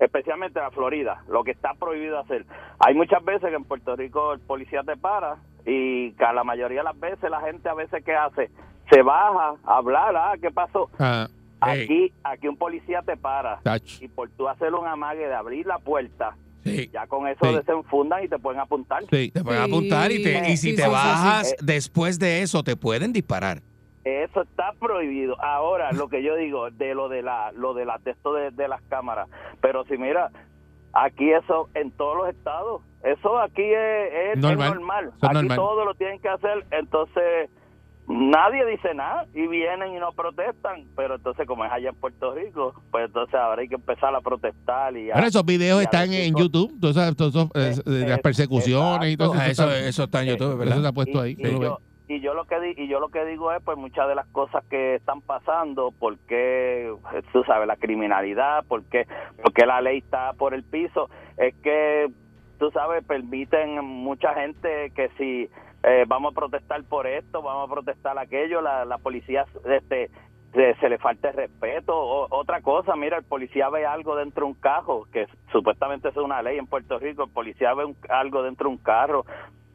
especialmente 0.00 0.58
en 0.58 0.64
la 0.64 0.70
Florida 0.70 1.22
lo 1.28 1.42
que 1.44 1.50
está 1.52 1.74
prohibido 1.74 2.18
hacer 2.18 2.44
hay 2.78 2.94
muchas 2.94 3.24
veces 3.24 3.48
que 3.48 3.56
en 3.56 3.64
Puerto 3.64 3.96
Rico 3.96 4.32
el 4.34 4.40
policía 4.40 4.82
te 4.82 4.96
para 4.96 5.36
y 5.66 6.12
que 6.12 6.24
a 6.24 6.32
la 6.32 6.44
mayoría 6.44 6.78
de 6.80 6.84
las 6.84 7.00
veces 7.00 7.30
la 7.30 7.40
gente 7.40 7.68
a 7.68 7.74
veces 7.74 8.04
que 8.04 8.14
hace 8.14 8.50
se 8.90 9.02
baja 9.02 9.54
a 9.64 9.76
hablar 9.76 10.14
ah 10.16 10.34
qué 10.40 10.50
pasó 10.50 10.88
Ah, 10.98 11.26
aquí 11.60 12.12
aquí 12.22 12.46
un 12.48 12.56
policía 12.56 13.02
te 13.02 13.16
para 13.16 13.60
y 14.00 14.08
por 14.08 14.28
tú 14.30 14.48
hacer 14.48 14.72
un 14.74 14.86
amague 14.86 15.26
de 15.26 15.34
abrir 15.34 15.66
la 15.66 15.78
puerta 15.78 16.36
Sí. 16.64 16.90
ya 16.92 17.06
con 17.06 17.26
eso 17.26 17.44
Sí. 17.46 17.54
desenfundan 17.56 18.24
y 18.24 18.28
te 18.28 18.38
pueden 18.38 18.60
apuntar 18.60 19.02
Sí. 19.10 19.30
Te 19.30 19.42
pueden 19.42 19.64
Sí. 19.64 19.70
apuntar 19.70 20.12
y, 20.12 20.22
te, 20.22 20.50
y 20.50 20.56
si 20.56 20.70
Sí, 20.70 20.76
te 20.76 20.82
sí, 20.82 20.88
sí, 20.88 20.92
bajas 20.92 21.48
sí. 21.50 21.54
después 21.64 22.18
de 22.18 22.42
eso, 22.42 22.62
te 22.62 22.76
pueden 22.76 23.12
disparar. 23.12 23.62
Eso 24.24 24.42
está 24.42 24.72
prohibido. 24.80 25.36
Ahora, 25.42 25.92
lo 25.92 26.08
que 26.08 26.22
yo 26.22 26.34
digo 26.36 26.70
de 26.70 26.94
lo 26.94 27.08
de 27.08 27.22
la 27.22 27.52
lo 27.52 27.74
de 27.74 27.84
la 27.84 27.98
de 27.98 28.10
esto 28.12 28.32
de, 28.32 28.50
de 28.50 28.68
las 28.68 28.80
cámaras, 28.82 29.28
pero 29.60 29.84
si 29.84 29.96
mira, 29.98 30.30
aquí 30.92 31.30
eso 31.32 31.68
en 31.74 31.90
todos 31.92 32.16
los 32.16 32.28
estados, 32.28 32.82
eso 33.02 33.38
aquí 33.38 33.62
es, 33.62 34.12
es- 34.12 34.32
es 34.34 34.38
Normal. 34.38 35.08
Eso 35.08 35.16
es 35.16 35.24
Aquí 35.24 35.34
normal. 35.34 35.56
todo 35.56 35.84
lo 35.84 35.94
tienen 35.94 36.20
que 36.20 36.28
hacer, 36.28 36.66
entonces 36.70 37.50
nadie 38.10 38.64
dice 38.64 38.94
nada 38.94 39.26
y 39.34 39.46
vienen 39.48 39.92
y 39.94 39.98
no 39.98 40.12
protestan, 40.12 40.84
pero 40.96 41.16
entonces 41.16 41.46
como 41.46 41.64
es 41.66 41.70
allá 41.70 41.90
en 41.90 41.94
Puerto 41.96 42.34
Rico, 42.34 42.72
pues 42.90 43.04
entonces 43.06 43.34
ahora 43.34 43.60
hay 43.60 43.68
que 43.68 43.74
empezar 43.74 44.14
a 44.14 44.20
protestar 44.22 44.96
y 44.96 45.10
a- 45.10 45.14
Bueno, 45.14 45.28
esos 45.28 45.44
videos 45.44 45.82
están 45.82 46.10
en. 46.14 46.34
YouTube, 46.34 46.72
esos, 46.82 46.96
eh, 47.54 47.74
Eh, 47.84 48.04
las 48.08 48.18
eh, 48.18 48.20
persecuciones 48.22 49.12
y 49.12 49.16
todo 49.18 49.34
Ah, 49.34 49.48
eso. 49.48 49.64
eso, 49.64 49.70
está- 49.74 49.88
eso 49.88 50.02
está 50.04 50.22
en 50.22 50.28
YouTube, 50.30 50.48
eso 50.52 50.56
¿verdad? 50.58 50.76
está 50.78 50.92
puesto 50.92 51.20
ahí. 51.20 51.36
y, 51.38 51.60
yo, 51.60 51.78
y 52.08 52.20
yo 52.20 52.34
lo 52.34 52.44
que 52.46 52.58
di- 52.60 52.74
y 52.76 52.88
yo 52.88 53.00
lo 53.00 53.08
que 53.10 53.24
digo 53.24 53.52
es 53.52 53.62
pues 53.62 53.76
muchas 53.78 54.08
de 54.08 54.14
las 54.14 54.26
cosas 54.28 54.64
que 54.70 54.94
están 54.96 55.20
pasando 55.20 55.92
porque 55.98 56.92
tú 57.32 57.44
sabes 57.44 57.66
la 57.68 57.76
criminalidad 57.76 58.64
porque 58.66 59.06
porque 59.42 59.66
la 59.66 59.80
ley 59.80 59.98
está 59.98 60.32
por 60.32 60.54
el 60.54 60.64
piso 60.64 61.08
es 61.36 61.54
que 61.56 62.08
tú 62.58 62.70
sabes 62.70 63.04
permiten 63.04 63.84
mucha 63.84 64.34
gente 64.34 64.90
que 64.96 65.10
si 65.18 65.48
eh, 65.84 66.04
vamos 66.08 66.32
a 66.32 66.34
protestar 66.34 66.82
por 66.84 67.06
esto 67.06 67.42
vamos 67.42 67.70
a 67.70 67.72
protestar 67.74 68.18
aquello 68.18 68.60
la, 68.62 68.84
la 68.84 68.98
policía 68.98 69.44
este 69.66 70.10
se, 70.54 70.74
se 70.76 70.88
le 70.88 70.96
falta 70.96 71.28
el 71.28 71.36
respeto. 71.36 71.94
O, 71.94 72.26
otra 72.30 72.62
cosa 72.62 72.96
mira 72.96 73.18
el 73.18 73.24
policía 73.24 73.68
ve 73.68 73.84
algo 73.84 74.16
dentro 74.16 74.46
de 74.46 74.52
un 74.52 74.58
carro 74.58 75.02
que 75.12 75.26
supuestamente 75.52 76.08
es 76.08 76.16
una 76.16 76.40
ley 76.40 76.56
en 76.56 76.66
Puerto 76.66 76.98
Rico 76.98 77.24
el 77.24 77.30
policía 77.30 77.74
ve 77.74 77.84
un- 77.84 77.96
algo 78.08 78.42
dentro 78.42 78.70
de 78.70 78.74
un 78.76 78.82
carro 78.82 79.26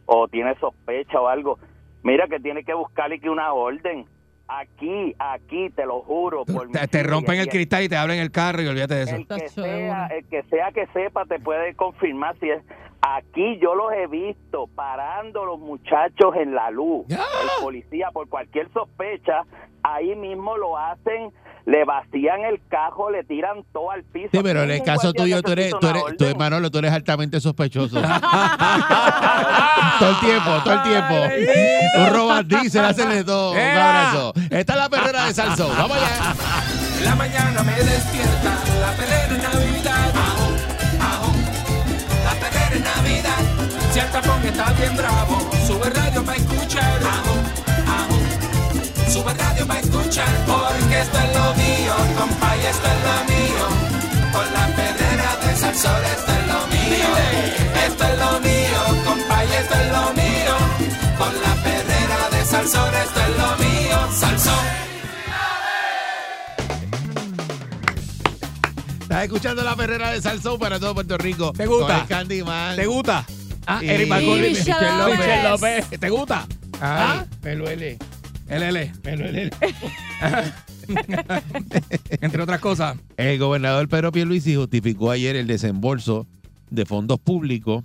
o 0.07 0.27
tiene 0.27 0.55
sospecha 0.55 1.21
o 1.21 1.27
algo, 1.27 1.59
mira 2.03 2.27
que 2.27 2.39
tiene 2.39 2.63
que 2.63 2.73
buscarle 2.73 3.19
que 3.19 3.29
una 3.29 3.53
orden. 3.53 4.05
Aquí, 4.47 5.15
aquí, 5.17 5.69
te 5.69 5.85
lo 5.85 6.01
juro. 6.01 6.43
Por 6.45 6.69
Te, 6.69 7.03
rompen 7.03 7.39
el 7.39 7.47
cristal 7.47 7.83
y 7.83 7.89
te 7.89 7.95
abren 7.95 8.19
el 8.19 8.29
carro 8.29 8.61
y 8.61 8.67
olvídate 8.67 8.95
de 8.95 9.03
eso. 9.03 9.15
El 9.15 9.25
que, 9.25 9.49
sea, 9.49 10.07
el 10.07 10.27
que 10.27 10.43
sea 10.43 10.71
que 10.71 10.85
sepa 10.87 11.25
te 11.25 11.39
puede 11.39 11.73
confirmar 11.75 12.37
si 12.39 12.49
es. 12.49 12.61
Aquí 13.01 13.57
yo 13.59 13.75
los 13.75 13.91
he 13.93 14.07
visto 14.07 14.67
parando 14.75 15.45
los 15.45 15.59
muchachos 15.59 16.35
en 16.35 16.53
la 16.53 16.71
luz. 16.71 17.05
¡Ya! 17.07 17.17
El 17.17 17.63
policía, 17.63 18.09
por 18.13 18.29
cualquier 18.29 18.71
sospecha, 18.71 19.43
ahí 19.83 20.15
mismo 20.15 20.57
lo 20.57 20.77
hacen, 20.77 21.31
le 21.65 21.85
vacían 21.85 22.41
el 22.41 22.59
cajo, 22.67 23.09
le 23.09 23.23
tiran 23.23 23.63
todo 23.71 23.91
al 23.91 24.03
piso. 24.03 24.29
Sí, 24.31 24.39
pero 24.43 24.63
en 24.63 24.71
el 24.71 24.83
caso 24.83 25.13
tuyo, 25.13 25.41
tú 25.41 25.51
eres, 25.51 25.73
tú 25.79 25.87
eres, 25.87 26.03
tú, 26.17 26.25
orden. 26.25 26.37
Manolo, 26.37 26.69
tú 26.71 26.79
eres 26.79 26.91
altamente 26.91 27.39
sospechoso. 27.39 28.01
todo 29.99 30.09
el 30.09 30.19
tiempo, 30.19 30.51
todo 30.63 30.73
el 30.73 30.81
tiempo. 30.83 31.13
Un 31.99 32.13
robandí, 32.13 32.69
se 32.69 32.81
le 32.81 32.87
hacen 32.87 33.09
de 33.09 33.23
todo. 33.23 33.51
Un 33.51 33.57
¡Ea! 33.57 34.09
abrazo. 34.09 34.33
Esta 34.49 34.73
es 34.73 34.79
la 34.79 34.89
perrera 34.89 35.25
de 35.25 35.33
Salsón. 35.33 35.71
Vamos 35.77 35.97
allá. 35.97 36.33
En 36.97 37.05
la 37.05 37.15
mañana 37.15 37.63
me 37.63 37.75
despierta 37.75 38.57
la 38.81 38.91
perrera 38.97 39.35
en 39.35 39.41
Navidad. 39.41 40.11
Ajo, 40.15 40.47
ajo, 41.01 41.31
la 42.25 42.33
perrera 42.39 42.75
en 42.75 42.83
Navidad. 42.83 43.39
Si 43.91 43.99
el 43.99 44.09
tapón 44.11 44.43
está 44.43 44.73
bien 44.73 44.97
bravo, 44.97 45.39
sube 45.67 45.89
sube 49.23 49.33
radio 49.33 49.67
para 49.67 49.79
escuchar. 49.79 50.45
Porque 50.45 50.99
esto 50.99 51.17
es 51.17 51.35
lo 51.35 51.53
mío, 51.55 51.93
compa, 52.17 52.57
y 52.57 52.65
esto 52.65 52.87
es 52.87 52.99
lo 53.07 53.17
mío. 53.33 53.65
Con 54.31 54.53
la 54.53 54.67
perrera 54.75 55.37
de 55.45 55.55
Salsón, 55.55 56.01
esto 56.05 56.31
es 56.31 56.47
lo 56.47 56.67
mío. 56.67 57.09
Esto 57.87 58.03
es 58.03 58.19
lo 58.19 58.39
mío, 58.39 59.03
compa, 59.05 59.45
y 59.45 59.53
esto 59.53 59.75
es 59.75 59.91
lo 59.91 60.13
mío. 60.13 60.55
Con 61.17 61.33
la 61.41 61.63
perrera 61.63 62.29
de 62.31 62.45
Salsón, 62.45 62.93
esto 62.95 63.19
es 63.19 63.37
lo 63.37 63.57
mío. 63.63 63.97
Salsón. 64.11 64.65
Estás 69.01 69.23
escuchando 69.23 69.63
la 69.63 69.75
perrera 69.75 70.11
de 70.11 70.21
Salsón 70.21 70.59
para 70.59 70.79
todo 70.79 70.95
Puerto 70.95 71.17
Rico. 71.17 71.53
¿Te 71.53 71.67
gusta? 71.67 71.87
Con 71.87 72.01
el 72.01 72.07
Candyman. 72.07 72.75
¿Te 72.75 72.85
gusta? 72.87 73.25
Ah, 73.65 73.79
Eric 73.81 74.09
Marconi, 74.09 74.47
y 74.47 74.49
Michelle 74.49 74.97
López. 74.97 75.43
López. 75.43 75.99
¿Te 75.99 76.09
gusta? 76.09 76.45
Ay, 76.81 77.21
¿Ah? 77.21 77.25
me 77.41 77.55
duele. 77.55 77.97
LL. 78.47 78.91
Duele. 79.03 79.49
Entre 82.21 82.41
otras 82.41 82.59
cosas. 82.59 82.97
El 83.17 83.39
gobernador 83.39 83.87
Pedro 83.87 84.11
Pierluisi 84.11 84.55
justificó 84.55 85.11
ayer 85.11 85.35
el 85.35 85.47
desembolso 85.47 86.27
de 86.69 86.85
fondos 86.85 87.19
públicos 87.19 87.83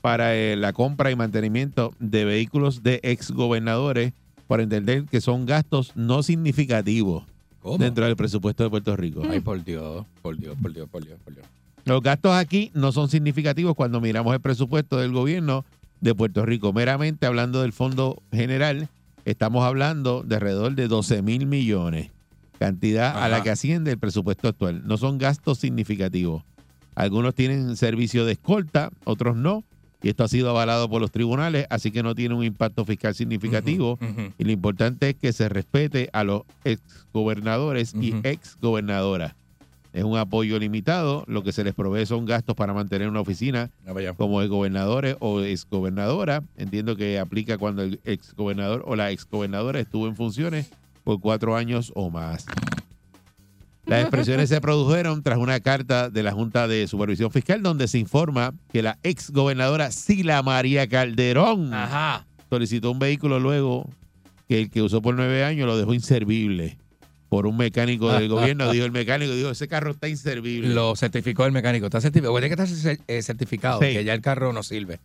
para 0.00 0.34
eh, 0.34 0.56
la 0.56 0.72
compra 0.72 1.10
y 1.10 1.16
mantenimiento 1.16 1.92
de 1.98 2.24
vehículos 2.24 2.82
de 2.82 3.00
exgobernadores 3.02 4.12
por 4.46 4.60
entender 4.60 5.04
que 5.04 5.20
son 5.20 5.46
gastos 5.46 5.92
no 5.94 6.22
significativos 6.22 7.24
¿Cómo? 7.60 7.78
dentro 7.78 8.06
del 8.06 8.16
presupuesto 8.16 8.64
de 8.64 8.70
Puerto 8.70 8.96
Rico. 8.96 9.22
Ay, 9.28 9.40
por 9.40 9.62
Dios, 9.62 10.06
por 10.22 10.36
Dios, 10.36 10.56
por 10.60 10.72
Dios, 10.72 10.88
por 10.88 11.04
Dios, 11.04 11.18
por 11.22 11.34
Dios. 11.34 11.46
Los 11.84 12.02
gastos 12.02 12.34
aquí 12.34 12.70
no 12.74 12.92
son 12.92 13.08
significativos 13.08 13.74
cuando 13.74 14.00
miramos 14.00 14.34
el 14.34 14.40
presupuesto 14.40 14.98
del 14.98 15.12
gobierno 15.12 15.64
de 16.00 16.14
Puerto 16.14 16.46
Rico. 16.46 16.72
Meramente 16.72 17.26
hablando 17.26 17.62
del 17.62 17.72
fondo 17.72 18.22
general, 18.32 18.88
estamos 19.30 19.64
hablando 19.64 20.22
de 20.22 20.36
alrededor 20.36 20.74
de 20.74 20.88
12 20.88 21.22
mil 21.22 21.46
millones, 21.46 22.10
cantidad 22.58 23.22
a 23.22 23.28
la 23.28 23.42
que 23.42 23.50
asciende 23.50 23.92
el 23.92 23.98
presupuesto 23.98 24.48
actual. 24.48 24.82
No 24.86 24.96
son 24.96 25.18
gastos 25.18 25.58
significativos. 25.58 26.42
Algunos 26.94 27.34
tienen 27.34 27.76
servicio 27.76 28.24
de 28.24 28.32
escolta, 28.32 28.90
otros 29.04 29.36
no. 29.36 29.64
Y 30.02 30.08
esto 30.08 30.24
ha 30.24 30.28
sido 30.28 30.48
avalado 30.48 30.88
por 30.88 31.00
los 31.02 31.10
tribunales, 31.10 31.66
así 31.68 31.90
que 31.90 32.02
no 32.02 32.14
tiene 32.14 32.34
un 32.34 32.42
impacto 32.42 32.86
fiscal 32.86 33.14
significativo. 33.14 33.98
Y 34.38 34.44
lo 34.44 34.50
importante 34.52 35.10
es 35.10 35.16
que 35.16 35.32
se 35.34 35.48
respete 35.50 36.08
a 36.14 36.24
los 36.24 36.42
exgobernadores 36.64 37.92
y 38.00 38.12
Ujú. 38.12 38.20
exgobernadoras. 38.24 39.34
Es 39.92 40.04
un 40.04 40.16
apoyo 40.16 40.58
limitado. 40.58 41.24
Lo 41.26 41.42
que 41.42 41.52
se 41.52 41.64
les 41.64 41.74
provee 41.74 42.06
son 42.06 42.24
gastos 42.24 42.54
para 42.54 42.72
mantener 42.72 43.08
una 43.08 43.20
oficina 43.20 43.70
vaya. 43.92 44.14
como 44.14 44.40
exgobernadores 44.40 45.16
o 45.20 45.40
exgobernadora. 45.40 46.42
Entiendo 46.56 46.96
que 46.96 47.18
aplica 47.18 47.58
cuando 47.58 47.82
el 47.82 48.00
exgobernador 48.04 48.84
o 48.86 48.94
la 48.96 49.10
exgobernadora 49.10 49.80
estuvo 49.80 50.06
en 50.06 50.16
funciones 50.16 50.70
por 51.02 51.20
cuatro 51.20 51.56
años 51.56 51.92
o 51.94 52.10
más. 52.10 52.46
Las 53.86 54.02
expresiones 54.02 54.48
se 54.48 54.60
produjeron 54.60 55.22
tras 55.22 55.38
una 55.38 55.58
carta 55.58 56.10
de 56.10 56.22
la 56.22 56.30
Junta 56.30 56.68
de 56.68 56.86
Supervisión 56.86 57.32
Fiscal 57.32 57.62
donde 57.62 57.88
se 57.88 57.98
informa 57.98 58.54
que 58.72 58.82
la 58.82 58.98
exgobernadora 59.02 59.90
Sila 59.90 60.42
María 60.44 60.88
Calderón 60.88 61.74
Ajá. 61.74 62.26
solicitó 62.48 62.92
un 62.92 63.00
vehículo 63.00 63.40
luego 63.40 63.90
que 64.46 64.60
el 64.60 64.70
que 64.70 64.82
usó 64.82 65.02
por 65.02 65.16
nueve 65.16 65.42
años 65.42 65.66
lo 65.66 65.76
dejó 65.76 65.94
inservible 65.94 66.78
por 67.30 67.46
un 67.46 67.56
mecánico 67.56 68.12
del 68.12 68.28
gobierno. 68.28 68.70
Dijo 68.70 68.84
el 68.84 68.92
mecánico, 68.92 69.32
dijo, 69.32 69.48
ese 69.50 69.66
carro 69.68 69.92
está 69.92 70.08
inservible. 70.08 70.68
Lo 70.74 70.94
certificó 70.96 71.46
el 71.46 71.52
mecánico. 71.52 71.86
Está 71.86 72.02
certificado. 72.02 72.34
Tiene 72.38 72.54
que 72.54 72.62
estar 72.62 72.98
eh, 73.08 73.22
certificado 73.22 73.80
Sí. 73.80 73.86
que 73.94 74.04
ya 74.04 74.12
el 74.12 74.20
carro 74.20 74.52
no 74.52 74.62
sirve. 74.62 74.98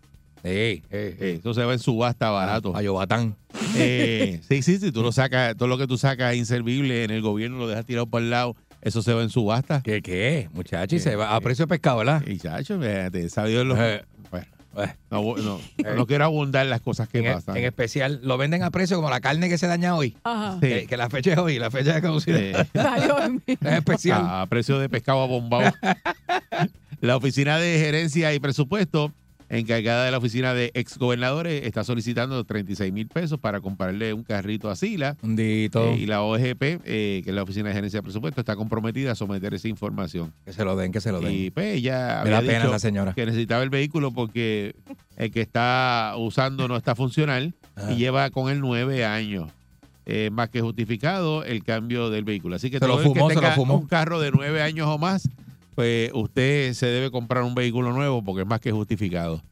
Sí, 0.44 0.84
sí, 0.92 0.98
sí. 1.20 1.26
Eso 1.40 1.54
se 1.54 1.64
va 1.64 1.74
en 1.74 1.80
subasta 1.80 2.30
barato. 2.32 2.76
A 2.76 2.82
Yobatán. 2.82 3.38
Eh, 3.78 4.40
sí, 4.48 4.62
sí, 4.62 4.78
sí, 4.78 4.92
tú 4.94 5.02
lo 5.02 5.12
sacas, 5.12 5.58
todo 5.58 5.68
lo 5.68 5.78
que 5.78 5.86
tú 5.86 5.98
sacas 5.98 6.34
inservible 6.36 7.04
en 7.04 7.12
el 7.12 7.22
gobierno 7.22 7.58
lo 7.58 7.68
dejas 7.68 7.86
tirado 7.86 8.06
por 8.08 8.22
el 8.22 8.30
lado, 8.30 8.56
eso 8.82 9.02
se 9.02 9.14
va 9.14 9.22
en 9.22 9.30
subasta. 9.30 9.82
¿Qué, 9.84 10.02
qué? 10.02 10.48
Muchacho, 10.54 10.96
y 10.96 11.00
se 11.00 11.18
va 11.18 11.36
a 11.36 11.42
precio 11.42 11.66
de 11.66 11.70
pescado, 11.70 11.98
¿verdad? 11.98 12.24
Y 12.26 12.38
chacho, 12.38 12.80
fíjate, 12.80 13.28
sabido 13.30 13.66
los... 13.66 13.78
Eh, 13.78 14.02
Bueno. 14.32 14.48
No, 15.10 15.36
no, 15.38 15.60
no 15.96 16.08
quiero 16.08 16.26
abundar 16.26 16.66
las 16.66 16.82
cosas 16.82 17.08
que 17.08 17.20
En, 17.20 17.34
pasan. 17.34 17.58
en 17.58 17.66
especial, 17.66 18.20
lo 18.24 18.38
venden 18.38 18.64
a 18.64 18.72
precio 18.72 18.98
como 18.98 19.10
la 19.10 19.20
carne 19.22 19.50
que 19.50 19.58
se 19.58 19.68
daña 19.68 19.96
hoy. 19.96 20.16
Ajá. 20.24 20.54
Sí. 20.62 20.68
Que, 20.68 20.88
que 20.88 20.98
la 20.98 21.10
fecha 21.10 21.34
es 21.34 21.38
hoy, 21.38 21.60
la 21.60 21.72
fecha 21.72 21.94
de 21.96 22.02
caducidad. 22.02 22.40
Eh, 22.74 23.30
mí. 23.30 23.40
Es 23.48 23.74
especial. 23.74 24.22
a 24.24 24.46
precio 24.48 24.78
de 24.80 24.90
pescado 24.90 25.22
abombado. 25.22 25.74
la 27.02 27.16
oficina 27.18 27.58
de 27.58 27.80
gerencia 27.80 28.34
y 28.34 28.40
presupuesto, 28.40 29.12
encargada 29.50 30.06
de 30.06 30.12
la 30.12 30.18
oficina 30.18 30.54
de 30.54 30.72
exgobernadores, 30.74 31.66
está 31.66 31.84
solicitando 31.84 32.44
36 32.44 32.92
mil 32.92 33.08
pesos 33.08 33.40
para 33.40 33.62
comprarle 33.62 34.14
un 34.14 34.24
carrito 34.24 34.70
a 34.70 34.76
Sila. 34.76 35.16
Eh, 35.38 35.70
y 36.00 36.06
la 36.06 36.22
OGP, 36.24 36.62
eh, 36.86 37.22
que 37.24 37.30
es 37.30 37.36
la 37.36 37.44
Oficina 37.44 37.70
de 37.70 37.76
Gerencia 37.76 38.00
de 38.00 38.04
Presupuesto, 38.04 38.42
está 38.42 38.56
comprometida 38.56 39.12
a 39.12 39.16
someter 39.16 39.54
esa 39.54 39.68
información. 39.68 40.34
Que 40.46 40.54
se 40.54 40.64
lo 40.66 40.76
den, 40.76 40.92
que 40.92 41.02
se 41.02 41.12
lo 41.12 41.20
den. 41.22 41.32
Y 41.34 41.52
pues 41.52 41.76
ella 41.76 42.22
Me 42.24 42.30
da 42.32 42.38
había 42.40 42.50
pena 42.52 42.60
dicho 42.62 42.72
la 42.72 42.80
señora. 42.80 43.14
que 43.14 43.26
necesitaba 43.26 43.64
el 43.64 43.70
vehículo 43.70 44.12
porque 44.12 44.76
el 45.18 45.32
que 45.32 45.42
está 45.42 46.14
usando 46.18 46.68
no 46.68 46.76
está 46.78 46.96
funcional 46.96 47.54
Ajá. 47.76 47.92
y 47.94 47.98
lleva 47.98 48.30
con 48.32 48.52
él 48.52 48.60
nueve 48.62 49.06
años. 49.06 49.50
Eh, 50.08 50.30
más 50.32 50.50
que 50.50 50.62
justificado 50.62 51.44
el 51.44 51.64
cambio 51.64 52.12
del 52.12 52.24
vehículo. 52.26 52.56
Así 52.56 52.70
que 52.70 52.78
Se 52.78 52.88
lo 52.88 52.98
todo 52.98 53.02
el 53.08 53.14
que 53.14 53.20
se 53.20 53.26
lo 53.26 53.28
tenga 53.30 53.52
fumó. 53.56 53.76
un 53.80 53.88
carro 53.88 54.20
de 54.20 54.30
nueve 54.32 54.62
años 54.62 54.88
o 54.88 55.00
más, 55.00 55.28
pues 55.76 56.10
usted 56.14 56.74
se 56.74 56.86
debe 56.88 57.12
comprar 57.12 57.44
un 57.44 57.54
vehículo 57.54 57.92
nuevo 57.92 58.24
porque 58.24 58.42
es 58.44 58.48
más 58.48 58.60
que 58.62 58.72
justificado. 58.72 59.44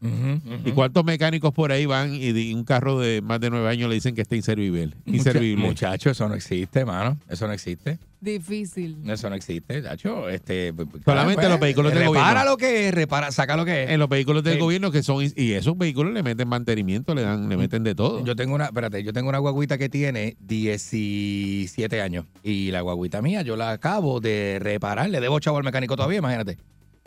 ¿Y 0.66 0.72
cuántos 0.72 1.04
mecánicos 1.04 1.54
por 1.54 1.72
ahí 1.72 1.86
van 1.86 2.16
y 2.16 2.54
un 2.54 2.64
carro 2.64 2.98
de 3.00 3.22
más 3.22 3.40
de 3.42 3.50
nueve 3.50 3.70
años 3.70 3.90
le 3.90 3.96
dicen 3.96 4.16
que 4.16 4.22
está 4.22 4.36
inservible? 4.36 4.96
Mucha- 5.06 5.18
Inservible. 5.18 5.66
Muchacho, 5.66 6.10
eso 6.10 6.28
no 6.30 6.36
existe, 6.36 6.86
mano. 6.86 7.18
Eso 7.30 7.46
no 7.48 7.54
existe. 7.54 8.00
Difícil. 8.24 8.98
Eso 9.06 9.30
no 9.30 9.36
existe, 9.36 9.84
Chacho. 9.84 10.30
Este, 10.30 10.74
Solamente 11.04 11.50
los 11.50 11.60
vehículos 11.60 11.92
del 11.94 12.04
repara 12.04 12.22
gobierno. 12.24 12.52
lo 12.52 12.58
que 12.58 12.88
es, 12.88 12.94
repara, 12.94 13.32
saca 13.32 13.58
lo 13.58 13.66
que 13.66 13.84
es. 13.84 13.90
en 13.90 14.00
los 14.00 14.08
vehículos 14.08 14.44
del 14.44 14.54
Sí. 14.54 14.60
gobierno 14.60 14.92
que 14.92 15.04
son 15.04 15.24
y 15.36 15.52
esos 15.52 15.78
vehículos 15.78 16.14
le 16.14 16.24
meten 16.24 16.48
mantenimiento, 16.48 17.14
le 17.14 17.24
dan, 17.24 17.50
le 17.50 17.58
meten 17.58 17.84
de 17.84 17.96
todo. 17.96 18.24
Yo 18.24 18.36
tengo 18.36 18.56
una, 18.56 18.66
espérate, 18.66 19.04
yo 19.04 19.12
tengo 19.12 19.28
una 19.30 19.40
guaguita 19.40 19.78
que 19.78 19.90
tiene 19.90 20.38
17 20.40 22.02
años. 22.02 22.26
Y 22.44 22.72
la 22.72 22.82
guaguita 22.82 23.22
mía, 23.22 23.42
yo 23.42 23.56
la 23.56 23.72
acabo 23.72 24.20
de 24.20 24.60
reparar. 24.62 25.10
Le 25.10 25.20
debo 25.20 25.40
chavo 25.40 25.58
al 25.58 25.64
mecánico 25.64 25.96
todavía, 25.96 26.20
imagínate. 26.20 26.58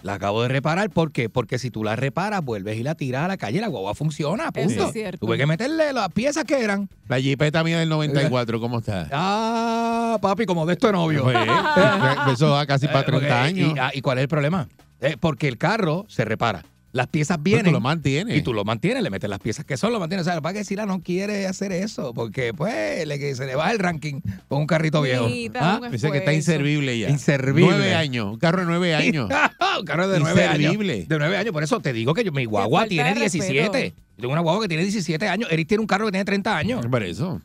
La 0.07 0.15
acabo 0.15 0.43
de 0.43 0.49
reparar, 0.49 0.89
¿por 0.91 1.11
qué? 1.11 1.29
Porque 1.29 1.59
si 1.59 1.69
tú 1.73 1.83
la 1.83 1.97
reparas, 1.97 2.41
vuelves 2.45 2.77
y 2.79 2.85
la 2.85 2.95
tiras 2.95 3.25
a 3.25 3.29
la 3.29 3.37
calle, 3.37 3.61
la 3.61 3.67
guagua 3.67 3.93
funciona, 3.97 4.53
punto. 4.53 4.71
Eso 4.73 4.87
es 4.87 4.93
cierto. 4.93 5.27
Tuve 5.27 5.37
que 5.37 5.47
meterle 5.47 5.93
las 5.93 6.11
piezas 6.13 6.45
que 6.45 6.63
eran. 6.63 6.89
La 7.09 7.19
jipeta 7.21 7.65
mía 7.65 7.81
del 7.81 7.89
94, 7.89 8.61
¿cómo 8.61 8.79
está? 8.79 9.09
Ah, 9.11 10.17
papi, 10.23 10.47
como 10.47 10.65
de 10.65 10.75
esto 10.75 10.87
de 10.87 10.93
novio. 10.93 11.25
Pues, 11.25 11.37
eso 12.35 12.51
va 12.51 12.65
casi 12.67 12.87
para 12.87 13.01
Eh, 13.01 13.05
porque- 13.07 13.19
30 13.27 13.43
años. 13.43 13.73
Y, 13.75 13.79
ah, 13.81 13.91
¿y 13.93 14.01
cuál 14.01 14.19
es 14.19 14.23
el 14.23 14.29
problema? 14.29 14.69
Eh, 15.01 15.17
porque 15.19 15.49
el 15.49 15.59
carro 15.59 16.05
se 16.09 16.25
repara. 16.25 16.63
Las 16.97 17.07
piezas 17.09 17.37
Pero 17.39 17.45
vienen. 17.45 17.65
tú 17.67 17.73
lo 17.73 17.81
mantienes. 17.81 18.37
Y 18.39 18.43
tú 18.43 18.53
lo 18.55 18.65
mantienes, 18.65 19.03
le 19.03 19.11
metes 19.11 19.29
las 19.31 19.39
piezas 19.39 19.65
que 19.65 19.77
son, 19.77 19.93
lo 19.93 20.01
mantienes. 20.01 20.27
O 20.27 20.31
sea, 20.31 20.41
para 20.41 20.55
que 20.59 20.65
Sila 20.65 20.87
no 20.87 21.01
quiere 21.03 21.47
hacer 21.47 21.71
eso, 21.73 22.15
porque 22.15 22.55
pues 22.55 23.07
le, 23.07 23.19
que 23.19 23.35
se 23.35 23.45
le 23.47 23.55
baja 23.55 23.73
el 23.73 23.79
ranking 23.79 24.21
con 24.49 24.61
un 24.61 24.67
carrito 24.67 25.03
viejo. 25.03 25.29
¿Ah? 25.55 25.81
Dice 25.91 26.11
que 26.11 26.19
está 26.19 26.33
inservible 26.33 26.99
ya. 26.99 27.11
Inservible. 27.11 27.67
Nueve 27.77 27.95
años. 27.95 28.33
Un 28.33 28.39
carro 28.39 28.61
de 28.61 28.67
nueve 28.67 28.95
años. 28.95 29.29
un 29.79 29.85
carro 29.85 30.09
de 30.09 30.19
nueve 30.21 30.45
años. 30.45 30.59
Inservible. 30.61 31.05
De 31.09 31.19
nueve 31.19 31.37
años. 31.37 31.53
Por 31.53 31.63
eso 31.63 31.79
te 31.81 31.93
digo 31.93 32.15
que 32.15 32.25
yo, 32.25 32.33
mi 32.33 32.45
guagua 32.47 32.87
tiene 32.87 33.15
de 33.15 33.21
17. 33.21 33.93
Yo 34.17 34.23
tengo 34.23 34.33
una 34.33 34.41
guagua 34.41 34.63
que 34.63 34.69
tiene 34.69 34.83
17 34.83 35.29
años. 35.29 35.49
Eric 35.53 35.69
tiene 35.69 35.83
un 35.83 35.87
carro 35.87 36.07
que 36.07 36.13
tiene 36.13 36.25
30 36.25 36.57
años. 36.57 36.87
Por 36.87 37.03
eso. 37.03 37.43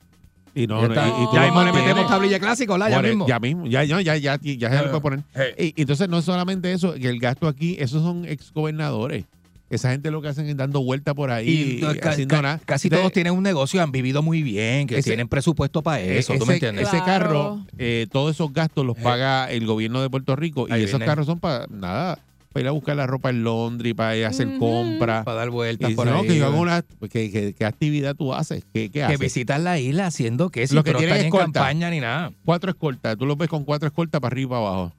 Y 0.54 0.68
no, 0.68 0.82
ya 0.82 0.88
no, 0.88 0.94
está. 0.94 1.08
y- 1.08 1.10
y 1.24 1.26
tú 1.28 1.32
ya 1.34 1.40
lo 1.40 1.46
mismo 1.46 1.64
le 1.64 1.72
metemos 1.74 2.08
tablilla 2.08 2.40
clásica, 2.40 2.74
¿verdad? 2.74 2.90
Ya 2.90 3.02
mismo. 3.02 3.28
Ya 3.28 3.40
mismo. 3.40 3.68
Ya, 3.68 3.84
ya, 3.84 4.02
ya, 4.02 4.16
ya, 4.18 4.38
ya 4.42 4.70
se 4.70 4.76
le 4.84 4.90
puede 4.90 5.02
poner. 5.02 5.20
Y, 5.58 5.68
y 5.68 5.82
entonces 5.82 6.10
no 6.10 6.20
es 6.20 6.26
solamente 6.26 6.72
eso, 6.74 6.94
que 6.94 7.08
el 7.10 7.20
gasto 7.20 7.48
aquí, 7.48 7.78
esos 7.80 8.02
son 8.04 8.26
exgobernadores. 8.26 9.26
Esa 9.72 9.92
gente 9.92 10.12
lo 10.12 10.22
que 10.22 10.28
hacen 10.28 10.48
es 10.48 10.58
dando 10.58 10.84
vuelta 10.84 11.14
por 11.14 11.32
ahí, 11.32 11.80
Y 11.82 11.86
haciendo 12.08 12.36
ca- 12.36 12.42
nada. 12.42 12.60
casi 12.66 12.88
Entonces, 12.88 13.02
todos 13.04 13.14
tienen 13.14 13.34
un 13.34 13.42
negocio, 13.44 13.82
han 13.82 13.92
vivido 13.92 14.22
muy 14.22 14.44
bien, 14.44 14.86
que 14.86 14.98
Ese- 14.98 15.10
tienen 15.12 15.28
presupuesto 15.30 15.82
para 15.82 16.02
eso, 16.02 16.34
¿tú 16.34 16.40
ese, 16.44 16.46
me 16.46 16.54
entiendes? 16.56 16.88
ese 16.90 16.98
Claro. 16.98 17.06
carro, 17.06 17.66
eh, 17.78 18.08
todos 18.12 18.36
esos 18.36 18.52
gastos 18.54 18.86
los 18.86 18.98
Eh. 18.98 19.02
paga 19.02 19.50
el 19.50 19.66
gobierno 19.66 20.02
de 20.02 20.10
Puerto 20.10 20.36
Rico 20.36 20.68
y 20.70 20.74
esos 20.74 20.92
viene. 20.92 21.06
carros 21.06 21.26
son 21.26 21.40
para 21.40 21.68
nada, 21.70 22.20
para 22.52 22.64
ir 22.64 22.68
a 22.68 22.72
buscar 22.72 22.98
la 22.98 23.08
ropa 23.08 23.30
en 23.30 23.46
Londres, 23.46 23.94
para 23.96 24.18
ir 24.18 24.26
a 24.26 24.28
hacer 24.28 24.58
compras. 24.60 25.24
Para 25.24 25.38
dar 25.38 25.50
vueltas 25.52 25.90
Y 25.90 25.96
por 25.96 26.06
no, 26.06 26.20
ahí. 26.20 26.28
que 26.28 26.36
yo 26.38 26.48
hago 26.48 26.60
una, 26.60 26.84
¿qué, 27.10 27.32
qué, 27.32 27.56
qué 27.58 27.64
actividad 27.66 28.14
tú 28.14 28.34
haces? 28.34 28.66
¿Qué, 28.74 28.90
qué 28.90 28.92
que 28.92 29.04
haces? 29.06 29.20
visitan 29.20 29.64
la 29.64 29.80
isla 29.80 30.08
haciendo 30.08 30.50
que 30.50 30.68
si 30.68 30.76
Lo 30.76 30.84
que 30.84 30.92
no 30.92 30.98
tienen 31.00 31.16
en 31.18 31.26
escolta. 31.28 31.46
campaña 31.62 31.90
ni 31.90 32.02
nada. 32.02 32.34
Cuatro 32.44 32.72
escoltas, 32.72 33.16
tú 33.18 33.26
los 33.26 33.38
ves 33.38 33.48
con 33.48 33.64
cuatro 33.64 33.88
escoltas 33.88 34.20
para 34.20 34.34
arriba 34.34 34.48
y 34.48 34.50
para 34.60 34.68
abajo. 34.68 34.94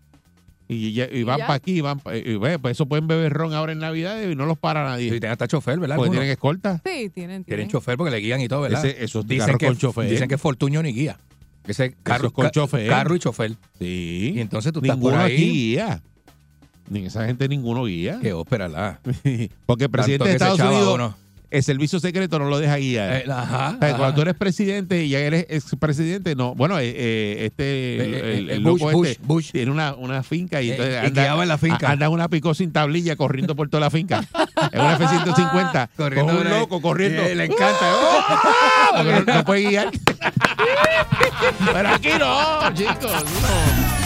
Y, 0.68 0.92
ya- 0.92 1.08
y 1.12 1.22
van 1.24 1.40
para 1.40 1.54
aquí, 1.54 1.80
van 1.80 1.98
pa- 2.00 2.16
y, 2.16 2.36
ve, 2.36 2.58
pues 2.58 2.72
eso 2.76 2.86
pueden 2.86 3.06
beber 3.06 3.32
ron 3.32 3.52
ahora 3.52 3.72
en 3.72 3.78
Navidad 3.78 4.22
y 4.22 4.34
no 4.34 4.46
los 4.46 4.56
para 4.58 4.84
nadie. 4.84 5.06
Y 5.06 5.10
tienen 5.10 5.32
hasta 5.32 5.46
chofer, 5.48 5.78
¿verdad? 5.78 5.96
porque 5.96 6.06
Algunos. 6.06 6.20
tienen 6.20 6.30
escolta. 6.32 6.76
Sí, 6.84 6.90
tienen, 6.92 7.10
Tienen 7.12 7.44
tienen. 7.44 7.68
chofer 7.68 7.96
porque 7.98 8.10
le 8.10 8.18
guían 8.18 8.40
y 8.40 8.48
todo, 8.48 8.62
¿verdad? 8.62 8.84
Ese- 8.84 9.04
esos 9.04 9.26
dicen 9.26 9.58
que, 9.58 9.66
con 9.66 9.76
chofer. 9.76 10.08
Dicen 10.08 10.28
que 10.28 10.38
Fortuño 10.38 10.82
ni 10.82 10.92
guía. 10.92 11.18
Ese 11.66 11.94
carro 12.02 12.28
es 12.28 12.32
con 12.32 12.44
ca- 12.46 12.50
chofer. 12.50 12.88
Carro 12.88 13.14
y 13.14 13.18
chofer. 13.18 13.52
Sí. 13.78 14.32
Y 14.36 14.40
entonces 14.40 14.72
tú 14.72 14.80
estás 14.80 14.96
ninguno 14.96 15.16
por 15.16 15.24
ahí. 15.26 15.34
aquí 15.34 15.50
guía. 15.50 16.02
Ni 16.88 17.06
esa 17.06 17.24
gente 17.26 17.48
ninguno 17.48 17.84
guía. 17.84 18.18
Que 18.20 18.32
óperala. 18.32 19.00
Porque 19.66 19.84
el 19.84 19.90
presidente 19.90 20.24
de 20.28 20.32
Estados 20.32 20.58
Unidos, 20.60 20.94
uno. 20.94 21.16
El 21.52 21.62
servicio 21.62 22.00
secreto 22.00 22.38
no 22.38 22.46
lo 22.46 22.58
deja 22.58 22.76
guiar. 22.78 23.12
Eh, 23.12 23.24
ajá, 23.30 23.74
O 23.76 23.78
sea, 23.78 23.88
ajá. 23.88 23.96
Cuando 23.98 24.14
tú 24.14 24.20
eres 24.22 24.34
presidente 24.34 25.04
y 25.04 25.10
ya 25.10 25.18
eres 25.20 25.46
expresidente, 25.48 26.34
no. 26.34 26.54
Bueno, 26.54 26.78
eh, 26.78 26.92
eh, 26.96 27.36
este, 27.46 27.94
el, 28.04 28.14
Eh, 28.14 28.38
el- 28.38 28.50
el 28.50 28.60
Bush, 28.64 28.80
loco 28.80 28.92
Bush, 28.92 29.08
este 29.08 29.22
Bush. 29.26 29.50
tiene 29.52 29.70
una, 29.70 29.94
una 29.94 30.22
finca 30.22 30.60
y 30.62 30.70
entonces 30.70 31.08
y 31.08 31.10
guiaba 31.12 31.42
en 31.42 31.48
la 31.48 31.58
finca. 31.58 31.90
Anda 31.90 32.08
una 32.08 32.28
picó 32.28 32.54
sin 32.54 32.72
tablilla 32.72 33.16
corriendo 33.16 33.54
por 33.54 33.68
toda 33.68 33.80
la 33.82 33.90
finca. 33.90 34.20
Es 34.72 34.80
una 34.80 34.94
F-150. 34.94 35.88
Corriendo 35.96 36.32
con 36.36 36.46
un 36.46 36.50
loco 36.50 36.80
corriendo. 36.80 37.22
Le 37.22 37.44
encanta. 37.44 37.94
Porque 38.96 39.12
no, 39.26 39.34
no 39.34 39.44
puede 39.44 39.68
guiar. 39.68 39.90
Pero 41.72 41.88
aquí 41.88 42.08
no, 42.18 42.74
chicos. 42.74 42.96
Cuando 42.98 44.01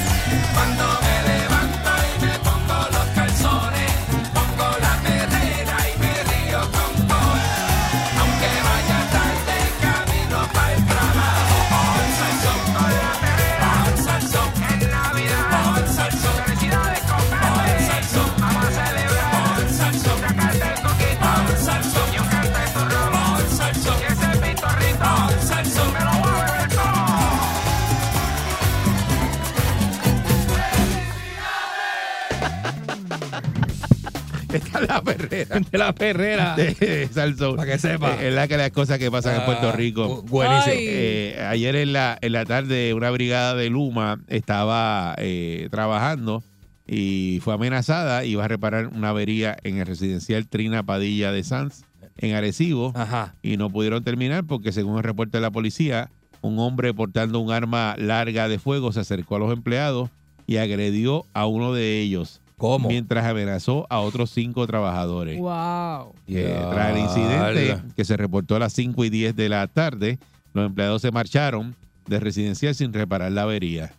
Esta 34.57 34.81
es 34.81 34.89
la 34.89 35.03
perrera. 35.05 35.61
De 35.61 35.79
la 35.79 35.93
perrera. 35.95 36.57
de 36.57 37.09
Salsoul. 37.13 37.57
Para 37.57 37.73
que 37.73 37.79
sepa. 37.79 38.23
Es 38.23 38.35
la 38.35 38.49
que 38.49 38.57
las 38.57 38.71
cosas 38.71 38.99
que 38.99 39.11
pasan 39.11 39.37
en 39.41 39.45
Puerto 39.45 39.69
Ah, 39.69 39.73
Rico. 39.73 40.23
bu- 40.25 40.29
Buenísimo. 40.29 40.75
Eh, 40.77 41.47
ayer 41.49 41.77
en 41.77 41.93
la, 41.93 42.19
en 42.21 42.33
la 42.33 42.45
tarde 42.45 42.95
una 42.95 43.11
brigada 43.11 43.55
de 43.55 43.71
Luma 43.71 44.21
estaba 44.29 45.15
eh, 45.19 45.69
trabajando 45.71 46.43
y 46.87 47.41
fue 47.43 47.55
amenazada. 47.55 48.25
Iba 48.25 48.45
a 48.45 48.49
reparar 48.49 48.89
una 48.89 49.11
avería 49.11 49.57
en 49.65 49.79
el 49.79 49.87
residencial 49.87 50.47
Trina 50.49 50.83
Padilla 50.83 51.33
de 51.33 51.43
Sanz 51.45 51.83
en 52.19 52.35
Arecibo 52.35 52.93
Ajá. 52.95 53.35
y 53.43 53.57
no 53.57 53.69
pudieron 53.71 54.03
terminar 54.03 54.45
porque 54.45 54.73
según 54.73 54.97
el 54.97 55.03
reporte 55.05 55.37
de 55.37 55.43
la 55.43 55.51
policía, 55.51 56.09
un 56.41 56.59
hombre 56.59 56.95
portando 56.95 57.41
un 57.41 57.51
arma 57.51 57.95
larga 57.99 58.49
de 58.49 58.59
fuego 58.59 58.93
se 58.93 59.01
acercó 59.01 59.37
a 59.37 59.39
los 59.39 59.53
empleados 59.53 60.09
y 60.47 60.57
agredió 60.59 61.27
a 61.35 61.45
uno 61.47 61.75
de 61.75 62.01
ellos 62.01 62.41
¿Cómo? 62.59 62.89
mientras 62.89 63.25
amenazó 63.25 63.87
a 63.91 64.01
otros 64.01 64.31
cinco 64.31 64.67
trabajadores. 64.67 65.39
Wow. 65.39 66.15
Eh, 66.27 66.59
tras 66.73 66.97
el 66.97 67.03
incidente 67.03 67.83
que 67.95 68.05
se 68.05 68.17
reportó 68.17 68.57
a 68.57 68.59
las 68.59 68.73
5 68.73 69.05
y 69.05 69.11
10 69.11 69.37
de 69.37 69.49
la 69.51 69.67
tarde, 69.67 70.19
los 70.55 70.67
empleados 70.67 71.03
se 71.03 71.11
marcharon 71.11 71.75
de 72.07 72.19
residencial 72.19 72.75
sin 72.75 72.93
reparar 72.93 73.33
la 73.33 73.43
avería. 73.43 73.93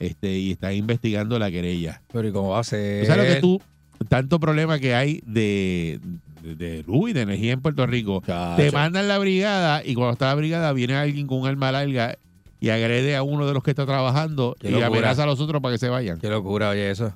Este, 0.00 0.36
y 0.36 0.50
están 0.50 0.74
investigando 0.74 1.38
la 1.38 1.50
querella. 1.52 2.02
Pero 2.12 2.26
¿y 2.26 2.32
cómo 2.32 2.50
va 2.50 2.60
a 2.60 2.64
ser? 2.64 3.02
¿Tú 3.02 3.06
sabes 3.06 3.28
lo 3.28 3.34
que 3.34 3.40
tú, 3.40 3.62
tanto 4.08 4.40
problema 4.40 4.80
que 4.80 4.96
hay 4.96 5.22
de, 5.24 6.00
de, 6.42 6.56
de 6.56 6.82
luz 6.82 7.10
y 7.10 7.12
de 7.12 7.20
energía 7.20 7.52
en 7.52 7.60
Puerto 7.60 7.86
Rico? 7.86 8.24
Te 8.56 8.72
mandan 8.72 9.06
la 9.06 9.18
brigada 9.18 9.84
y 9.84 9.94
cuando 9.94 10.14
está 10.14 10.26
la 10.26 10.34
brigada 10.34 10.72
viene 10.72 10.96
alguien 10.96 11.28
con 11.28 11.38
un 11.38 11.46
arma 11.46 11.70
larga 11.70 12.16
y 12.62 12.70
agrede 12.70 13.16
a 13.16 13.24
uno 13.24 13.44
de 13.44 13.54
los 13.54 13.64
que 13.64 13.70
está 13.72 13.84
trabajando 13.86 14.54
Qué 14.60 14.68
y 14.68 14.70
locura. 14.70 14.86
amenaza 14.86 15.24
a 15.24 15.26
los 15.26 15.40
otros 15.40 15.60
para 15.60 15.74
que 15.74 15.78
se 15.78 15.88
vayan. 15.88 16.20
Qué 16.20 16.28
locura, 16.28 16.70
oye 16.70 16.92
eso. 16.92 17.12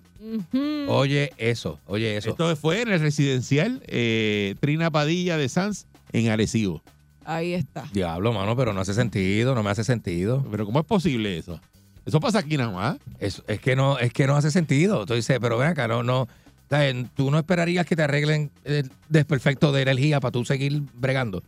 Oye 0.89 1.33
eso, 1.39 1.79
oye 1.87 2.17
eso. 2.17 2.31
Esto 2.31 2.57
fue 2.57 2.83
en 2.83 2.89
el 2.89 2.99
residencial 2.99 3.81
eh, 3.87 4.57
Trina 4.59 4.91
Padilla 4.91 5.37
de 5.37 5.49
Sanz 5.49 5.87
en 6.13 6.31
Arecibo. 6.31 6.83
Ahí 7.25 7.55
está. 7.55 7.85
Diablo, 7.93 8.33
mano, 8.33 8.57
pero 8.57 8.73
no 8.73 8.81
hace 8.81 8.93
sentido, 8.93 9.55
no 9.55 9.63
me 9.63 9.71
hace 9.71 9.85
sentido. 9.85 10.45
Pero 10.51 10.67
¿cómo 10.67 10.81
es 10.81 10.85
posible 10.85 11.39
eso? 11.39 11.61
Eso 12.05 12.19
pasa 12.19 12.41
aquí 12.41 12.57
nada 12.57 12.73
más. 12.73 12.97
Es, 13.21 13.45
es 13.47 13.61
que 13.61 13.77
no, 13.77 14.01
es 14.01 14.13
que 14.13 14.27
no 14.27 14.35
hace 14.35 14.51
sentido. 14.51 15.07
Tú 15.07 15.15
dices, 15.15 15.39
pero 15.41 15.59
ven 15.59 15.69
acá, 15.69 15.87
no, 15.87 16.03
no. 16.03 16.27
¿sabes? 16.69 16.97
Tú 17.15 17.31
no 17.31 17.39
esperarías 17.39 17.87
que 17.87 17.95
te 17.95 18.03
arreglen 18.03 18.51
el 18.65 18.91
desperfecto 19.09 19.71
de 19.71 19.83
energía 19.83 20.19
para 20.19 20.33
tú 20.33 20.45
seguir 20.45 20.83
bregando. 20.95 21.45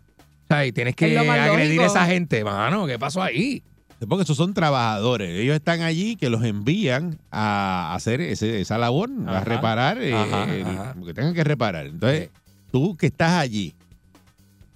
¿Sabes? 0.48 0.72
Tienes 0.72 0.92
Es 0.92 0.96
que 0.96 1.14
lo 1.14 1.24
más 1.24 1.40
agredir 1.40 1.80
a 1.80 1.86
esa 1.86 2.06
gente, 2.06 2.44
mano. 2.44 2.86
¿Qué 2.86 2.96
pasó 2.96 3.22
ahí? 3.22 3.62
Porque 4.06 4.22
esos 4.22 4.36
son 4.36 4.54
trabajadores. 4.54 5.30
Ellos 5.40 5.56
están 5.56 5.80
allí 5.82 6.14
que 6.16 6.30
los 6.30 6.44
envían 6.44 7.18
a 7.32 7.94
hacer 7.94 8.20
ese- 8.20 8.60
esa 8.60 8.78
labor, 8.78 9.10
a 9.26 9.40
reparar 9.42 10.00
eh, 10.00 10.14
Ajá, 10.14 10.44
el- 10.54 10.62
ajá. 10.66 10.94
lo 10.98 11.04
que 11.06 11.14
tengan 11.14 11.34
que 11.34 11.42
reparar. 11.42 11.86
Entonces, 11.86 12.30
tú 12.70 12.96
que 12.96 13.06
estás 13.06 13.32
allí, 13.32 13.74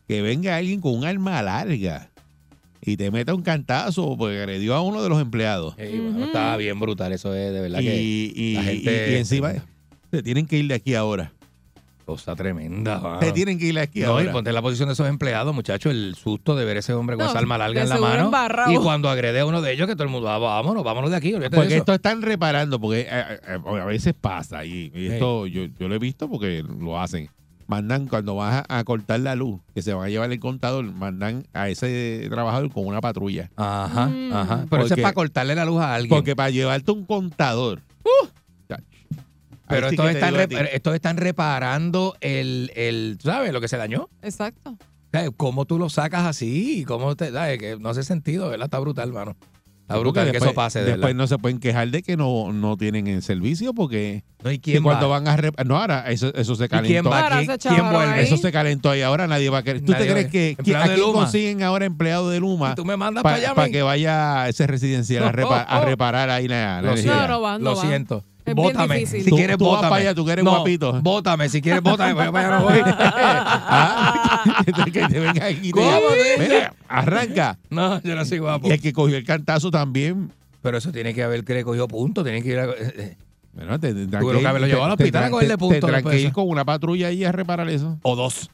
que 0.09 0.23
venga 0.23 0.57
alguien 0.57 0.81
con 0.81 0.97
un 0.97 1.05
arma 1.05 1.41
larga 1.41 2.11
y 2.85 2.97
te 2.97 3.13
meta 3.13 3.33
un 3.33 3.43
cantazo 3.43 4.17
porque 4.19 4.39
agredió 4.41 4.75
a 4.75 4.81
uno 4.83 5.01
de 5.03 5.09
los 5.09 5.21
empleados. 5.21 5.77
Bueno, 5.77 6.25
está 6.25 6.57
bien 6.57 6.81
brutal, 6.81 7.13
eso 7.13 7.33
es 7.35 7.53
de 7.53 7.61
verdad 7.61 7.79
Y, 7.81 7.85
que 7.85 8.03
y- 8.03 8.55
la 8.55 8.63
gente- 8.65 9.11
y- 9.11 9.15
y 9.15 9.17
encima 9.19 9.53
se 10.11 10.23
tienen 10.25 10.47
que 10.47 10.59
ir 10.59 10.67
de 10.67 10.75
aquí 10.75 10.95
ahora. 10.97 11.33
Cosa 12.15 12.35
tremenda. 12.37 12.99
mano. 13.01 13.21
Se 13.21 13.33
tienen 13.33 13.59
que 13.59 13.67
ir 13.67 13.79
aquí 13.79 14.01
No, 14.01 14.21
y 14.21 14.29
ponte 14.29 14.51
en 14.51 14.55
la 14.55 14.63
posición 14.63 14.89
de 14.89 14.95
esos 14.95 15.09
empleados, 15.09 15.55
muchachos, 15.55 15.93
el 15.93 16.15
susto 16.15 16.55
de 16.57 16.65
ver 16.65 16.77
ese 16.77 16.93
hombre 16.95 17.17
con 17.17 17.25
No, 17.25 17.31
esa 17.31 17.39
arma 17.39 17.59
larga 17.59 17.81
de 17.81 17.85
en 17.85 17.89
la 17.89 17.95
seguro 17.97 18.11
mano. 18.13 18.25
embarrado. 18.27 18.73
Y 18.73 18.77
cuando 18.77 19.09
agrede 19.09 19.41
a 19.41 19.47
uno 19.47 19.61
de 19.63 19.73
ellos, 19.73 19.87
que 19.87 19.95
todo 19.95 20.05
el 20.05 20.11
mundo, 20.11 20.29
ah, 20.29 20.39
vámonos, 20.39 20.85
vámonos 20.85 21.11
de 21.11 21.17
aquí, 21.17 21.35
olvídate 21.35 21.57
de 21.57 21.61
Porque 21.63 21.75
eso. 21.75 21.83
esto 21.83 21.95
están 21.95 22.23
reparando, 22.23 22.81
porque 22.81 23.01
eh, 23.01 23.07
eh, 23.11 23.59
a 23.65 23.85
veces 23.85 24.15
pasa, 24.21 24.65
y, 24.65 24.91
y 24.95 25.07
esto 25.07 25.47
yo, 25.47 25.65
yo 25.79 25.89
lo 25.89 25.95
he 25.95 25.99
visto 25.99 26.29
porque 26.29 26.63
lo 26.63 27.01
hacen. 27.01 27.29
Mandan, 27.69 28.07
cuando 28.07 28.35
vas 28.35 28.65
a, 28.69 28.79
a 28.79 28.85
cortar 28.85 29.21
la 29.21 29.35
luz, 29.35 29.61
que 29.73 29.81
se 29.81 29.95
van 29.95 30.05
a 30.05 30.09
llevar 30.11 30.31
el 30.31 30.39
contador, 30.41 30.85
mandan 30.85 31.47
a 31.55 31.71
ese 31.71 32.27
trabajador 32.29 32.71
con 32.71 32.85
una 32.87 33.01
patrulla. 33.01 33.51
Ajá, 33.57 34.09
Mm. 34.09 34.33
ajá. 34.33 34.67
Pero 34.69 34.83
eso 34.83 34.87
es 34.87 34.89
Porque- 34.91 35.03
para 35.03 35.15
cortarle 35.15 35.55
la 35.55 35.65
luz 35.65 35.81
a 35.81 35.95
alguien. 35.95 36.11
Porque 36.11 36.37
para 36.37 36.51
llevarte 36.51 36.91
un 36.93 37.07
contador. 37.07 37.81
chacho, 37.81 38.33
pero 39.75 39.87
ahí 39.87 39.91
sí 39.91 39.95
estos, 39.97 40.07
que 40.07 40.13
están 40.19 40.67
estos 40.73 40.95
están 40.95 41.17
reparando 41.17 42.15
el, 42.21 42.71
el, 42.75 43.19
¿tú 43.21 43.29
¿sabes? 43.29 43.53
Lo 43.53 43.61
que 43.61 43.69
se 43.69 43.77
dañó. 43.77 44.09
Exacto. 44.23 44.77
¿Cómo 45.37 45.67
tú 45.67 45.79
lo 45.79 45.89
sacas 45.91 46.25
así? 46.25 46.85
¿Cómo 46.87 47.15
te, 47.17 47.31
sabes? 47.31 47.59
Que 47.59 47.77
no 47.79 47.91
hace 47.91 48.03
sentido, 48.03 48.49
¿verdad? 48.49 48.65
Está 48.65 48.79
brutal, 48.79 49.09
hermano. 49.09 49.37
Está 49.83 49.99
brutal 49.99 50.25
que 50.27 50.33
después- 50.33 50.51
eso 50.53 50.55
pase, 50.55 50.79
de 50.79 50.85
Después 50.87 51.01
verdad. 51.03 51.17
no 51.17 51.27
se 51.27 51.37
pueden 51.39 51.59
quejar 51.59 51.91
de 51.91 52.03
que 52.03 52.17
no, 52.17 52.51
no 52.53 52.77
tienen 52.79 53.09
el 53.09 53.21
servicio 53.21 53.75
porque 53.75 54.25
No, 54.43 54.51
¿y 54.51 54.55
y 54.55 54.59
quién 54.59 54.83
cuando 54.83 55.11
va? 55.11 55.19
van 55.21 55.29
a 55.29 55.37
rep- 55.37 55.65
no 55.67 55.77
ahora 55.77 56.11
eso, 56.11 56.33
eso 56.35 56.55
se 56.55 56.65
¿Y 56.65 56.69
quién 56.69 57.05
calentó 57.05 57.11
va? 57.11 57.29
¿Quién, 57.29 57.59
quién 57.59 57.93
vuelve? 57.93 58.13
ahí. 58.15 58.25
eso 58.25 58.37
se 58.39 58.53
calentó 58.53 58.95
y 58.97 59.03
ahora 59.03 59.27
nadie 59.27 59.51
va 59.51 59.59
a 59.59 59.63
querer 59.65 59.85
¿tú 59.85 59.93
Nadie 59.93 60.07
te 60.07 60.13
crees 60.13 60.27
que, 60.29 60.57
que 60.65 60.97
Luma. 60.97 61.13
consiguen 61.25 61.63
ahora 61.63 61.85
empleado 61.85 62.31
de 62.31 62.41
Luma 62.41 62.71
¿Y 62.73 62.75
tú 62.77 62.85
me 62.87 62.97
mandas 62.97 63.23
para 63.23 63.37
allá, 63.37 63.71
que 63.71 63.83
vaya 63.83 64.43
a 64.45 64.49
ese 64.49 64.67
residencial 64.67 65.25
a, 65.25 65.33
repa- 65.33 65.67
a 65.69 65.81
reparar 65.85 66.31
ahí 66.31 66.49
la, 66.49 66.79
energía. 66.79 67.15
No, 67.17 67.29
no 67.29 67.41
van, 67.43 67.63
no 67.63 67.71
lo 67.73 67.77
van. 67.77 67.87
siento. 67.89 68.25
Es 68.45 68.55
bien 68.55 68.57
Bótame. 68.57 68.95
difícil. 68.97 69.25
Si 69.25 69.31
Tú- 69.31 69.37
quieres, 69.37 69.57
tú 69.57 69.65
vas 69.67 69.77
bótame. 69.77 69.91
para 69.91 70.01
allá, 70.03 70.15
tú 70.15 70.25
que 70.25 70.33
eres 70.33 70.45
no, 70.45 70.51
guapito. 70.51 71.01
Bótame. 71.01 71.49
Si 71.49 71.63
quieres, 71.63 71.83
bótame. 71.83 72.15
Pero 72.15 72.33
para 72.33 72.49
allá 72.49 72.59
no 72.59 72.65
voy. 72.65 72.83
Ah, 73.75 74.63
que 74.65 74.73
te 74.73 75.21
venga 75.21 75.47
aquí 75.47 75.71
te 75.71 75.71
¿Cómo 75.71 75.87
diga, 75.91 76.37
te 76.37 76.43
mira, 76.43 76.75
arranca. 76.89 77.59
No, 77.71 78.03
yo 78.03 78.17
no 78.17 78.25
soy 78.25 78.39
guapo. 78.39 78.67
Y 78.69 78.73
el 78.73 78.81
que 78.81 78.93
cogió 78.93 79.17
el 79.17 79.25
cantazo 79.25 79.71
también. 79.71 80.33
Pero 80.63 80.79
eso 80.79 80.91
tiene 80.93 81.15
que 81.15 81.23
haber 81.23 81.45
que 81.45 81.55
le 81.55 81.65
cogió 81.65 81.87
punto. 81.87 82.25
Tiene 82.25 82.43
que 82.43 82.49
ir 82.49 82.59
a... 82.59 82.67
Bueno, 83.53 83.79
te, 83.79 83.95
tendrán 83.95 84.23
Tuvieron 84.23 84.43
que 84.43 84.49
haberlo 84.49 84.67
llevado 84.67 84.87
al 84.87 84.93
hospital 84.93 85.25
a 85.25 85.31
cogerle 85.31 85.59
punto 85.59 85.81
Tendrán 85.87 86.05
que 86.05 86.21
ir 86.21 86.33
con 86.33 86.49
una 86.49 86.65
patrulla 86.65 87.09
ahí 87.09 87.25
a 87.25 87.33
reparar 87.33 87.69
eso. 87.69 87.99
O 88.03 88.17
dos. 88.17 88.51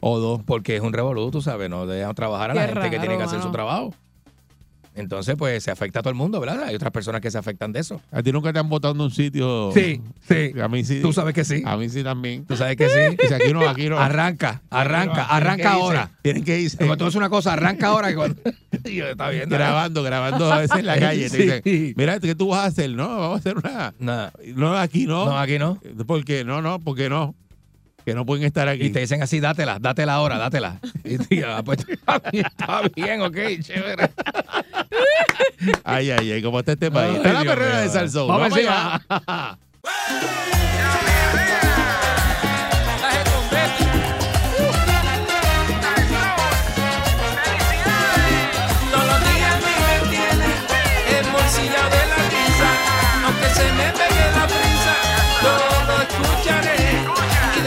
O 0.00 0.18
dos. 0.18 0.42
Porque 0.44 0.76
es 0.76 0.82
un 0.82 0.92
revolú, 0.92 1.30
tú 1.30 1.42
sabes. 1.42 1.68
No 1.68 1.86
dejan 1.86 2.14
trabajar 2.14 2.52
a 2.52 2.54
la 2.54 2.66
gente 2.68 2.90
que 2.90 2.98
tiene 2.98 3.16
que 3.16 3.24
hacer 3.24 3.42
su 3.42 3.50
trabajo. 3.50 3.92
Entonces, 4.96 5.36
pues, 5.36 5.62
se 5.62 5.70
afecta 5.70 6.00
a 6.00 6.02
todo 6.02 6.10
el 6.10 6.16
mundo, 6.16 6.40
¿verdad? 6.40 6.64
Hay 6.64 6.74
otras 6.74 6.90
personas 6.90 7.20
que 7.20 7.30
se 7.30 7.38
afectan 7.38 7.72
de 7.72 7.80
eso. 7.80 8.00
A 8.10 8.22
ti 8.22 8.32
nunca 8.32 8.52
te 8.52 8.58
han 8.58 8.68
botado 8.68 8.94
en 8.94 9.00
un 9.02 9.10
sitio. 9.10 9.70
Sí, 9.72 10.00
sí. 10.26 10.52
A 10.60 10.68
mí 10.68 10.84
sí. 10.84 11.00
Tú 11.02 11.12
sabes 11.12 11.34
que 11.34 11.44
sí. 11.44 11.62
A 11.64 11.76
mí 11.76 11.88
sí 11.88 12.02
también. 12.02 12.44
Tú 12.46 12.56
sabes 12.56 12.76
que 12.76 12.88
sí. 12.88 13.16
Dice, 13.22 13.34
aquí 13.34 13.52
no, 13.52 13.68
aquí 13.68 13.88
no. 13.88 13.98
Arranca, 13.98 14.62
arranca, 14.70 15.24
arranca 15.26 15.72
ahora. 15.72 16.10
Tienen 16.22 16.44
que 16.44 16.58
irse. 16.60 16.78
Como 16.78 16.96
tú 16.96 17.06
es 17.06 17.14
una 17.14 17.28
cosa, 17.28 17.52
arranca 17.52 17.88
ahora. 17.88 18.10
Y 18.10 18.14
yo, 18.96 19.06
está 19.06 19.28
bien. 19.30 19.48
grabando, 19.48 20.02
grabando 20.02 20.50
a 20.52 20.58
veces 20.60 20.78
en 20.78 20.86
la 20.86 20.96
calle. 20.98 21.28
Te 21.30 21.36
Sí. 21.36 21.42
dicen, 21.42 21.94
mira, 21.96 22.18
¿qué 22.18 22.34
tú 22.34 22.48
vas 22.48 22.60
a 22.60 22.64
hacer? 22.66 22.90
No, 22.90 23.06
vamos 23.08 23.36
a 23.36 23.38
hacer 23.38 23.56
una. 23.58 23.94
Nada. 23.98 24.32
No, 24.54 24.76
aquí 24.76 25.06
no. 25.06 25.26
No, 25.26 25.38
aquí 25.38 25.58
no. 25.58 25.78
¿Por 26.06 26.24
qué? 26.24 26.44
No, 26.44 26.62
no, 26.62 26.78
porque 26.80 27.08
no. 27.10 27.34
Que 28.06 28.14
no 28.14 28.24
pueden 28.24 28.44
estar 28.44 28.68
aquí. 28.68 28.84
Y 28.84 28.90
te 28.90 29.00
dicen 29.00 29.20
así, 29.20 29.40
dátela, 29.40 29.80
dátela 29.80 30.14
ahora, 30.14 30.38
dátela. 30.38 30.78
Y 31.02 31.18
tú, 31.40 31.44
ah, 31.44 31.60
pues 31.64 31.80
está 31.88 32.20
bien, 32.30 32.46
está 32.46 32.82
bien, 32.94 33.20
ok, 33.20 33.36
chévere. 33.60 34.10
Ay, 35.82 36.12
ay, 36.12 36.32
ay, 36.32 36.42
como 36.42 36.60
está 36.60 36.72
este 36.72 36.90
país. 36.90 37.10
Ay, 37.10 37.16
Está 37.16 37.32
la 37.32 37.44
perrera 37.44 37.80
de 37.80 37.88
Salsón. 37.88 38.28
Vamos 38.28 38.50
Vamos 38.50 38.58
allá. 38.58 39.58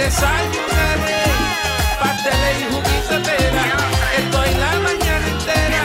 desayunaré. 0.09 1.21
Pasteles 2.01 2.55
y 2.61 2.65
juguito 2.73 3.13
de 3.13 3.19
pera. 3.27 3.65
Estoy 4.19 4.49
la 4.63 4.71
mañana 4.87 5.25
entera 5.35 5.83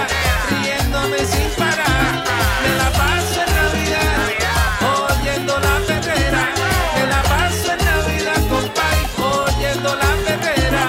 riéndome 0.50 1.18
sin 1.32 1.48
parar. 1.60 2.12
Me 2.62 2.70
la 2.80 2.88
paso 3.00 3.38
en 3.44 3.50
Navidad 3.60 4.26
oyendo 5.10 5.52
la 5.66 5.74
perrera. 5.88 6.42
Me 6.96 7.04
la 7.12 7.20
paso 7.32 7.66
en 7.74 7.80
Navidad, 7.90 8.40
compadre, 8.52 9.02
oyendo 9.40 9.90
la 10.02 10.10
perrera. 10.26 10.84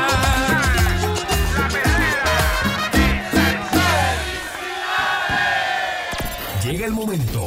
Llega 6.63 6.85
el 6.87 6.93
momento 6.93 7.41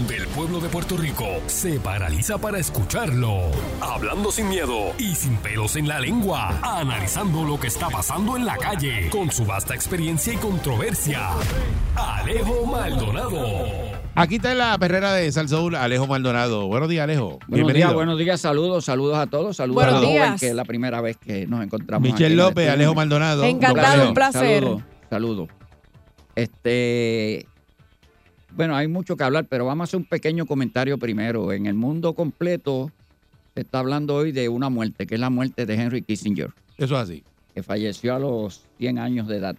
donde 0.00 0.16
el 0.16 0.26
pueblo 0.28 0.60
de 0.60 0.68
Puerto 0.70 0.96
Rico 0.96 1.26
se 1.46 1.78
paraliza 1.78 2.38
para 2.38 2.58
escucharlo. 2.58 3.42
Hablando 3.82 4.32
sin 4.32 4.48
miedo 4.48 4.92
y 4.98 5.14
sin 5.14 5.36
pelos 5.36 5.76
en 5.76 5.88
la 5.88 6.00
lengua. 6.00 6.58
Analizando 6.62 7.44
lo 7.44 7.60
que 7.60 7.66
está 7.66 7.88
pasando 7.90 8.34
en 8.36 8.46
la 8.46 8.56
calle 8.56 9.10
con 9.10 9.30
su 9.30 9.44
vasta 9.44 9.74
experiencia 9.74 10.32
y 10.32 10.36
controversia. 10.36 11.28
Alejo 11.96 12.64
Maldonado. 12.64 13.66
Aquí 14.14 14.36
está 14.36 14.54
la 14.54 14.78
perrera 14.78 15.12
de 15.12 15.30
Salsoul, 15.30 15.74
Alejo 15.74 16.06
Maldonado. 16.06 16.66
Buenos 16.66 16.88
días, 16.88 17.04
Alejo. 17.04 17.38
Buenos 17.46 17.48
Bienvenido. 17.48 17.88
días, 17.88 17.94
buenos 17.94 18.18
días, 18.18 18.40
saludos, 18.40 18.86
saludos 18.86 19.18
a 19.18 19.26
todos, 19.26 19.56
saludos 19.56 19.84
Buenos 19.84 19.94
a 19.96 19.98
joven, 19.98 20.12
días. 20.14 20.40
que 20.40 20.48
es 20.48 20.54
la 20.54 20.64
primera 20.64 21.02
vez 21.02 21.18
que 21.18 21.46
nos 21.46 21.62
encontramos. 21.62 22.02
Michelle 22.02 22.24
aquí 22.24 22.32
en 22.32 22.40
el 22.40 22.46
López. 22.46 22.70
Alejo 22.70 22.94
Maldonado. 22.94 23.44
Encantado, 23.44 24.08
un 24.08 24.14
placer. 24.14 24.62
Saludos, 24.62 24.82
saludos. 25.10 25.48
Este, 26.36 27.46
bueno, 28.56 28.76
hay 28.76 28.88
mucho 28.88 29.16
que 29.16 29.24
hablar, 29.24 29.46
pero 29.48 29.64
vamos 29.66 29.84
a 29.84 29.84
hacer 29.84 29.98
un 29.98 30.04
pequeño 30.06 30.46
comentario 30.46 30.98
primero. 30.98 31.52
En 31.52 31.66
el 31.66 31.74
mundo 31.74 32.14
completo 32.14 32.90
se 33.54 33.62
está 33.62 33.78
hablando 33.80 34.14
hoy 34.16 34.32
de 34.32 34.48
una 34.48 34.68
muerte, 34.68 35.06
que 35.06 35.14
es 35.14 35.20
la 35.20 35.30
muerte 35.30 35.66
de 35.66 35.74
Henry 35.74 36.02
Kissinger, 36.02 36.50
Eso 36.78 36.94
es 36.96 37.00
así. 37.02 37.22
que 37.54 37.62
falleció 37.62 38.14
a 38.14 38.18
los 38.18 38.62
100 38.78 38.98
años 38.98 39.26
de 39.28 39.36
edad. 39.36 39.56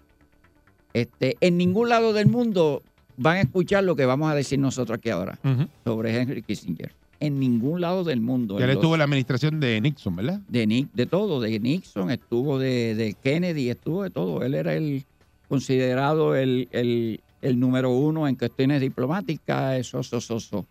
Este, 0.93 1.37
en 1.41 1.57
ningún 1.57 1.89
lado 1.89 2.13
del 2.13 2.27
mundo 2.27 2.83
van 3.17 3.37
a 3.37 3.41
escuchar 3.41 3.83
lo 3.83 3.95
que 3.95 4.05
vamos 4.05 4.31
a 4.31 4.35
decir 4.35 4.59
nosotros 4.59 4.97
aquí 4.97 5.09
ahora 5.09 5.37
sobre 5.83 6.17
Henry 6.19 6.41
Kissinger. 6.41 6.91
En 7.19 7.39
ningún 7.39 7.81
lado 7.81 8.03
del 8.03 8.19
mundo. 8.19 8.57
Ya 8.59 8.65
los- 8.65 8.75
estuvo 8.75 8.95
en 8.95 8.99
la 8.99 9.03
administración 9.05 9.59
de 9.59 9.79
Nixon, 9.79 10.15
¿verdad? 10.15 10.39
de, 10.47 10.65
Ni- 10.65 10.87
de 10.93 11.05
todo, 11.05 11.39
de 11.39 11.59
Nixon, 11.59 12.09
estuvo 12.09 12.57
de, 12.57 12.95
de 12.95 13.13
Kennedy, 13.13 13.69
estuvo 13.69 14.01
de 14.03 14.09
todo. 14.09 14.41
Él 14.43 14.55
era 14.55 14.73
el 14.73 15.05
considerado 15.47 16.35
el, 16.35 16.67
el- 16.71 17.19
el 17.41 17.59
número 17.59 17.91
uno 17.91 18.27
en 18.27 18.35
cuestiones 18.35 18.81
diplomáticas, 18.81 19.79
eso, 19.79 19.99
eso, 19.99 20.17
eso, 20.17 20.37
eso. 20.37 20.65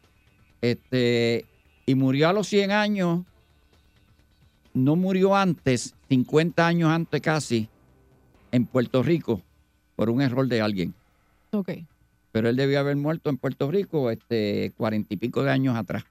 Este, 0.60 1.44
y 1.86 1.94
murió 1.94 2.28
a 2.28 2.32
los 2.32 2.46
100 2.48 2.70
años, 2.70 3.24
no 4.72 4.96
murió 4.96 5.34
antes, 5.34 5.94
50 6.08 6.66
años 6.66 6.90
antes 6.90 7.20
casi, 7.20 7.68
en 8.52 8.66
Puerto 8.66 9.02
Rico, 9.02 9.42
por 9.96 10.10
un 10.10 10.22
error 10.22 10.46
de 10.46 10.60
alguien. 10.60 10.94
Ok. 11.52 11.70
Pero 12.32 12.48
él 12.48 12.56
debió 12.56 12.78
haber 12.78 12.96
muerto 12.96 13.30
en 13.30 13.38
Puerto 13.38 13.70
Rico 13.70 14.10
este, 14.10 14.72
cuarenta 14.76 15.14
y 15.14 15.16
pico 15.16 15.42
de 15.42 15.50
años 15.50 15.76
atrás. 15.76 16.04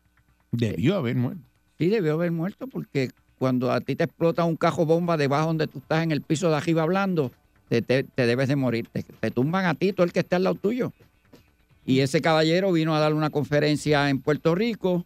Debió 0.52 0.96
haber 0.98 1.16
muerto. 1.16 1.44
Sí, 1.78 1.88
debió 1.88 2.14
haber 2.14 2.32
muerto 2.32 2.68
porque 2.68 3.12
cuando 3.38 3.72
a 3.72 3.80
ti 3.80 3.96
te 3.96 4.04
explota 4.04 4.44
un 4.44 4.58
cajo 4.58 4.86
bomba 4.86 5.16
debajo 5.16 5.48
donde 5.48 5.68
tú 5.68 5.80
estás 5.80 6.04
en 6.04 6.12
el 6.12 6.22
piso 6.22 6.50
de 6.50 6.58
arriba 6.58 6.84
hablando, 6.84 7.32
te, 7.70 7.82
te- 7.82 8.04
te 8.04 8.26
debes 8.26 8.48
de 8.50 8.56
morir. 8.56 8.88
Te, 9.20 9.32
tumban 9.32 9.66
a 9.66 9.76
ti, 9.76 9.94
todo 9.94 10.06
el 10.06 10.12
que 10.12 10.20
está 10.20 10.36
al 10.36 10.44
lado 10.44 10.56
tuyo. 10.56 10.92
Y 11.86 12.02
ese 12.02 12.22
caballero 12.22 12.72
vino 12.72 12.96
a 12.96 13.00
dar 13.00 13.14
una 13.14 13.30
conferencia 13.30 14.10
en 14.10 14.20
Puerto 14.20 14.54
Rico, 14.56 15.06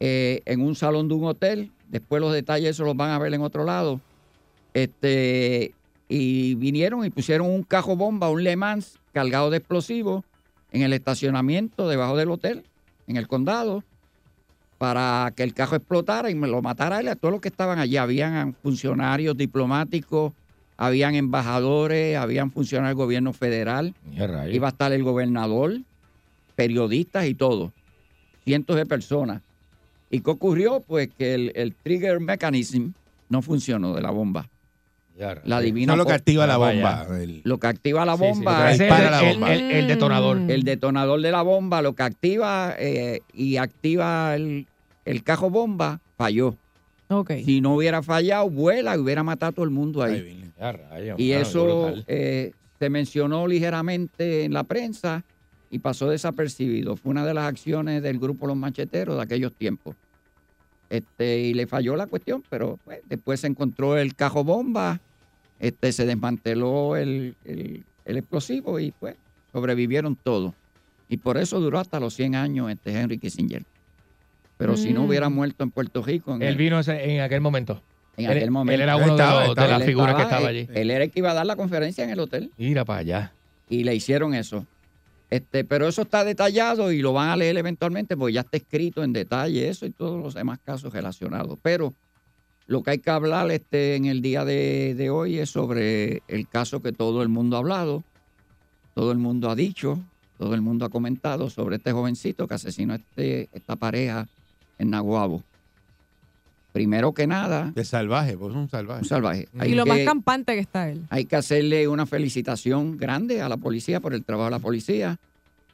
eh, 0.00 0.42
en 0.44 0.60
un 0.60 0.74
salón 0.74 1.08
de 1.08 1.14
un 1.14 1.24
hotel. 1.24 1.70
Después 1.88 2.20
los 2.20 2.32
detalles 2.32 2.70
eso 2.70 2.84
los 2.84 2.96
van 2.96 3.10
a 3.10 3.18
ver 3.18 3.32
en 3.34 3.40
otro 3.40 3.64
lado. 3.64 4.00
Este, 4.74 5.72
y 6.08 6.54
vinieron 6.54 7.04
y 7.04 7.10
pusieron 7.10 7.48
un 7.48 7.62
cajo 7.62 7.96
bomba, 7.96 8.28
un 8.30 8.44
Le 8.44 8.56
Mans 8.56 8.98
cargado 9.12 9.50
de 9.50 9.56
explosivos 9.58 10.24
en 10.72 10.82
el 10.82 10.92
estacionamiento 10.92 11.88
debajo 11.88 12.16
del 12.16 12.30
hotel, 12.30 12.62
en 13.06 13.16
el 13.16 13.26
condado 13.26 13.82
para 14.76 15.32
que 15.34 15.42
el 15.42 15.54
cajo 15.54 15.74
explotara 15.74 16.30
y 16.30 16.34
lo 16.34 16.62
matara 16.62 16.98
a 16.98 17.00
él, 17.00 17.08
a 17.08 17.16
todos 17.16 17.32
los 17.32 17.40
que 17.40 17.48
estaban 17.48 17.78
allí. 17.80 17.96
Habían 17.96 18.54
funcionarios 18.54 19.36
diplomáticos, 19.36 20.32
habían 20.78 21.14
embajadores, 21.16 22.16
habían 22.16 22.50
funcionarios 22.52 22.96
del 22.96 23.04
gobierno 23.04 23.32
federal, 23.34 23.94
iba 24.54 24.68
a 24.68 24.70
estar 24.70 24.92
el 24.92 25.02
gobernador, 25.02 25.74
periodistas 26.54 27.26
y 27.26 27.34
todo. 27.34 27.72
Cientos 28.44 28.76
de 28.76 28.86
personas. 28.86 29.42
¿Y 30.10 30.20
qué 30.20 30.30
ocurrió? 30.30 30.80
Pues 30.80 31.10
que 31.18 31.34
el, 31.34 31.52
el 31.54 31.74
trigger 31.74 32.20
mechanism 32.20 32.92
no 33.28 33.42
funcionó 33.42 33.94
de 33.94 34.00
la 34.00 34.10
bomba. 34.10 34.48
La 35.44 35.60
divina 35.60 35.94
es 35.94 35.98
lo 35.98 36.06
que 36.06 36.12
activa 36.12 36.46
la 36.46 36.56
bomba. 36.56 37.06
el- 37.20 37.40
lo 37.44 37.58
que 37.58 37.66
activa 37.66 38.04
la 38.06 38.12
Sí, 38.16 38.18
sí, 38.22 38.24
bomba 38.28 38.72
el, 38.72 38.78
la 38.78 39.52
el- 39.52 39.70
el 39.72 39.86
detonador. 39.88 40.38
el 40.48 40.62
detonador 40.62 41.20
de 41.20 41.30
la 41.32 41.42
bomba, 41.42 41.82
lo 41.82 41.94
que 41.94 42.04
activa 42.04 42.74
eh, 42.78 43.20
y 43.34 43.56
activa 43.56 44.36
el, 44.36 44.68
el 45.04 45.24
cajo 45.24 45.50
bomba, 45.50 46.00
falló. 46.16 46.54
Si 47.44 47.60
no 47.60 47.74
hubiera 47.74 48.02
fallado, 48.02 48.50
vuela 48.50 48.94
y 48.96 48.98
hubiera 49.00 49.22
matado 49.22 49.50
a 49.50 49.52
todo 49.52 49.64
el 49.64 49.70
mundo 49.70 50.02
ahí. 50.02 50.12
Y 51.18 51.32
eso 51.32 51.62
eh, 52.06 52.52
se 52.78 52.90
mencionó 52.90 53.46
ligeramente 53.46 54.44
en 54.44 54.52
la 54.52 54.64
prensa 54.64 55.24
y 55.70 55.78
pasó 55.78 56.08
desapercibido. 56.10 56.96
Fue 56.96 57.10
una 57.10 57.24
de 57.24 57.34
las 57.34 57.44
acciones 57.48 58.02
del 58.02 58.18
grupo 58.18 58.46
Los 58.46 58.56
Macheteros 58.56 59.16
de 59.16 59.22
aquellos 59.22 59.52
tiempos. 59.54 59.96
Este, 60.90 61.40
y 61.40 61.54
le 61.54 61.66
falló 61.66 61.96
la 61.96 62.06
cuestión, 62.06 62.42
pero 62.48 62.78
pues, 62.84 63.00
después 63.08 63.40
se 63.40 63.46
encontró 63.46 63.98
el 63.98 64.14
cajo 64.14 64.42
bomba, 64.44 65.00
este, 65.60 65.92
se 65.92 66.06
desmanteló 66.06 66.96
el, 66.96 67.34
el- 67.44 67.84
el 68.06 68.16
explosivo 68.16 68.80
y 68.80 68.90
pues 68.92 69.16
sobrevivieron 69.52 70.16
todos. 70.16 70.54
Y 71.10 71.18
por 71.18 71.36
eso 71.36 71.60
duró 71.60 71.78
hasta 71.78 72.00
los 72.00 72.14
100 72.14 72.36
años 72.36 72.70
este 72.70 72.98
Henry 72.98 73.18
Kissinger. 73.18 73.64
Pero 74.58 74.76
si 74.76 74.92
no 74.92 75.02
Mm. 75.02 75.06
hubiera 75.08 75.28
muerto 75.30 75.64
en 75.64 75.70
Puerto 75.70 76.02
Rico, 76.02 76.34
en, 76.34 76.42
Él 76.42 76.48
el- 76.48 76.56
vino 76.56 76.78
ese- 76.80 77.14
en 77.14 77.20
aquel 77.22 77.40
momento. 77.40 77.80
en 78.16 78.24
él, 78.26 78.36
aquel 78.36 78.50
momento, 78.50 78.74
él 78.74 78.80
era 78.82 78.96
uno 78.96 79.06
de 79.06 79.10
estaba, 79.12 79.46
los- 79.46 79.54
de, 79.56 79.68
las 79.68 79.84
figuras 79.84 80.14
que 80.16 80.22
estaba 80.22 80.48
allí. 80.48 80.68
Él 80.74 80.90
era 80.90 81.04
el 81.04 81.10
que 81.10 81.20
iba 81.20 81.30
a 81.30 81.34
dar 81.34 81.46
la 81.46 81.54
conferencia 81.56 82.02
en 82.04 82.10
el 82.10 82.18
hotel 82.20 82.50
Mira 82.58 82.84
para 82.84 82.98
allá. 83.00 83.32
y 83.70 83.84
le 83.84 83.94
hicieron 83.94 84.34
eso. 84.34 84.66
Este, 85.30 85.62
pero 85.62 85.86
eso 85.86 86.02
está 86.02 86.24
detallado 86.24 86.90
y 86.90 87.00
lo 87.02 87.12
van 87.12 87.28
a 87.28 87.36
leer 87.36 87.56
eventualmente 87.58 88.16
porque 88.16 88.32
ya 88.32 88.40
está 88.40 88.56
escrito 88.56 89.04
en 89.04 89.12
detalle 89.12 89.68
eso 89.68 89.86
y 89.86 89.90
todos 89.90 90.20
los 90.22 90.34
demás 90.34 90.58
casos 90.64 90.92
relacionados. 90.92 91.58
Pero 91.62 91.94
lo 92.66 92.82
que 92.82 92.92
hay 92.92 92.98
que 92.98 93.10
hablar 93.10 93.50
este, 93.52 93.94
en 93.94 94.06
el 94.06 94.22
día 94.22 94.44
de, 94.44 94.94
de 94.96 95.10
hoy 95.10 95.38
es 95.38 95.50
sobre 95.50 96.22
el 96.28 96.48
caso 96.48 96.80
que 96.82 96.92
todo 96.92 97.22
el 97.22 97.28
mundo 97.28 97.56
ha 97.56 97.60
hablado, 97.60 98.02
todo 98.94 99.12
el 99.12 99.18
mundo 99.18 99.50
ha 99.50 99.54
dicho, 99.54 100.00
todo 100.38 100.54
el 100.54 100.62
mundo 100.62 100.84
ha 100.86 100.88
comentado 100.88 101.50
sobre 101.50 101.76
este 101.76 101.92
jovencito 101.92 102.48
que 102.48 102.54
asesinó 102.54 102.94
a 102.94 102.96
este, 102.96 103.48
esta 103.52 103.76
pareja 103.76 104.26
en 104.78 104.90
Naguabo. 104.90 105.42
Primero 106.72 107.12
que 107.12 107.26
nada, 107.26 107.72
De 107.74 107.84
salvaje, 107.84 108.36
pues 108.36 108.54
un 108.54 108.68
salvaje. 108.68 109.00
un 109.02 109.08
salvaje. 109.08 109.48
Y 109.66 109.74
lo 109.74 109.86
más 109.86 109.98
que- 109.98 110.04
campante 110.04 110.54
que 110.54 110.60
está 110.60 110.90
él. 110.90 111.02
hay 111.10 111.24
que 111.24 111.36
hacerle 111.36 111.88
una 111.88 112.06
felicitación 112.06 112.96
grande 112.98 113.40
a 113.40 113.48
la 113.48 113.56
policía 113.56 114.00
por 114.00 114.14
el 114.14 114.22
trabajo 114.24 114.46
de 114.46 114.50
la 114.52 114.58
policía. 114.58 115.18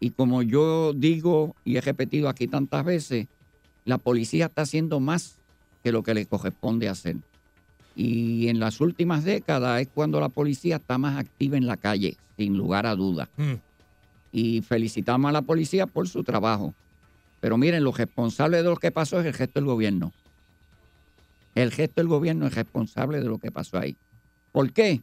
Y 0.01 0.11
como 0.11 0.43
yo 0.43 0.93
digo 0.95 1.55
y 1.64 1.77
he 1.77 1.81
repetido 1.81 2.29
aquí 2.29 2.47
tantas 2.47 2.85
veces, 2.85 3.27
la 3.85 3.99
policía 3.99 4.47
está 4.47 4.62
haciendo 4.62 5.01
más 5.01 5.37
que 5.83 5.93
lo 5.93 6.03
que 6.03 6.14
le 6.14 6.27
corresponde 6.27 6.88
hacer. 6.88 7.17
Y 7.97 8.49
en 8.49 8.59
las 8.61 8.81
últimas 8.81 9.25
décadas 9.25 9.83
es 9.83 9.88
cuando 9.93 10.21
la 10.21 10.29
policía 10.29 10.77
está 10.77 10.97
más 10.97 11.19
activa 11.19 11.57
en 11.57 11.67
la 11.67 11.77
calle, 11.77 12.17
sin 12.37 12.57
lugar 12.57 12.87
a 12.87 12.95
dudas. 12.95 13.29
Mm. 13.37 13.53
Y 14.33 14.62
felicitamos 14.62 15.29
a 15.29 15.33
la 15.33 15.43
policía 15.43 15.87
por 15.87 16.09
su 16.09 16.25
trabajo. 16.25 16.73
Pero 17.44 17.59
miren, 17.59 17.85
lo 17.85 17.92
responsable 17.92 18.57
de 18.57 18.62
lo 18.62 18.76
que 18.76 18.90
pasó 18.90 19.20
es 19.20 19.26
el 19.26 19.35
gesto 19.35 19.61
del 19.61 19.66
gobierno. 19.66 20.12
El 21.54 21.70
gesto 21.72 22.00
del 22.00 22.09
gobierno 22.09 22.46
es 22.46 22.54
responsable 22.54 23.18
de 23.18 23.26
lo 23.26 23.37
que 23.37 23.52
pasó 23.52 23.76
ahí. 23.78 23.98
¿Por 24.50 24.72
qué? 24.72 25.02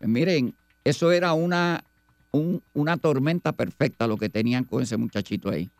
Pues 0.00 0.10
miren, 0.10 0.52
eso 0.82 1.12
era 1.12 1.32
una, 1.32 1.84
un- 2.32 2.60
una 2.74 2.96
tormenta 2.96 3.52
perfecta 3.52 4.08
lo 4.08 4.16
que 4.16 4.28
tenían 4.28 4.64
con 4.64 4.82
ese 4.82 4.96
muchachito 4.96 5.48
ahí. 5.48 5.70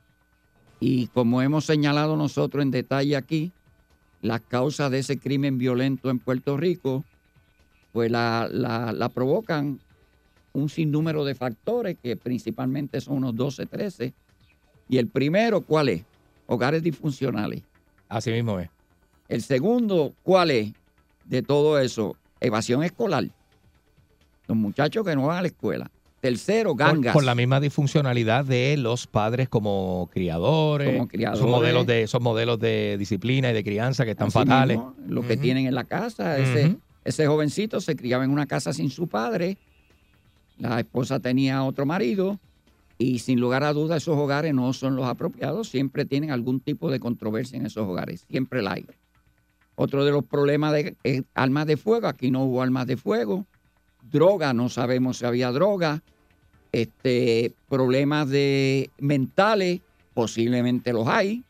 Y 0.79 1.09
como 1.09 1.43
hemos 1.43 1.65
señalado 1.65 2.17
nosotros 2.17 2.63
en 2.63 2.71
detalle 2.71 3.17
aquí, 3.17 3.51
las 4.23 4.43
causas 4.43 4.93
de 4.93 5.01
ese 5.01 5.19
crimen 5.19 5.59
violento 5.59 6.09
en 6.09 6.21
Puerto 6.21 6.57
Rico, 6.57 7.05
pues 7.93 8.13
la, 8.13 8.49
la- 8.53 8.93
la 8.93 9.09
provocan 9.09 9.81
un 10.53 10.69
sinnúmero 10.69 11.25
de 11.25 11.35
factores 11.35 11.97
que 12.01 12.15
principalmente 12.15 13.01
son 13.01 13.17
unos 13.17 13.35
12, 13.35 13.67
13. 13.67 14.13
Y 14.91 14.99
el 14.99 15.07
primero, 15.07 15.61
¿cuál 15.61 15.89
es? 15.89 16.03
Hogares 16.49 16.83
disfuncionales. 16.83 17.63
Así 18.09 18.33
mismo 18.33 18.59
es. 18.59 18.69
El 19.29 19.41
segundo, 19.41 20.13
¿cuál 20.25 20.51
es 20.51 20.73
de 21.27 21.43
todo 21.43 21.79
eso? 21.79 22.17
Evasión 22.41 22.83
escolar. 22.83 23.25
Los 24.49 24.57
muchachos 24.57 25.07
que 25.07 25.15
no 25.15 25.29
van 25.29 25.39
a 25.39 25.43
la 25.43 25.47
escuela. 25.47 25.89
Tercero, 26.21 26.75
gangas. 26.75 27.15
por 27.15 27.23
la 27.23 27.37
misma 27.37 27.61
disfuncionalidad 27.61 28.45
de 28.45 28.77
los 28.77 29.07
padres 29.07 29.49
como 29.49 30.11
criadores. 30.13 30.93
Como 30.93 31.07
criadores. 31.07 31.41
Son 31.41 31.51
modelos 31.51 31.87
de, 31.87 32.09
son 32.09 32.25
modelos 32.25 32.59
de 32.59 32.97
disciplina 32.99 33.51
y 33.51 33.55
de 33.55 33.63
crianza 33.63 34.05
que 34.05 34.11
están 34.11 34.27
Así 34.27 34.41
fatales. 34.41 34.77
mismo, 34.77 34.97
lo 35.07 35.23
que 35.23 35.37
tienen 35.37 35.69
en 35.69 35.75
la 35.77 35.85
casa. 35.85 36.37
Ese, 36.37 36.77
ese 37.05 37.29
jovencito 37.29 37.81
se 37.81 37.95
criaba 37.95 38.25
en 38.25 38.31
una 38.33 38.47
casa 38.47 38.73
sin 38.73 38.91
su 38.91 39.07
padre. 39.07 39.57
La 40.59 40.81
esposa 40.81 41.21
tenía 41.21 41.63
otro 41.63 41.87
marido. 41.87 42.41
Y 43.01 43.21
sin 43.21 43.41
lugar 43.41 43.65
a 43.65 43.73
dudas, 43.73 44.03
esos 44.03 44.19
hogares 44.19 44.53
no 44.53 44.75
son 44.75 44.95
los 44.95 45.07
apropiados. 45.07 45.71
Siempre 45.71 46.05
tienen 46.05 46.33
algún 46.33 46.61
tipo 46.61 46.91
de 46.91 47.01
controversia 47.01 47.57
en 47.57 47.65
esos 47.65 47.89
hogares. 47.89 48.27
Siempre 48.29 48.61
la 48.61 48.73
hay. 48.73 48.85
Otro 49.75 50.05
de 50.05 50.13
los 50.13 50.23
problemas 50.23 50.75
de 50.75 50.97
eh, 51.05 51.23
armas 51.33 51.67
de 51.67 51.79
fuego. 51.79 52.09
Aquí 52.09 52.31
no 52.31 52.45
hubo 52.45 52.61
armas 52.61 52.87
de 52.87 52.99
fuego. 52.99 53.47
Droga, 54.13 54.53
no 54.53 54.69
sabemos 54.69 55.17
si 55.17 55.25
había 55.25 55.51
droga. 55.51 56.03
Este, 56.73 57.55
problemas 57.71 58.29
de 58.29 58.91
mentales, 58.99 59.81
posiblemente 60.13 60.93
los 60.93 61.09
hay. 61.09 61.43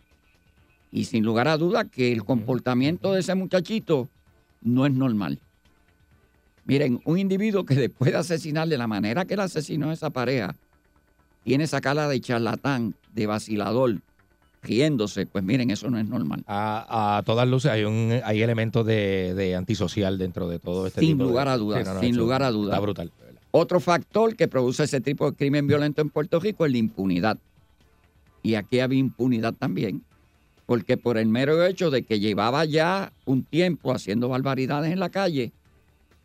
Y 0.92 1.06
sin 1.06 1.24
lugar 1.24 1.48
a 1.48 1.56
dudas 1.56 1.88
que 1.90 2.12
el 2.12 2.24
comportamiento 2.24 3.12
de 3.12 3.20
ese 3.20 3.34
muchachito 3.34 4.08
no 4.60 4.86
es 4.86 4.92
normal. 4.92 5.40
Miren, 6.64 7.00
un 7.04 7.18
individuo 7.18 7.64
que 7.64 7.74
después 7.74 8.12
de 8.12 8.18
asesinar 8.18 8.68
de 8.68 8.78
la 8.78 8.86
manera 8.86 9.24
que 9.24 9.34
él 9.34 9.40
asesinó 9.40 9.90
a 9.90 9.94
esa 9.94 10.10
pareja, 10.10 10.54
tiene 11.44 11.64
esa 11.64 11.80
cara 11.80 12.08
de 12.08 12.20
charlatán, 12.20 12.94
de 13.14 13.26
vacilador, 13.26 13.96
riéndose, 14.62 15.26
pues 15.26 15.42
miren, 15.42 15.70
eso 15.70 15.88
no 15.90 15.98
es 15.98 16.06
normal. 16.06 16.44
A, 16.46 17.16
a 17.18 17.22
todas 17.22 17.48
luces 17.48 17.70
hay 17.70 17.84
un 17.84 18.20
hay 18.24 18.42
elementos 18.42 18.84
de, 18.86 19.34
de 19.34 19.56
antisocial 19.56 20.18
dentro 20.18 20.48
de 20.48 20.58
todo 20.58 20.86
este 20.86 21.00
Sin 21.00 21.10
tipo 21.10 21.24
de- 21.24 21.28
lugar 21.30 21.48
a 21.48 21.56
dudas, 21.56 21.88
sin 22.00 22.10
eso 22.10 22.20
lugar 22.20 22.42
a 22.42 22.50
dudas. 22.50 22.74
Está 22.74 22.80
brutal. 22.80 23.08
de. 23.08 23.38
Otro 23.52 23.80
factor 23.80 24.36
que 24.36 24.46
produce 24.48 24.84
ese 24.84 25.00
tipo 25.00 25.30
de 25.30 25.36
crimen 25.36 25.66
violento 25.66 26.02
en 26.02 26.10
Puerto 26.10 26.38
Rico 26.38 26.66
es 26.66 26.72
la 26.72 26.78
impunidad. 26.78 27.38
Y 28.42 28.54
aquí 28.54 28.80
había 28.80 28.98
impunidad 28.98 29.54
también, 29.54 30.02
porque 30.66 30.96
por 30.96 31.18
el 31.18 31.26
mero 31.28 31.64
hecho 31.66 31.90
de 31.90 32.02
que 32.04 32.20
llevaba 32.20 32.64
ya 32.64 33.12
un 33.24 33.42
tiempo 33.42 33.92
haciendo 33.92 34.28
barbaridades 34.28 34.92
en 34.92 35.00
la 35.00 35.08
calle, 35.10 35.52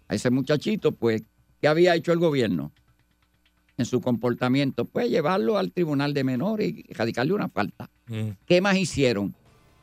a 0.07 0.15
ese 0.15 0.29
muchachito, 0.29 0.91
pues, 0.91 1.23
¿qué 1.61 1.67
había 1.67 1.95
hecho 1.95 2.11
el 2.13 2.19
gobierno 2.19 2.71
en 3.77 3.85
su 3.85 4.01
comportamiento? 4.01 4.85
Pues 4.85 5.09
llevarlo 5.09 5.57
al 5.57 5.71
tribunal 5.71 6.13
de 6.13 6.23
menores 6.23 6.73
y 6.75 6.93
radicarle 6.93 7.33
una 7.33 7.49
falta. 7.49 7.89
¿Qué 8.45 8.61
más 8.61 8.77
hicieron? 8.77 9.33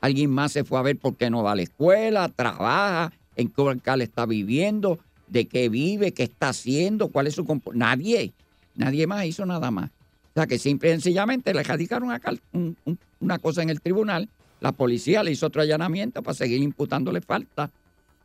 Alguien 0.01 0.31
más 0.31 0.53
se 0.53 0.65
fue 0.65 0.79
a 0.79 0.83
ver 0.83 0.97
por 0.99 1.17
qué 1.17 1.31
no 1.31 1.43
va 1.43 1.53
a 1.53 1.57
la 1.57 1.63
escuela, 1.63 2.29
trabaja, 2.29 3.13
en 3.37 3.49
qué 3.49 3.63
local 3.63 4.03
está 4.03 4.27
viviendo, 4.27 4.99
de 5.29 5.47
qué 5.47 5.69
vive, 5.69 6.13
qué 6.13 6.25
está 6.25 6.49
haciendo, 6.51 7.09
cuál 7.09 7.27
es 7.27 7.35
su 7.35 7.45
comportamiento. 7.45 7.87
Nadie, 7.87 8.33
nadie 8.75 9.07
más 9.07 9.25
hizo 9.27 9.47
nada 9.47 9.71
más. 9.71 9.91
O 9.91 10.35
sea 10.35 10.47
que 10.47 10.59
simple 10.59 10.89
y 10.89 10.93
sencillamente 10.93 11.53
le 11.55 11.63
radicaron 11.63 12.09
una, 12.09 12.19
cal- 12.19 12.41
un- 12.53 12.77
un- 12.85 12.99
una 13.21 13.39
cosa 13.39 13.63
en 13.63 13.71
el 13.71 13.81
tribunal, 13.81 14.29
la 14.61 14.73
policía 14.73 15.23
le 15.23 15.33
hizo 15.33 15.47
otro 15.47 15.61
allanamiento 15.63 16.23
para 16.23 16.35
seguir 16.35 16.63
imputándole 16.63 17.21
falta 17.21 17.71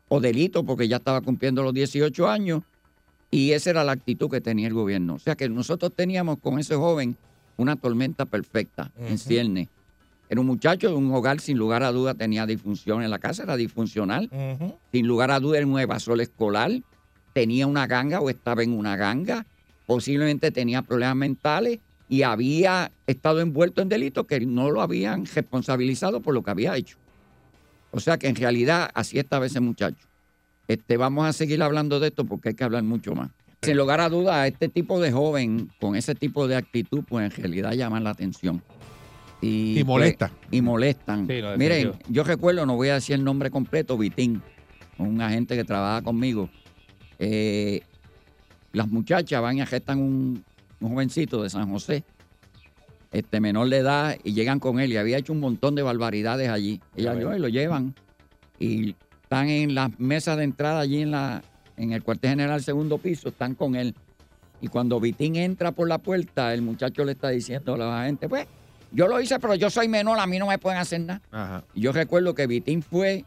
o 0.08 0.20
delito 0.20 0.64
porque 0.64 0.88
ya 0.88 0.96
estaba 0.96 1.20
cumpliendo 1.20 1.62
los 1.62 1.74
18 1.74 2.28
años 2.28 2.62
y 3.30 3.52
esa 3.52 3.70
era 3.70 3.84
la 3.84 3.92
actitud 3.92 4.30
que 4.30 4.40
tenía 4.40 4.68
el 4.68 4.74
gobierno. 4.74 5.14
O 5.14 5.18
sea 5.18 5.36
que 5.36 5.48
nosotros 5.48 5.92
teníamos 5.94 6.38
con 6.38 6.58
ese 6.58 6.74
joven 6.74 7.16
una 7.56 7.76
tormenta 7.76 8.24
perfecta 8.24 8.90
en 8.96 9.18
cierne. 9.18 9.68
Era 10.30 10.40
un 10.40 10.46
muchacho 10.46 10.88
de 10.88 10.94
un 10.94 11.12
hogar 11.12 11.40
sin 11.40 11.56
lugar 11.58 11.82
a 11.82 11.90
duda 11.90 12.14
tenía 12.14 12.46
disfunción 12.46 13.02
en 13.02 13.10
la 13.10 13.18
casa, 13.18 13.42
era 13.42 13.56
disfuncional. 13.56 14.30
Sin 14.92 15.06
lugar 15.06 15.30
a 15.30 15.40
duda 15.40 15.58
era 15.58 15.66
un 15.66 15.78
evasor 15.78 16.20
escolar, 16.20 16.70
tenía 17.32 17.66
una 17.66 17.86
ganga 17.86 18.20
o 18.20 18.30
estaba 18.30 18.62
en 18.62 18.72
una 18.72 18.96
ganga, 18.96 19.46
posiblemente 19.86 20.50
tenía 20.50 20.82
problemas 20.82 21.16
mentales 21.16 21.80
y 22.08 22.22
había 22.22 22.90
estado 23.06 23.40
envuelto 23.40 23.82
en 23.82 23.88
delitos 23.88 24.26
que 24.26 24.40
no 24.40 24.70
lo 24.70 24.80
habían 24.80 25.26
responsabilizado 25.26 26.20
por 26.20 26.34
lo 26.34 26.42
que 26.42 26.50
había 26.50 26.76
hecho. 26.76 26.96
O 27.90 28.00
sea 28.00 28.18
que 28.18 28.28
en 28.28 28.36
realidad 28.36 28.90
así 28.94 29.18
estaba 29.18 29.46
ese 29.46 29.60
muchacho. 29.60 30.06
Este, 30.68 30.96
vamos 30.98 31.26
a 31.26 31.32
seguir 31.32 31.62
hablando 31.62 31.98
de 31.98 32.08
esto 32.08 32.24
porque 32.24 32.50
hay 32.50 32.54
que 32.54 32.64
hablar 32.64 32.82
mucho 32.82 33.14
más. 33.14 33.30
Sin 33.62 33.76
lugar 33.76 34.00
a 34.00 34.08
duda, 34.08 34.46
este 34.46 34.68
tipo 34.68 35.00
de 35.00 35.10
joven 35.10 35.70
con 35.80 35.96
ese 35.96 36.14
tipo 36.14 36.46
de 36.46 36.54
actitud, 36.56 37.02
pues 37.08 37.24
en 37.24 37.42
realidad 37.42 37.72
llaman 37.72 38.04
la 38.04 38.10
atención. 38.10 38.62
Y, 39.40 39.80
Y 39.80 39.84
molesta. 39.84 40.28
pues, 40.28 40.48
y 40.52 40.60
molestan. 40.62 41.26
Sí, 41.26 41.40
no, 41.40 41.56
Miren, 41.56 41.92
yo 42.08 42.22
recuerdo, 42.22 42.66
no 42.66 42.76
voy 42.76 42.88
a 42.90 42.94
decir 42.94 43.14
el 43.16 43.24
nombre 43.24 43.50
completo, 43.50 43.96
Vitín, 43.98 44.42
un 44.98 45.20
agente 45.20 45.56
que 45.56 45.64
trabaja 45.64 46.02
conmigo. 46.02 46.50
Eh, 47.18 47.80
las 48.72 48.88
muchachas 48.88 49.40
van 49.40 49.56
y 49.58 49.60
arrestan 49.62 49.98
un, 50.00 50.44
un 50.80 50.90
jovencito 50.92 51.42
de 51.42 51.50
San 51.50 51.70
José, 51.70 52.04
este 53.10 53.40
menor 53.40 53.68
de 53.70 53.78
edad, 53.78 54.16
y 54.22 54.34
llegan 54.34 54.60
con 54.60 54.78
él 54.78 54.92
y 54.92 54.96
había 54.98 55.18
hecho 55.18 55.32
un 55.32 55.40
montón 55.40 55.74
de 55.74 55.82
barbaridades 55.82 56.48
allí. 56.50 56.80
Ellas 56.94 57.16
veo. 57.16 57.34
y 57.34 57.38
lo 57.40 57.48
llevan 57.48 57.94
y 58.58 58.94
están 59.28 59.50
en 59.50 59.74
las 59.74 59.90
mesas 60.00 60.38
de 60.38 60.44
entrada 60.44 60.80
allí 60.80 61.02
en 61.02 61.10
la 61.10 61.42
en 61.76 61.92
el 61.92 62.02
cuartel 62.02 62.30
general 62.30 62.62
segundo 62.62 62.96
piso, 62.96 63.28
están 63.28 63.54
con 63.54 63.76
él. 63.76 63.94
Y 64.62 64.68
cuando 64.68 64.98
Vitín 64.98 65.36
entra 65.36 65.70
por 65.70 65.86
la 65.86 65.98
puerta, 65.98 66.54
el 66.54 66.62
muchacho 66.62 67.04
le 67.04 67.12
está 67.12 67.28
diciendo 67.28 67.74
a 67.74 67.78
la 67.78 68.04
gente, 68.06 68.26
pues, 68.26 68.46
yo 68.90 69.06
lo 69.06 69.20
hice, 69.20 69.38
pero 69.38 69.54
yo 69.54 69.68
soy 69.68 69.86
menor, 69.86 70.18
a 70.18 70.26
mí 70.26 70.38
no 70.38 70.46
me 70.46 70.58
pueden 70.58 70.78
hacer 70.78 71.02
nada. 71.02 71.20
Ajá. 71.30 71.64
Y 71.74 71.82
yo 71.82 71.92
recuerdo 71.92 72.34
que 72.34 72.46
Vitín 72.46 72.82
fue, 72.82 73.26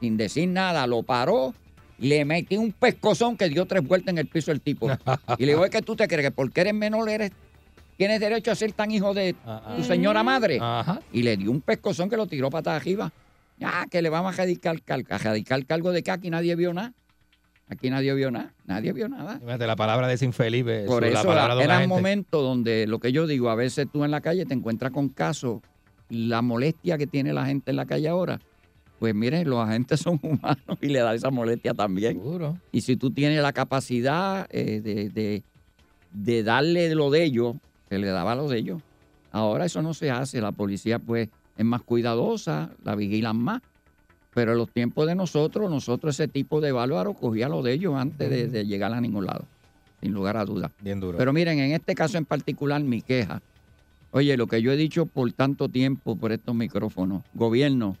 sin 0.00 0.18
decir 0.18 0.48
nada, 0.50 0.86
lo 0.86 1.02
paró, 1.02 1.54
le 1.98 2.26
metí 2.26 2.58
un 2.58 2.70
pescozón 2.70 3.38
que 3.38 3.48
dio 3.48 3.64
tres 3.64 3.88
vueltas 3.88 4.12
en 4.12 4.18
el 4.18 4.26
piso 4.26 4.52
el 4.52 4.60
tipo. 4.60 4.90
y 5.38 5.46
le 5.46 5.52
digo, 5.52 5.64
es 5.64 5.70
que 5.70 5.80
tú 5.80 5.96
te 5.96 6.06
crees 6.08 6.26
que 6.26 6.30
porque 6.30 6.60
eres 6.60 6.74
menor 6.74 7.08
eres, 7.08 7.32
tienes 7.96 8.20
derecho 8.20 8.52
a 8.52 8.54
ser 8.54 8.72
tan 8.72 8.90
hijo 8.90 9.14
de 9.14 9.34
tu 9.76 9.82
señora 9.82 10.22
madre. 10.22 10.58
Ajá. 10.60 11.00
Y 11.10 11.22
le 11.22 11.38
dio 11.38 11.50
un 11.50 11.62
pescozón 11.62 12.10
que 12.10 12.18
lo 12.18 12.26
tiró 12.26 12.50
patas 12.50 12.76
arriba. 12.76 13.10
Ya, 13.62 13.86
que 13.90 14.02
le 14.02 14.10
vamos 14.10 14.34
a 14.34 14.36
radicar. 14.36 14.76
A 15.08 15.18
radicar 15.18 15.64
cargo 15.66 15.92
de 15.92 16.02
que 16.02 16.10
aquí 16.10 16.30
nadie 16.30 16.54
vio 16.56 16.72
nada. 16.74 16.92
Aquí 17.68 17.88
nadie 17.90 18.12
vio 18.14 18.30
nada. 18.30 18.52
Nadie 18.66 18.92
vio 18.92 19.08
nada. 19.08 19.38
Fíjate, 19.38 19.66
la 19.66 19.76
palabra 19.76 20.06
de 20.08 20.14
ese 20.14 20.24
infeliz. 20.26 20.64
eh, 20.68 20.84
Por 20.86 21.04
su- 21.04 21.10
la 21.12 21.20
eso 21.20 21.28
palabra 21.28 21.54
de 21.54 21.62
era 21.64 21.78
un 21.80 21.88
momento 21.88 22.42
donde 22.42 22.86
lo 22.86 22.98
que 22.98 23.12
yo 23.12 23.26
digo, 23.26 23.48
a 23.50 23.54
veces 23.54 23.86
tú 23.90 24.04
en 24.04 24.10
la 24.10 24.20
calle 24.20 24.44
te 24.44 24.52
encuentras 24.54 24.92
con 24.92 25.08
casos, 25.08 25.60
la 26.10 26.42
molestia 26.42 26.98
que 26.98 27.06
tiene 27.06 27.32
la 27.32 27.46
gente 27.46 27.70
en 27.70 27.76
la 27.76 27.86
calle 27.86 28.08
ahora, 28.08 28.38
pues 28.98 29.14
miren, 29.14 29.48
los 29.48 29.58
agentes 29.66 30.00
son 30.00 30.20
humanos 30.22 30.78
y 30.82 30.88
le 30.88 30.98
da 31.00 31.14
esa 31.14 31.30
molestia 31.30 31.72
también. 31.72 32.12
Seguro. 32.14 32.58
Y 32.72 32.82
si 32.82 32.96
tú 32.96 33.10
tienes 33.10 33.40
la 33.40 33.52
capacidad 33.52 34.46
eh, 34.50 34.80
de, 34.82 35.08
de- 35.08 35.42
de 36.12 36.42
darle 36.42 36.94
lo 36.94 37.10
de 37.10 37.24
ellos, 37.24 37.56
se 37.88 37.98
le 37.98 38.08
daba 38.08 38.34
lo 38.34 38.48
de 38.48 38.58
ellos. 38.58 38.82
Ahora 39.30 39.64
eso 39.64 39.80
no 39.80 39.94
se 39.94 40.10
hace, 40.10 40.42
la 40.42 40.52
policía 40.52 40.98
pues 40.98 41.30
es 41.56 41.64
más 41.64 41.82
cuidadosa, 41.82 42.70
la 42.84 42.94
vigilan 42.94 43.36
más. 43.36 43.62
Pero 44.34 44.52
en 44.52 44.58
los 44.58 44.70
tiempos 44.70 45.06
de 45.06 45.14
nosotros, 45.14 45.70
nosotros 45.70 46.18
ese 46.18 46.26
tipo 46.26 46.60
de 46.60 46.72
bárbaro 46.72 47.12
cogía 47.14 47.48
lo 47.48 47.62
de 47.62 47.74
ellos 47.74 47.94
antes 47.94 48.30
de, 48.30 48.48
de 48.48 48.64
llegar 48.64 48.94
a 48.94 49.00
ningún 49.00 49.26
lado, 49.26 49.44
sin 50.00 50.12
lugar 50.12 50.38
a 50.38 50.44
dudas. 50.44 50.72
Bien 50.80 51.00
duro. 51.00 51.18
Pero 51.18 51.32
miren, 51.34 51.58
en 51.58 51.72
este 51.72 51.94
caso 51.94 52.16
en 52.16 52.24
particular, 52.24 52.82
mi 52.82 53.02
queja. 53.02 53.42
Oye, 54.10 54.36
lo 54.36 54.46
que 54.46 54.60
yo 54.62 54.72
he 54.72 54.76
dicho 54.76 55.06
por 55.06 55.30
tanto 55.32 55.68
tiempo 55.68 56.16
por 56.16 56.32
estos 56.32 56.54
micrófonos, 56.54 57.22
gobierno, 57.34 57.96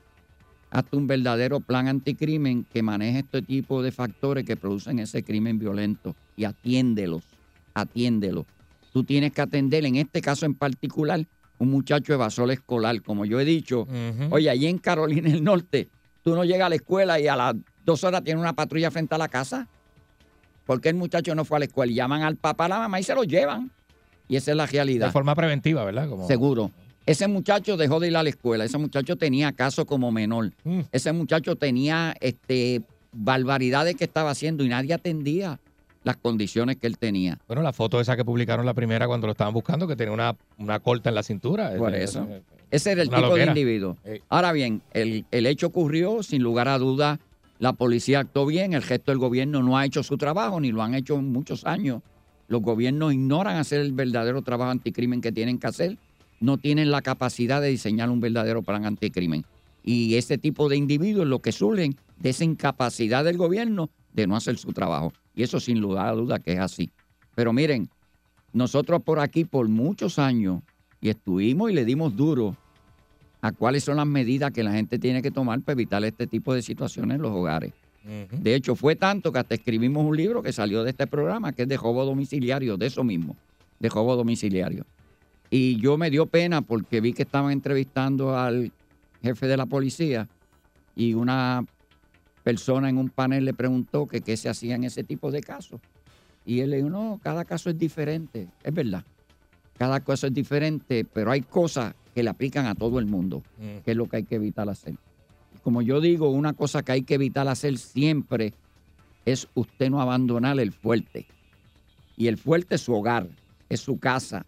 hazte 0.70 0.96
un 0.96 1.06
verdadero 1.06 1.60
plan 1.60 1.86
anticrimen 1.86 2.64
que 2.64 2.82
maneje 2.82 3.20
este 3.20 3.42
tipo 3.42 3.82
de 3.82 3.92
factores 3.92 4.44
que 4.44 4.56
producen 4.56 4.98
ese 4.98 5.22
crimen 5.22 5.58
violento 5.58 6.16
y 6.36 6.44
atiéndelos, 6.44 7.24
atiéndelos. 7.74 8.46
Tú 8.92 9.04
tienes 9.04 9.32
que 9.32 9.42
atender, 9.42 9.84
en 9.84 9.96
este 9.96 10.20
caso 10.20 10.46
en 10.46 10.54
particular, 10.54 11.26
un 11.62 11.70
muchacho 11.70 12.12
evasor 12.12 12.50
escolar. 12.50 13.00
Como 13.02 13.24
yo 13.24 13.40
he 13.40 13.44
dicho, 13.44 13.86
oye, 14.30 14.50
allí 14.50 14.66
en 14.66 14.78
Carolina 14.78 15.30
del 15.30 15.42
Norte, 15.44 15.88
tú 16.22 16.34
no 16.34 16.44
llegas 16.44 16.66
a 16.66 16.68
la 16.70 16.74
escuela 16.74 17.20
y 17.20 17.28
a 17.28 17.36
las 17.36 17.54
dos 17.84 18.02
horas 18.04 18.22
tiene 18.24 18.40
una 18.40 18.52
patrulla 18.52 18.90
frente 18.90 19.14
a 19.14 19.18
la 19.18 19.28
casa. 19.28 19.68
¿Por 20.66 20.80
qué 20.80 20.88
el 20.90 20.96
muchacho 20.96 21.34
no 21.34 21.44
fue 21.44 21.56
a 21.56 21.60
la 21.60 21.64
escuela? 21.66 21.92
Y 21.92 21.94
llaman 21.94 22.22
al 22.22 22.36
papá, 22.36 22.66
a 22.66 22.68
la 22.68 22.78
mamá 22.78 23.00
y 23.00 23.04
se 23.04 23.14
lo 23.14 23.24
llevan. 23.24 23.70
Y 24.28 24.36
esa 24.36 24.50
es 24.50 24.56
la 24.56 24.66
de 24.66 24.72
realidad. 24.72 25.12
forma 25.12 25.34
preventiva, 25.34 25.84
¿verdad? 25.84 26.08
Como, 26.08 26.26
Seguro. 26.26 26.70
Ese 27.06 27.26
muchacho 27.26 27.76
dejó 27.76 27.98
de 28.00 28.08
ir 28.08 28.16
a 28.16 28.22
la 28.22 28.28
escuela. 28.28 28.64
Ese 28.64 28.78
muchacho 28.78 29.16
tenía 29.16 29.52
caso 29.52 29.86
como 29.86 30.12
menor. 30.12 30.52
Mm. 30.64 30.80
Ese 30.92 31.12
muchacho 31.12 31.56
tenía 31.56 32.14
este, 32.20 32.82
barbaridades 33.12 33.96
que 33.96 34.04
estaba 34.04 34.30
haciendo 34.30 34.64
y 34.64 34.68
nadie 34.68 34.94
atendía 34.94 35.58
las 36.04 36.16
condiciones 36.16 36.76
que 36.76 36.86
él 36.86 36.98
tenía. 36.98 37.38
Bueno, 37.46 37.62
la 37.62 37.72
foto 37.72 38.00
esa 38.00 38.16
que 38.16 38.24
publicaron 38.24 38.66
la 38.66 38.74
primera 38.74 39.06
cuando 39.06 39.26
lo 39.26 39.32
estaban 39.32 39.54
buscando, 39.54 39.86
que 39.86 39.96
tenía 39.96 40.12
una, 40.12 40.36
una 40.58 40.80
corta 40.80 41.08
en 41.08 41.14
la 41.14 41.22
cintura. 41.22 41.72
Por 41.76 41.94
eso. 41.94 42.26
Ese 42.70 42.92
era 42.92 43.02
el 43.02 43.08
Una 43.08 43.18
tipo 43.18 43.28
loquera. 43.28 43.52
de 43.52 43.60
individuo. 43.60 43.96
Eh. 44.04 44.20
Ahora 44.28 44.52
bien, 44.52 44.82
el, 44.92 45.24
el 45.30 45.46
hecho 45.46 45.68
ocurrió, 45.68 46.22
sin 46.22 46.42
lugar 46.42 46.68
a 46.68 46.78
duda, 46.78 47.20
la 47.58 47.74
policía 47.74 48.20
actuó 48.20 48.46
bien, 48.46 48.72
el 48.72 48.82
resto 48.82 49.12
del 49.12 49.18
gobierno 49.18 49.62
no 49.62 49.78
ha 49.78 49.84
hecho 49.84 50.02
su 50.02 50.16
trabajo, 50.16 50.58
ni 50.60 50.72
lo 50.72 50.82
han 50.82 50.94
hecho 50.94 51.16
en 51.16 51.30
muchos 51.30 51.64
años. 51.64 52.02
Los 52.48 52.62
gobiernos 52.62 53.12
ignoran 53.12 53.56
hacer 53.58 53.80
el 53.80 53.92
verdadero 53.92 54.42
trabajo 54.42 54.70
anticrimen 54.70 55.20
que 55.20 55.30
tienen 55.32 55.58
que 55.58 55.66
hacer, 55.68 55.96
no 56.40 56.58
tienen 56.58 56.90
la 56.90 57.02
capacidad 57.02 57.60
de 57.62 57.68
diseñar 57.68 58.10
un 58.10 58.20
verdadero 58.20 58.62
plan 58.62 58.84
anticrimen. 58.84 59.44
Y 59.84 60.16
ese 60.16 60.38
tipo 60.38 60.68
de 60.68 60.76
individuos 60.76 61.26
lo 61.26 61.38
que 61.40 61.52
surgen 61.52 61.96
de 62.18 62.30
esa 62.30 62.44
incapacidad 62.44 63.24
del 63.24 63.36
gobierno 63.36 63.90
de 64.12 64.26
no 64.26 64.36
hacer 64.36 64.58
su 64.58 64.72
trabajo. 64.72 65.12
Y 65.34 65.42
eso 65.42 65.60
sin 65.60 65.80
lugar 65.80 66.08
a 66.08 66.12
duda 66.12 66.38
que 66.38 66.52
es 66.52 66.58
así. 66.58 66.90
Pero 67.34 67.52
miren, 67.52 67.88
nosotros 68.52 69.02
por 69.02 69.18
aquí 69.18 69.44
por 69.44 69.68
muchos 69.68 70.18
años 70.18 70.62
y 71.00 71.08
estuvimos 71.08 71.70
y 71.70 71.74
le 71.74 71.84
dimos 71.84 72.16
duro 72.16 72.56
a 73.40 73.50
cuáles 73.52 73.84
son 73.84 73.96
las 73.96 74.06
medidas 74.06 74.52
que 74.52 74.62
la 74.62 74.72
gente 74.72 74.98
tiene 74.98 75.20
que 75.22 75.30
tomar 75.30 75.60
para 75.62 75.74
evitar 75.74 76.04
este 76.04 76.26
tipo 76.26 76.54
de 76.54 76.62
situaciones 76.62 77.16
en 77.16 77.22
los 77.22 77.32
hogares. 77.32 77.72
De 78.04 78.54
hecho, 78.54 78.74
fue 78.74 78.96
tanto 78.96 79.32
que 79.32 79.38
hasta 79.38 79.54
escribimos 79.54 80.04
un 80.04 80.16
libro 80.16 80.42
que 80.42 80.52
salió 80.52 80.82
de 80.82 80.90
este 80.90 81.06
programa, 81.06 81.52
que 81.52 81.62
es 81.62 81.68
de 81.68 81.76
robo 81.76 82.04
domiciliario, 82.04 82.76
de 82.76 82.86
eso 82.86 83.04
mismo, 83.04 83.36
de 83.78 83.88
robo 83.88 84.16
domiciliario. 84.16 84.84
Y 85.50 85.76
yo 85.76 85.96
me 85.98 86.10
dio 86.10 86.26
pena 86.26 86.62
porque 86.62 87.00
vi 87.00 87.12
que 87.12 87.22
estaban 87.22 87.52
entrevistando 87.52 88.36
al 88.36 88.72
jefe 89.22 89.46
de 89.46 89.56
la 89.56 89.66
policía 89.66 90.28
y 90.96 91.14
una 91.14 91.64
persona 92.42 92.88
en 92.88 92.98
un 92.98 93.08
panel 93.08 93.44
le 93.44 93.54
preguntó 93.54 94.06
que 94.06 94.20
qué 94.20 94.36
se 94.36 94.48
hacía 94.48 94.74
en 94.74 94.84
ese 94.84 95.04
tipo 95.04 95.30
de 95.30 95.40
casos. 95.40 95.80
Y 96.44 96.60
él 96.60 96.70
le 96.70 96.78
dijo, 96.78 96.90
no, 96.90 97.20
cada 97.22 97.44
caso 97.44 97.70
es 97.70 97.78
diferente. 97.78 98.48
Es 98.64 98.74
verdad. 98.74 99.04
Cada 99.78 100.00
caso 100.00 100.26
es 100.26 100.34
diferente, 100.34 101.04
pero 101.04 101.30
hay 101.30 101.40
cosas 101.42 101.94
que 102.14 102.22
le 102.22 102.30
aplican 102.30 102.66
a 102.66 102.74
todo 102.74 102.98
el 102.98 103.06
mundo, 103.06 103.42
Mm. 103.58 103.78
que 103.84 103.90
es 103.92 103.96
lo 103.96 104.06
que 104.08 104.16
hay 104.16 104.24
que 104.24 104.34
evitar 104.36 104.68
hacer. 104.68 104.94
Como 105.62 105.82
yo 105.82 106.00
digo, 106.00 106.30
una 106.30 106.52
cosa 106.52 106.82
que 106.82 106.92
hay 106.92 107.02
que 107.02 107.14
evitar 107.14 107.46
hacer 107.48 107.78
siempre 107.78 108.52
es 109.24 109.46
usted 109.54 109.88
no 109.90 110.00
abandonar 110.00 110.58
el 110.58 110.72
fuerte. 110.72 111.26
Y 112.16 112.26
el 112.26 112.36
fuerte 112.36 112.74
es 112.74 112.80
su 112.82 112.92
hogar, 112.92 113.28
es 113.68 113.80
su 113.80 113.98
casa. 113.98 114.44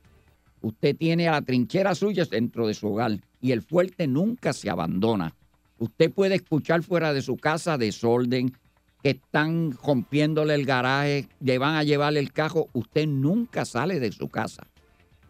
Usted 0.61 0.97
tiene 0.97 1.28
a 1.28 1.32
la 1.32 1.42
trinchera 1.42 1.95
suya 1.95 2.24
dentro 2.24 2.66
de 2.66 2.74
su 2.74 2.88
hogar 2.88 3.18
y 3.40 3.53
el 3.53 3.62
fuerte 3.62 4.07
nunca 4.07 4.53
se 4.53 4.68
abandona. 4.68 5.32
Usted 5.79 6.11
puede 6.12 6.37
escuchar 6.37 6.83
fuera 6.83 7.12
de 7.12 7.22
su 7.22 7.37
casa 7.37 7.79
desorden, 7.79 8.53
que 9.03 9.11
están 9.11 9.72
rompiéndole 9.72 10.55
el 10.55 10.64
garaje, 10.64 11.29
le 11.41 11.59
van 11.59 11.77
a 11.77 11.83
llevar 11.83 12.16
el 12.16 12.33
cajo. 12.33 12.68
Usted 12.72 13.07
nunca 13.07 13.64
sale 13.64 14.01
de 14.01 14.12
su 14.12 14.29
casa. 14.29 14.66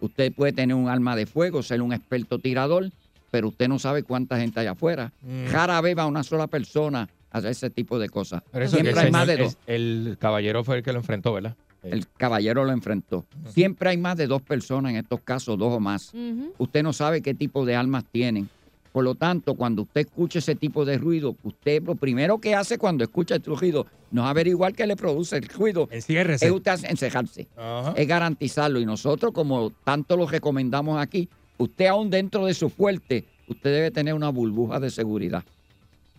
Usted 0.01 0.33
puede 0.33 0.53
tener 0.53 0.77
un 0.77 0.89
arma 0.89 1.17
de 1.17 1.27
fuego, 1.27 1.63
ser 1.63 1.83
un 1.83 1.93
experto 1.93 2.39
tirador, 2.39 2.91
pero 3.31 3.49
usted 3.49 3.69
no 3.69 3.79
sabe 3.79 4.03
cuánta 4.03 4.39
gente 4.39 4.61
hay 4.61 4.67
afuera. 4.67 5.13
Mm. 5.23 5.51
Rara 5.51 5.81
vez 5.81 5.99
va 5.99 6.07
una 6.07 6.23
sola 6.23 6.47
persona 6.47 7.09
a 7.31 7.39
hacer 7.39 7.51
ese 7.51 7.71
tipo 7.71 7.99
de 7.99 8.09
cosas. 8.09 8.43
Pero 8.53 8.65
eso 8.65 8.77
que 8.77 8.83
Siempre 8.83 9.01
el 9.01 9.07
hay 9.07 9.13
más 9.13 9.27
de 9.27 9.37
dos. 9.39 9.59
El 9.67 10.17
caballero 10.21 10.63
fue 10.63 10.77
el 10.77 10.83
que 10.83 10.93
lo 10.93 11.01
enfrentó, 11.01 11.33
¿verdad? 11.33 11.57
El 11.83 12.07
caballero 12.09 12.65
lo 12.65 12.73
enfrentó. 12.73 13.27
Siempre 13.49 13.91
hay 13.91 13.97
más 13.97 14.17
de 14.17 14.27
dos 14.27 14.43
personas 14.43 14.91
en 14.91 14.97
estos 14.97 15.21
casos, 15.21 15.59
dos 15.59 15.73
o 15.73 15.81
más. 15.81 16.13
Usted 16.59 16.83
no 16.83 16.93
sabe 16.93 17.23
qué 17.23 17.35
tipo 17.35 17.67
de 17.67 17.77
armas 17.77 18.05
tienen. 18.11 18.49
Por 18.95 19.03
lo 19.03 19.17
tanto, 19.17 19.57
cuando 19.57 19.83
usted 19.83 20.03
escuche 20.03 20.39
ese 20.39 20.55
tipo 20.55 20.85
de 20.85 20.99
ruido, 20.99 21.35
usted 21.43 21.83
lo 21.83 21.97
primero 21.97 22.39
que 22.39 22.55
hace 22.55 22.79
cuando 22.79 23.03
escucha 23.03 23.35
el 23.35 23.43
ruido 23.43 23.89
no 24.13 24.23
es 24.23 24.29
averiguar 24.29 24.73
qué 24.73 24.87
le 24.87 24.95
produce 24.95 25.37
el 25.37 25.49
ruido. 25.49 25.89
Enciérrese. 25.91 26.47
Es 26.47 26.53
usted 26.53 26.79
encejarse. 26.89 27.49
Es 27.97 28.07
garantizarlo. 28.07 28.79
Y 28.79 28.87
nosotros, 28.87 29.33
como 29.33 29.73
tanto 29.83 30.17
lo 30.17 30.29
recomendamos 30.29 31.03
aquí, 31.03 31.29
usted 31.59 31.87
aún 31.87 32.09
dentro 32.09 32.47
de 32.47 32.55
su 32.55 32.71
fuerte, 32.71 33.25
usted 33.49 33.75
debe 33.75 33.91
tener 33.91 34.15
una 34.15 34.29
burbuja 34.29 34.79
de 34.79 34.91
seguridad. 34.91 35.43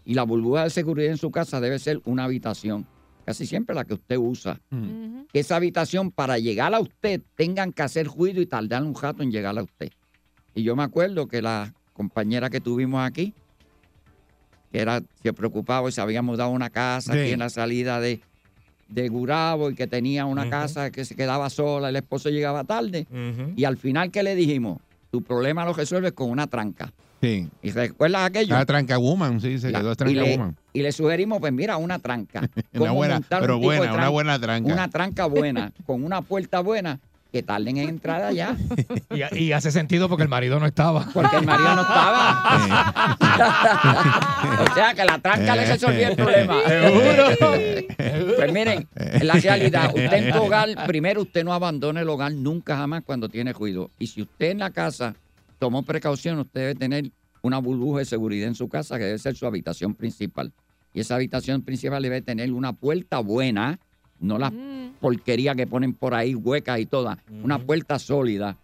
Y 0.04 0.14
la 0.14 0.24
burbuja 0.24 0.66
de 0.66 0.70
seguridad 0.70 1.12
en 1.12 1.18
su 1.18 1.32
casa 1.32 1.62
debe 1.62 1.80
ser 1.80 2.02
una 2.04 2.26
habitación. 2.26 2.86
Casi 3.24 3.46
siempre 3.46 3.74
la 3.74 3.86
que 3.86 3.94
usted 3.94 4.18
usa. 4.18 4.60
Ujú. 4.70 5.28
Que 5.32 5.40
esa 5.40 5.56
habitación, 5.56 6.12
para 6.12 6.40
llegar 6.40 6.76
a 6.76 6.82
usted, 6.82 7.22
tengan 7.38 7.72
que 7.72 7.84
hacer 7.84 8.06
ruido 8.06 8.42
y 8.42 8.46
tardar 8.48 8.84
un 8.84 8.94
rato 8.94 9.24
en 9.24 9.32
llegar 9.32 9.58
a 9.58 9.64
usted. 9.64 9.94
Y 10.54 10.64
yo 10.64 10.76
me 10.76 10.84
acuerdo 10.84 11.30
que 11.30 11.42
la 11.42 11.74
compañera 12.06 12.50
que 12.50 12.60
tuvimos 12.60 13.02
aquí, 13.06 13.34
que 14.72 14.80
era, 14.80 15.02
se 15.24 15.34
preocupaba 15.34 15.88
y 15.90 15.92
se 15.92 16.02
habíamos 16.02 16.38
dado 16.38 16.50
una 16.52 16.70
casa 16.70 17.14
Sí. 17.14 17.20
aquí 17.20 17.32
en 17.32 17.40
la 17.40 17.50
salida 17.50 18.00
de, 18.00 18.20
de 18.90 19.08
Gurabo 19.10 19.70
y 19.72 19.76
que 19.76 19.88
tenía 19.88 20.26
una 20.26 20.50
casa 20.50 20.92
que 20.92 21.06
se 21.06 21.16
quedaba 21.16 21.50
sola, 21.50 21.90
el 21.90 21.96
esposo 21.96 22.30
llegaba 22.30 22.64
tarde. 22.66 23.08
Y 23.56 23.64
al 23.64 23.78
final, 23.78 24.12
¿qué 24.12 24.22
le 24.24 24.36
dijimos? 24.36 24.80
Tu 25.12 25.22
problema 25.24 25.64
lo 25.64 25.74
resuelves 25.74 26.12
con 26.12 26.30
una 26.30 26.48
tranca. 26.48 26.92
Sí. 27.22 27.48
¿Y 27.64 27.72
recuerdas 27.72 28.26
aquello? 28.28 28.56
Ah, 28.56 28.66
Tranca 28.66 28.98
Woman, 28.98 29.40
sí, 29.40 29.58
se 29.58 29.72
La- 29.72 29.80
quedó 29.80 29.94
y, 29.94 29.96
Tranca 29.96 30.22
le, 30.22 30.32
Woman. 30.38 30.56
y 30.74 30.82
le 30.82 30.92
sugerimos, 30.92 31.40
pues 31.40 31.54
mira, 31.54 31.78
una 31.78 31.98
tranca. 31.98 32.42
Una 32.74 32.92
buena, 32.92 33.22
pero 33.30 33.58
buena, 33.58 33.82
una 33.84 33.92
tranca. 33.94 34.10
buena 34.10 34.40
tranca. 34.40 34.74
Una 34.74 34.90
tranca 34.90 35.26
buena, 35.26 35.72
con 35.86 36.04
una 36.04 36.22
puerta 36.22 36.60
buena, 36.60 37.00
que 37.36 37.44
tarden 37.44 37.76
en 37.76 37.90
entrar 37.90 38.24
allá. 38.24 38.56
Y, 39.12 39.44
y 39.44 39.52
hace 39.52 39.72
sentido 39.72 40.08
porque 40.08 40.24
el 40.24 40.30
marido 40.30 40.58
no 40.60 40.66
estaba. 40.66 41.10
Porque 41.14 41.36
el 41.36 41.46
marido 41.46 41.76
no 41.76 41.82
estaba. 41.82 43.18
o 44.70 44.74
sea 44.74 44.94
que 44.94 45.04
la 45.04 45.20
tranca 45.20 45.56
le 45.56 45.66
resolvió 45.66 46.08
el 46.08 46.16
problema. 46.16 46.56
Pues 48.38 48.54
miren, 48.54 48.88
en 48.96 49.28
la 49.28 49.34
realidad, 49.34 49.88
usted 49.88 50.14
en 50.14 50.32
tu 50.32 50.44
hogar, 50.44 50.70
primero 50.86 51.22
usted 51.22 51.44
no 51.44 51.54
abandona 51.54 52.02
el 52.02 52.10
hogar 52.10 52.32
nunca 52.34 52.78
jamás 52.78 53.04
cuando 53.04 53.30
tiene 53.30 53.54
ruido. 53.54 53.92
Y 54.00 54.08
si 54.08 54.22
usted 54.22 54.52
en 54.52 54.60
la 54.60 54.72
casa 54.72 55.16
tomó 55.60 55.84
precaución, 55.84 56.40
usted 56.40 56.62
debe 56.62 56.76
tener 56.76 57.12
una 57.42 57.60
burbuja 57.60 58.00
de 58.00 58.06
seguridad 58.06 58.48
en 58.48 58.56
su 58.56 58.70
casa 58.70 58.98
que 58.98 59.06
debe 59.06 59.20
ser 59.20 59.36
su 59.36 59.46
habitación 59.46 59.94
principal. 59.94 60.52
Y 60.94 61.02
esa 61.02 61.16
habitación 61.16 61.62
principal 61.62 62.02
debe 62.02 62.22
tener 62.22 62.52
una 62.52 62.74
puerta 62.74 63.20
buena, 63.20 63.80
no 64.20 64.38
las 64.38 64.52
Mm. 64.52 64.94
porquerías 65.00 65.56
que 65.56 65.68
ponen 65.68 65.94
por 65.94 66.14
ahí, 66.14 66.36
huecas 66.36 66.80
y 66.80 66.86
todas. 66.86 67.18
Una 67.44 67.60
puerta 67.60 68.00
sólida, 68.00 68.56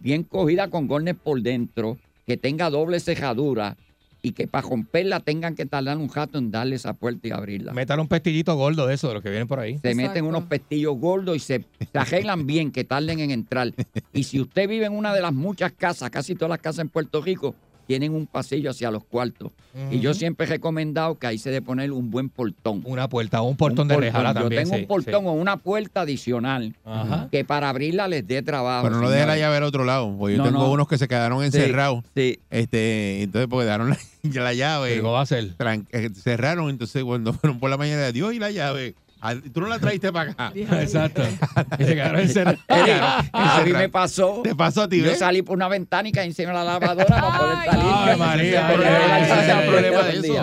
bien 0.00 0.22
cogida 0.24 0.68
con 0.68 0.86
gornes 0.86 1.16
por 1.16 1.40
dentro, 1.42 1.98
que 2.26 2.36
tenga 2.36 2.70
doble 2.70 3.00
cejadura 3.00 3.76
y 4.22 4.32
que 4.32 4.46
para 4.46 4.68
romperla 4.68 5.20
tengan 5.20 5.54
que 5.56 5.64
tardar 5.64 5.96
un 5.96 6.08
rato 6.12 6.36
en 6.38 6.50
darle 6.50 6.76
esa 6.76 6.92
puerta 6.92 7.26
y 7.26 7.30
abrirla. 7.30 7.72
Métale 7.72 8.02
un 8.02 8.08
pestillito 8.08 8.54
gordo 8.54 8.86
de 8.86 8.94
eso, 8.94 9.08
de 9.08 9.14
los 9.14 9.22
que 9.22 9.30
vienen 9.30 9.48
por 9.48 9.58
ahí. 9.58 9.78
Se 9.78 9.94
meten 9.94 10.26
unos 10.26 10.44
pestillos 10.44 10.96
gordos 10.98 11.36
y 11.36 11.40
se, 11.40 11.64
se 11.90 11.98
arreglan 11.98 12.46
bien, 12.46 12.70
que 12.70 12.84
tarden 12.84 13.18
en 13.20 13.30
entrar. 13.30 13.72
Y 14.12 14.24
si 14.24 14.38
usted 14.40 14.68
vive 14.68 14.84
en 14.86 14.92
una 14.92 15.14
de 15.14 15.22
las 15.22 15.32
muchas 15.32 15.72
casas, 15.72 16.10
casi 16.10 16.34
todas 16.34 16.50
las 16.50 16.58
casas 16.60 16.80
en 16.80 16.90
Puerto 16.90 17.22
Rico, 17.22 17.54
tienen 17.90 18.14
un 18.14 18.28
pasillo 18.28 18.70
hacia 18.70 18.88
los 18.92 19.02
cuartos. 19.02 19.50
Y 19.90 19.98
yo 19.98 20.14
siempre 20.14 20.46
he 20.46 20.48
recomendado 20.48 21.16
que 21.18 21.26
ahí 21.26 21.38
se 21.38 21.50
debe 21.50 21.66
poner 21.66 21.90
un 21.90 22.08
buen 22.08 22.28
portón. 22.28 22.82
Una 22.84 23.08
puerta 23.08 23.42
o 23.42 23.48
un 23.48 23.56
portón 23.56 23.82
Un 23.82 23.88
de 23.88 23.96
rejala 23.96 24.28
Yo 24.32 24.34
también. 24.42 24.62
tengo 24.62 24.76
sí, 24.76 24.82
un 24.82 24.86
portón 24.86 25.22
sí. 25.22 25.26
o 25.26 25.32
una 25.32 25.56
puerta 25.56 26.02
adicional 26.02 26.76
Ajá. 26.84 27.28
que 27.32 27.44
para 27.44 27.68
abrirla 27.68 28.06
les 28.06 28.24
dé 28.24 28.42
trabajo. 28.42 28.84
Pero 28.86 29.00
no 29.00 29.10
deje 29.10 29.26
la 29.26 29.32
señores. 29.32 29.40
llave 29.42 29.56
al 29.56 29.62
otro 29.64 29.84
lado, 29.84 30.16
porque 30.16 30.36
yo 30.36 30.38
No, 30.44 30.48
tengo 30.48 30.58
no. 30.66 30.70
unos 30.70 30.86
que 30.86 30.98
se 30.98 31.08
quedaron 31.08 31.42
encerrados. 31.42 32.04
Sí. 32.14 32.38
Este, 32.50 33.22
entonces, 33.22 33.48
porque 33.50 33.64
dejaron 33.64 33.90
la, 33.90 33.98
la 34.42 34.54
llave. 34.54 35.00
¿Cómo 35.00 35.12
va 35.14 35.22
a 35.22 35.26
ser? 35.26 35.56
eh, 35.90 36.10
cerraron, 36.14 36.70
entonces 36.70 37.02
cuando 37.02 37.32
fueron 37.34 37.58
por 37.58 37.70
la 37.70 37.76
mañana, 37.76 38.12
Dios 38.12 38.32
y 38.34 38.38
la 38.38 38.52
llave. 38.52 38.94
Ah, 39.20 39.34
Tú 39.52 39.60
no 39.60 39.66
la 39.68 39.78
trajiste 39.78 40.12
para 40.12 40.30
acá. 40.30 40.52
Exacto. 40.54 41.22
Y 41.78 41.84
se 41.84 41.94
quedaron 41.94 42.20
encerrados. 42.20 42.60
A 43.32 43.62
mí 43.64 43.72
me 43.72 43.88
pasó. 43.88 44.40
Te 44.42 44.54
pasó 44.54 44.82
a 44.82 44.88
ti, 44.88 45.02
Yo 45.02 45.14
salí 45.14 45.42
por 45.42 45.56
una 45.56 45.68
ventana 45.68 46.08
y 46.08 46.12
caí 46.12 46.28
encima 46.28 46.48
de 46.48 46.54
la 46.54 46.64
lavadora 46.64 47.06
para 47.06 47.38
poder 47.38 47.58
salir. 47.64 47.84
Ay, 47.86 48.18
María. 48.18 48.70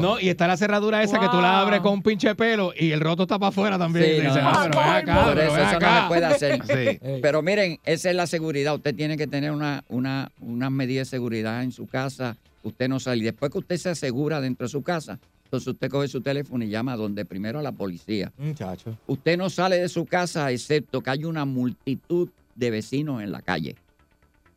No, 0.02 0.20
y 0.20 0.30
está 0.30 0.48
la 0.48 0.58
cerradura 0.58 1.02
esa 1.04 1.20
que 1.20 1.28
tú 1.30 1.42
la 1.42 1.60
abres 1.60 1.82
con 1.82 1.94
un 1.94 2.02
pinche 2.02 2.34
pelo 2.36 2.74
y 2.78 2.92
el 2.92 3.00
roto 3.00 3.24
está 3.24 3.40
para 3.40 3.50
afuera 3.50 3.78
también. 3.78 4.22
Sí, 4.22 4.28
no, 4.28 4.34
ah, 4.36 4.68
pero 4.70 4.82
acá, 4.82 5.26
Por 5.26 5.40
eso 5.40 5.58
eso 5.58 5.80
no 5.80 6.02
se 6.02 6.08
puede 6.08 6.26
hacer. 6.26 6.58
Pero 7.22 7.42
miren, 7.42 7.80
esa 7.84 8.10
es 8.10 8.16
la 8.16 8.28
seguridad. 8.28 8.76
Usted 8.76 8.96
tiene 8.96 9.18
que 9.18 9.28
tener 9.28 9.52
una, 9.52 9.84
una, 9.90 10.32
unas 10.42 10.72
medidas 10.72 11.08
de 11.08 11.18
seguridad 11.18 11.64
en 11.64 11.72
su 11.72 11.88
casa. 11.88 12.36
Usted 12.64 12.88
no 12.90 13.00
sale. 13.00 13.18
Y 13.18 13.24
después 13.26 13.52
que 13.52 13.58
usted 13.60 13.78
se 13.78 13.90
asegura 13.90 14.42
dentro 14.42 14.66
de 14.68 14.72
su 14.72 14.84
casa, 14.84 15.20
entonces 15.48 15.68
usted 15.68 15.90
coge 15.90 16.10
su 16.10 16.20
teléfono 16.20 16.64
y 16.66 16.70
llama 16.70 16.98
donde 16.98 17.24
primero 17.24 17.60
a 17.60 17.62
la 17.62 17.72
policía. 17.72 18.34
Muchacho. 18.38 18.98
Usted 19.08 19.38
no 19.38 19.50
sale 19.50 19.78
de 19.78 19.88
su 19.88 20.06
casa 20.06 20.52
excepto 20.52 21.02
que 21.02 21.10
hay 21.10 21.24
una 21.24 21.46
multitud 21.46 22.28
de 22.56 22.70
vecinos 22.70 23.24
en 23.24 23.32
la 23.32 23.42
calle. 23.42 23.78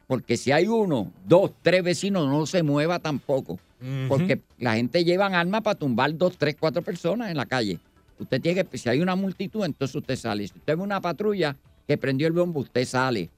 Porque 0.09 0.37
si 0.37 0.51
hay 0.51 0.67
uno, 0.67 1.13
dos, 1.29 1.53
tres 1.63 1.85
vecinos, 1.85 2.29
no 2.29 2.45
se 2.45 2.65
mueva 2.65 2.99
tampoco. 2.99 3.61
Porque 4.09 4.41
la 4.59 4.75
gente 4.75 5.05
lleva 5.05 5.27
armas 5.27 5.63
para 5.63 5.79
tumbar 5.79 6.15
dos, 6.19 6.37
tres, 6.37 6.57
cuatro 6.59 6.83
personas 6.83 7.31
en 7.31 7.37
la 7.37 7.47
calle. 7.47 7.79
Usted 8.19 8.41
tiene 8.41 8.65
que, 8.65 8.77
si 8.77 8.89
hay 8.89 9.01
una 9.01 9.15
multitud, 9.15 9.65
entonces 9.65 9.95
usted 9.95 10.17
sale. 10.17 10.47
Si 10.49 10.59
usted 10.59 10.77
ve 10.77 10.83
una 10.83 11.01
patrulla 11.01 11.57
que 11.87 11.97
prendió 11.97 12.27
el 12.27 12.33
bombo, 12.33 12.61
usted 12.61 12.85
sale. 12.85 13.31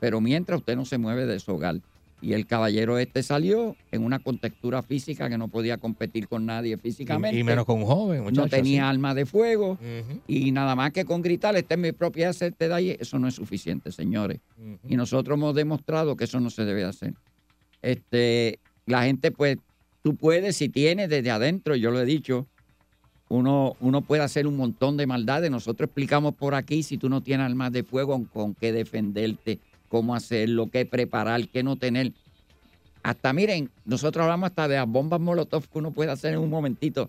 Pero 0.00 0.22
mientras 0.22 0.60
usted 0.60 0.74
no 0.74 0.86
se 0.86 0.96
mueve 0.96 1.26
de 1.26 1.38
su 1.38 1.52
hogar. 1.52 1.76
Y 2.24 2.32
el 2.32 2.46
caballero 2.46 2.96
este 2.96 3.22
salió 3.22 3.76
en 3.92 4.02
una 4.02 4.18
contextura 4.18 4.82
física 4.82 5.28
que 5.28 5.36
no 5.36 5.48
podía 5.48 5.76
competir 5.76 6.26
con 6.26 6.46
nadie 6.46 6.78
físicamente. 6.78 7.36
Y, 7.36 7.40
y 7.40 7.44
menos 7.44 7.66
con 7.66 7.80
un 7.80 7.84
joven, 7.84 8.22
muchacho. 8.22 8.40
no 8.40 8.48
tenía 8.48 8.88
arma 8.88 9.14
de 9.14 9.26
fuego. 9.26 9.78
Y 10.26 10.50
nada 10.50 10.74
más 10.74 10.92
que 10.92 11.04
con 11.04 11.20
gritar, 11.20 11.54
esta 11.54 11.74
es 11.74 11.80
mi 11.80 11.92
propiedad, 11.92 12.34
de 12.34 12.72
ahí, 12.72 12.96
eso 12.98 13.18
no 13.18 13.28
es 13.28 13.34
suficiente, 13.34 13.92
señores. 13.92 14.40
Y 14.88 14.96
nosotros 14.96 15.36
hemos 15.36 15.54
demostrado 15.54 16.16
que 16.16 16.24
eso 16.24 16.40
no 16.40 16.48
se 16.48 16.64
debe 16.64 16.84
hacer. 16.84 17.12
Este, 17.82 18.58
la 18.86 19.04
gente, 19.04 19.30
pues, 19.30 19.58
tú 20.02 20.16
puedes, 20.16 20.56
si 20.56 20.70
tienes 20.70 21.10
desde 21.10 21.30
adentro, 21.30 21.76
yo 21.76 21.90
lo 21.90 22.00
he 22.00 22.06
dicho, 22.06 22.46
uno, 23.28 23.76
uno 23.80 24.00
puede 24.00 24.22
hacer 24.22 24.46
un 24.46 24.56
montón 24.56 24.96
de 24.96 25.06
maldades. 25.06 25.50
Nosotros 25.50 25.88
explicamos 25.88 26.34
por 26.34 26.54
aquí, 26.54 26.82
si 26.82 26.96
tú 26.96 27.10
no 27.10 27.20
tienes 27.20 27.44
armas 27.44 27.70
de 27.70 27.82
fuego, 27.82 28.12
con, 28.12 28.24
con 28.24 28.54
qué 28.54 28.72
defenderte, 28.72 29.58
cómo 29.94 30.16
hacerlo, 30.16 30.70
qué 30.70 30.84
preparar, 30.84 31.46
qué 31.46 31.62
no 31.62 31.76
tener. 31.76 32.10
Hasta, 33.04 33.32
miren, 33.32 33.70
nosotros 33.84 34.24
hablamos 34.24 34.48
hasta 34.48 34.66
de 34.66 34.74
las 34.74 34.88
bombas 34.88 35.20
molotov 35.20 35.68
que 35.68 35.78
uno 35.78 35.92
puede 35.92 36.10
hacer 36.10 36.34
en 36.34 36.40
un 36.40 36.50
momentito 36.50 37.08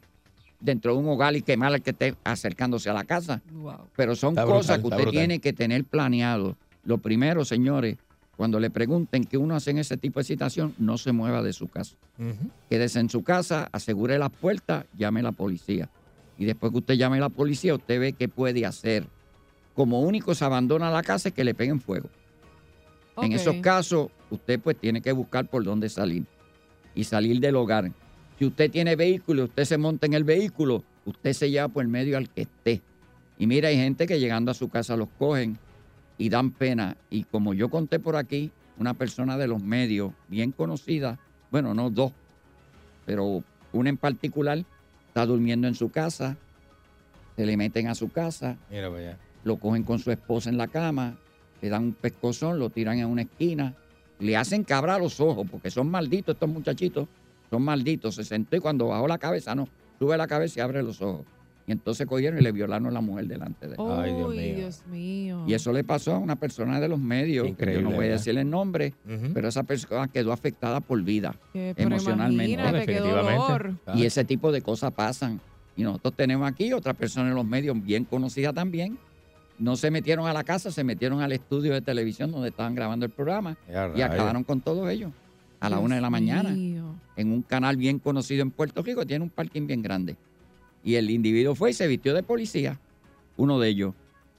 dentro 0.59 0.93
de 0.93 0.99
un 0.99 1.09
hogar 1.09 1.35
y 1.35 1.41
quemar 1.41 1.73
al 1.73 1.81
que 1.81 1.89
esté 1.89 2.13
acercándose 2.23 2.87
a 2.91 2.93
la 2.93 3.03
casa. 3.03 3.41
Wow. 3.51 3.87
Pero 3.95 4.15
son 4.15 4.33
Está 4.33 4.43
brutal, 4.43 4.59
cosas 4.59 4.77
que 4.77 4.83
usted 4.83 4.97
brutal. 4.97 5.11
tiene 5.13 5.39
que 5.39 5.51
tener 5.51 5.83
planeado. 5.83 6.57
Lo 6.83 6.99
primero, 6.99 7.43
señores, 7.43 7.97
cuando 8.37 8.59
le 8.59 8.69
pregunten 8.69 9.23
qué 9.23 9.39
uno 9.39 9.55
hace 9.55 9.71
en 9.71 9.79
ese 9.79 9.97
tipo 9.97 10.19
de 10.19 10.25
situación, 10.25 10.75
no 10.77 10.99
se 10.99 11.11
mueva 11.11 11.41
de 11.41 11.53
su 11.53 11.67
casa. 11.67 11.95
Ujú. 12.19 12.51
Quédese 12.69 12.99
en 12.99 13.09
su 13.09 13.23
casa, 13.23 13.67
asegure 13.71 14.19
las 14.19 14.29
puertas, 14.29 14.85
llame 14.95 15.21
a 15.21 15.23
la 15.23 15.31
policía. 15.31 15.89
Y 16.37 16.45
después 16.45 16.71
que 16.71 16.77
usted 16.77 16.93
llame 16.93 17.17
a 17.17 17.21
la 17.21 17.29
policía, 17.29 17.73
usted 17.73 17.99
ve 17.99 18.13
qué 18.13 18.27
puede 18.29 18.63
hacer. 18.63 19.07
Como 19.73 20.01
único 20.01 20.35
se 20.35 20.45
abandona 20.45 20.91
la 20.91 21.01
casa 21.01 21.29
es 21.29 21.33
que 21.33 21.43
le 21.43 21.55
peguen 21.55 21.81
fuego. 21.81 22.09
En 23.17 23.31
esos 23.31 23.55
casos, 23.57 24.09
usted 24.29 24.59
pues 24.59 24.77
tiene 24.77 25.01
que 25.01 25.11
buscar 25.11 25.47
por 25.47 25.63
dónde 25.63 25.89
salir 25.89 26.25
y 26.93 27.03
salir 27.03 27.39
del 27.39 27.55
hogar. 27.55 27.91
Si 28.37 28.45
usted 28.45 28.69
tiene 28.69 28.95
vehículo 28.95 29.43
y 29.43 29.45
usted 29.45 29.65
se 29.65 29.77
monta 29.77 30.05
en 30.05 30.13
el 30.13 30.23
vehículo, 30.23 30.83
usted 31.05 31.33
se 31.33 31.49
lleva 31.49 31.67
por 31.67 31.83
el 31.83 31.89
medio 31.89 32.17
al 32.17 32.29
que 32.29 32.41
esté. 32.41 32.81
Y 33.37 33.47
mira, 33.47 33.69
hay 33.69 33.77
gente 33.77 34.07
que 34.07 34.19
llegando 34.19 34.51
a 34.51 34.53
su 34.53 34.69
casa 34.69 34.97
los 34.97 35.09
cogen 35.17 35.57
y 36.17 36.29
dan 36.29 36.51
pena. 36.51 36.97
Y 37.09 37.23
como 37.23 37.53
yo 37.53 37.69
conté 37.69 37.99
por 37.99 38.15
aquí, 38.15 38.51
una 38.77 38.93
persona 38.93 39.37
de 39.37 39.47
los 39.47 39.61
medios 39.61 40.11
bien 40.27 40.51
conocida, 40.51 41.19
bueno, 41.51 41.73
no 41.73 41.89
dos, 41.89 42.11
pero 43.05 43.43
una 43.71 43.89
en 43.89 43.97
particular, 43.97 44.63
está 45.07 45.25
durmiendo 45.25 45.67
en 45.67 45.75
su 45.75 45.89
casa, 45.89 46.37
se 47.35 47.45
le 47.45 47.55
meten 47.55 47.87
a 47.87 47.95
su 47.95 48.09
casa, 48.09 48.57
Mira 48.69 49.17
lo 49.43 49.57
cogen 49.57 49.83
con 49.83 49.99
su 49.99 50.11
esposa 50.11 50.49
en 50.49 50.57
la 50.57 50.67
cama, 50.67 51.17
le 51.65 51.71
dan 51.71 51.83
un 51.85 51.93
pescozón, 51.93 52.59
lo 52.59 52.69
tiran 52.69 52.99
en 52.99 53.07
una 53.07 53.23
esquina, 53.23 53.73
le 54.19 54.37
hacen 54.37 54.63
cabra 54.63 54.95
a 54.95 54.99
los 54.99 55.19
ojos, 55.19 55.47
porque 55.49 55.71
son 55.71 55.89
malditos 55.89 56.35
estos 56.35 56.47
muchachitos, 56.47 57.07
son 57.49 57.63
malditos. 57.63 58.13
Se 58.13 58.23
sentó 58.23 58.55
y 58.55 58.59
cuando 58.59 58.89
bajó 58.89 59.07
la 59.07 59.17
cabeza, 59.17 59.55
no, 59.55 59.67
sube 59.97 60.15
la 60.15 60.27
cabeza 60.27 60.59
y 60.59 60.61
abre 60.61 60.83
los 60.83 61.01
ojos. 61.01 61.25
Y 61.65 61.71
entonces 61.71 62.05
cogieron 62.05 62.37
y 62.37 62.43
le 62.43 62.51
violaron 62.51 62.85
a 62.85 62.91
la 62.91 63.01
mujer 63.01 63.25
delante 63.25 63.67
de 63.67 63.73
él. 63.73 63.79
Ay, 63.79 64.13
Dios 64.13 64.29
mío. 64.29 64.55
Dios 64.55 64.83
mío. 64.85 65.45
Y 65.47 65.55
eso 65.55 65.73
le 65.73 65.83
pasó 65.83 66.13
a 66.13 66.19
una 66.19 66.35
persona 66.35 66.79
de 66.79 66.87
los 66.87 66.99
medios, 66.99 67.47
que 67.57 67.73
yo 67.73 67.81
no 67.81 67.87
voy 67.89 67.95
a 67.95 67.99
¿verdad? 68.01 68.17
decir 68.17 68.37
el 68.37 68.47
nombre, 68.47 68.93
pero 69.33 69.47
esa 69.47 69.63
persona 69.63 70.07
quedó 70.07 70.33
afectada 70.33 70.81
por 70.81 71.01
vida. 71.01 71.33
Emocionalmente. 71.55 72.61
Definitivamente. 72.61 73.79
Y 73.95 74.05
ese 74.05 74.23
tipo 74.23 74.51
de 74.51 74.61
cosas 74.61 74.93
pasan. 74.93 75.41
Y 75.75 75.81
nosotros 75.81 76.13
tenemos 76.13 76.47
aquí 76.47 76.71
otra 76.73 76.93
persona 76.93 77.29
en 77.29 77.35
los 77.35 77.45
medios 77.45 77.83
bien 77.83 78.05
conocida 78.05 78.53
también. 78.53 78.99
No 79.57 79.75
se 79.77 79.89
metieron 79.91 80.27
a 80.27 80.33
la 80.33 80.43
casa, 80.43 80.71
se 80.71 80.83
metieron 80.83 81.21
al 81.21 81.31
estudio 81.31 81.73
de 81.73 81.81
televisión 81.81 82.31
donde 82.31 82.49
estaban 82.49 82.75
grabando 82.75 83.05
el 83.05 83.11
programa 83.11 83.57
Ya, 83.69 83.91
y 83.95 84.01
acabaron 84.01 84.43
con 84.43 84.59
todos 84.61 84.89
ellos 84.89 85.11
a 85.61 85.69
la 85.69 85.77
Dios 85.77 85.85
una 85.85 85.95
de 85.95 86.01
la 86.01 86.09
mañana 86.09 86.49
mío. 86.49 86.95
en 87.15 87.31
un 87.31 87.41
canal 87.41 87.77
bien 87.77 87.97
conocido 87.99 88.41
en 88.41 88.51
Puerto 88.51 88.81
Rico, 88.83 89.05
tiene 89.05 89.23
un 89.23 89.29
parking 89.29 89.65
bien 89.65 89.81
grande. 89.81 90.17
Y 90.83 90.95
el 90.95 91.09
individuo 91.09 91.55
fue 91.55 91.71
y 91.71 91.73
se 91.73 91.87
vistió 91.87 92.13
de 92.13 92.21
policía, 92.21 92.79
uno 93.37 93.59
de 93.59 93.69
ellos. 93.69 93.93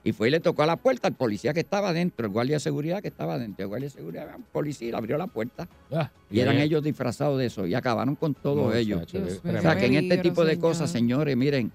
Y 0.04 0.12
fue 0.12 0.28
y 0.28 0.30
le 0.30 0.38
tocó 0.38 0.62
a 0.62 0.66
la 0.66 0.76
puerta 0.76 1.08
al 1.08 1.14
policía 1.14 1.52
que 1.52 1.58
estaba 1.60 1.92
dentro, 1.92 2.26
el 2.26 2.32
guardia 2.32 2.56
de 2.56 2.60
seguridad 2.60 3.02
que 3.02 3.08
estaba 3.08 3.38
dentro. 3.38 3.64
El 3.64 3.68
guardia 3.68 3.88
de 3.88 3.90
seguridad 3.90 4.28
un 4.36 4.44
policía 4.44 4.86
y 4.86 4.90
le 4.92 4.96
abrió 4.98 5.18
la 5.18 5.26
puerta. 5.26 5.66
Ah, 5.90 6.10
Y 6.30 6.38
eran 6.38 6.58
ellos 6.58 6.84
disfrazados 6.84 7.38
de 7.40 7.46
eso 7.46 7.66
y 7.66 7.74
acabaron 7.74 8.14
con 8.14 8.32
todos 8.34 8.66
Muchacho, 8.66 8.78
ellos. 8.78 9.10
Dios. 9.10 9.40
O 9.44 9.60
sea, 9.60 9.76
que 9.76 9.86
en 9.86 9.94
este 9.94 10.18
tipo 10.18 10.44
de 10.44 10.60
cosas, 10.60 10.90
señores, 10.92 11.36
miren, 11.36 11.72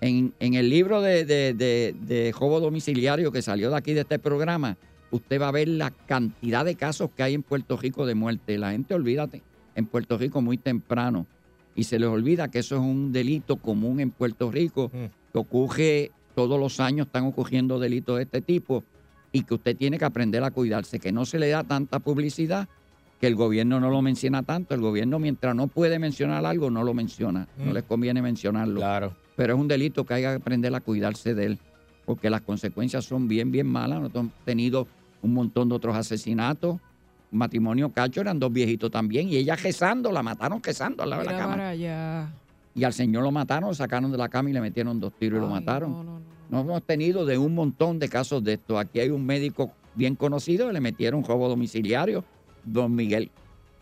en, 0.00 0.32
en 0.40 0.54
el 0.54 0.68
libro 0.70 1.00
de, 1.02 1.24
de, 1.24 1.54
de, 1.54 1.94
de 2.00 2.32
Jobo 2.32 2.60
Domiciliario 2.60 3.32
que 3.32 3.42
salió 3.42 3.70
de 3.70 3.76
aquí 3.76 3.92
de 3.92 4.00
este 4.00 4.18
programa, 4.18 4.76
usted 5.10 5.40
va 5.40 5.48
a 5.48 5.52
ver 5.52 5.68
la 5.68 5.90
cantidad 5.90 6.64
de 6.64 6.74
casos 6.74 7.10
que 7.16 7.22
hay 7.22 7.34
en 7.34 7.42
Puerto 7.42 7.76
Rico 7.76 8.06
de 8.06 8.14
muerte. 8.14 8.56
La 8.58 8.72
gente, 8.72 8.94
olvídate, 8.94 9.42
en 9.74 9.86
Puerto 9.86 10.16
Rico 10.18 10.40
muy 10.40 10.56
temprano. 10.56 11.26
Y 11.74 11.84
se 11.84 11.98
les 11.98 12.08
olvida 12.08 12.48
que 12.48 12.58
eso 12.60 12.76
es 12.76 12.80
un 12.82 13.12
delito 13.12 13.56
común 13.56 14.00
en 14.00 14.10
Puerto 14.10 14.50
Rico, 14.50 14.90
Mm. 14.92 15.06
que 15.32 15.38
ocurre 15.38 16.10
todos 16.34 16.58
los 16.58 16.80
años, 16.80 17.06
están 17.06 17.24
ocurriendo 17.26 17.78
delitos 17.78 18.16
de 18.16 18.22
este 18.24 18.40
tipo, 18.40 18.82
y 19.32 19.42
que 19.44 19.54
usted 19.54 19.76
tiene 19.76 19.98
que 19.98 20.04
aprender 20.04 20.42
a 20.42 20.50
cuidarse, 20.50 20.98
que 20.98 21.12
no 21.12 21.24
se 21.24 21.38
le 21.38 21.48
da 21.50 21.62
tanta 21.62 21.98
publicidad, 22.00 22.68
que 23.20 23.26
el 23.26 23.36
gobierno 23.36 23.78
no 23.78 23.90
lo 23.90 24.00
menciona 24.02 24.42
tanto. 24.42 24.74
El 24.74 24.80
gobierno, 24.80 25.18
mientras 25.18 25.54
no 25.54 25.66
puede 25.68 25.98
mencionar 25.98 26.44
algo, 26.46 26.70
no 26.70 26.82
lo 26.82 26.94
menciona. 26.94 27.46
No 27.58 27.66
Mm. 27.70 27.74
les 27.74 27.82
conviene 27.84 28.22
mencionarlo. 28.22 28.80
Claro. 28.80 29.14
Pero 29.40 29.54
es 29.54 29.58
un 29.58 29.68
delito 29.68 30.04
que 30.04 30.12
hay 30.12 30.20
que 30.20 30.28
aprender 30.28 30.74
a 30.74 30.80
cuidarse 30.80 31.34
de 31.34 31.46
él, 31.46 31.58
porque 32.04 32.28
las 32.28 32.42
consecuencias 32.42 33.06
son 33.06 33.26
bien, 33.26 33.50
bien 33.50 33.66
malas. 33.66 33.98
Nosotros 33.98 34.24
hemos 34.24 34.44
tenido 34.44 34.86
un 35.22 35.32
montón 35.32 35.70
de 35.70 35.76
otros 35.76 35.96
asesinatos. 35.96 36.78
Matrimonio 37.30 37.88
Cacho 37.88 38.20
eran 38.20 38.38
dos 38.38 38.52
viejitos 38.52 38.90
también, 38.90 39.30
y 39.30 39.36
ella 39.36 39.56
rezando, 39.56 40.12
la 40.12 40.22
mataron 40.22 40.62
rezando 40.62 41.04
al 41.04 41.08
lado 41.08 41.22
de 41.22 41.30
la 41.30 41.38
cama. 41.38 41.68
allá. 41.70 42.30
Y 42.74 42.84
al 42.84 42.92
señor 42.92 43.22
lo 43.22 43.30
mataron, 43.30 43.70
lo 43.70 43.74
sacaron 43.74 44.12
de 44.12 44.18
la 44.18 44.28
cama 44.28 44.50
y 44.50 44.52
le 44.52 44.60
metieron 44.60 45.00
dos 45.00 45.14
tiros 45.14 45.38
y 45.38 45.40
lo 45.40 45.48
mataron. 45.48 45.90
no, 45.90 46.04
no, 46.04 46.18
no. 46.18 46.24
Nos 46.50 46.64
hemos 46.66 46.82
tenido 46.82 47.24
de 47.24 47.38
un 47.38 47.54
montón 47.54 47.98
de 47.98 48.10
casos 48.10 48.44
de 48.44 48.52
esto. 48.52 48.78
Aquí 48.78 49.00
hay 49.00 49.08
un 49.08 49.24
médico 49.24 49.72
bien 49.94 50.16
conocido 50.16 50.66
que 50.66 50.74
le 50.74 50.80
metieron 50.80 51.24
robo 51.24 51.48
domiciliario, 51.48 52.26
don 52.62 52.94
Miguel 52.94 53.30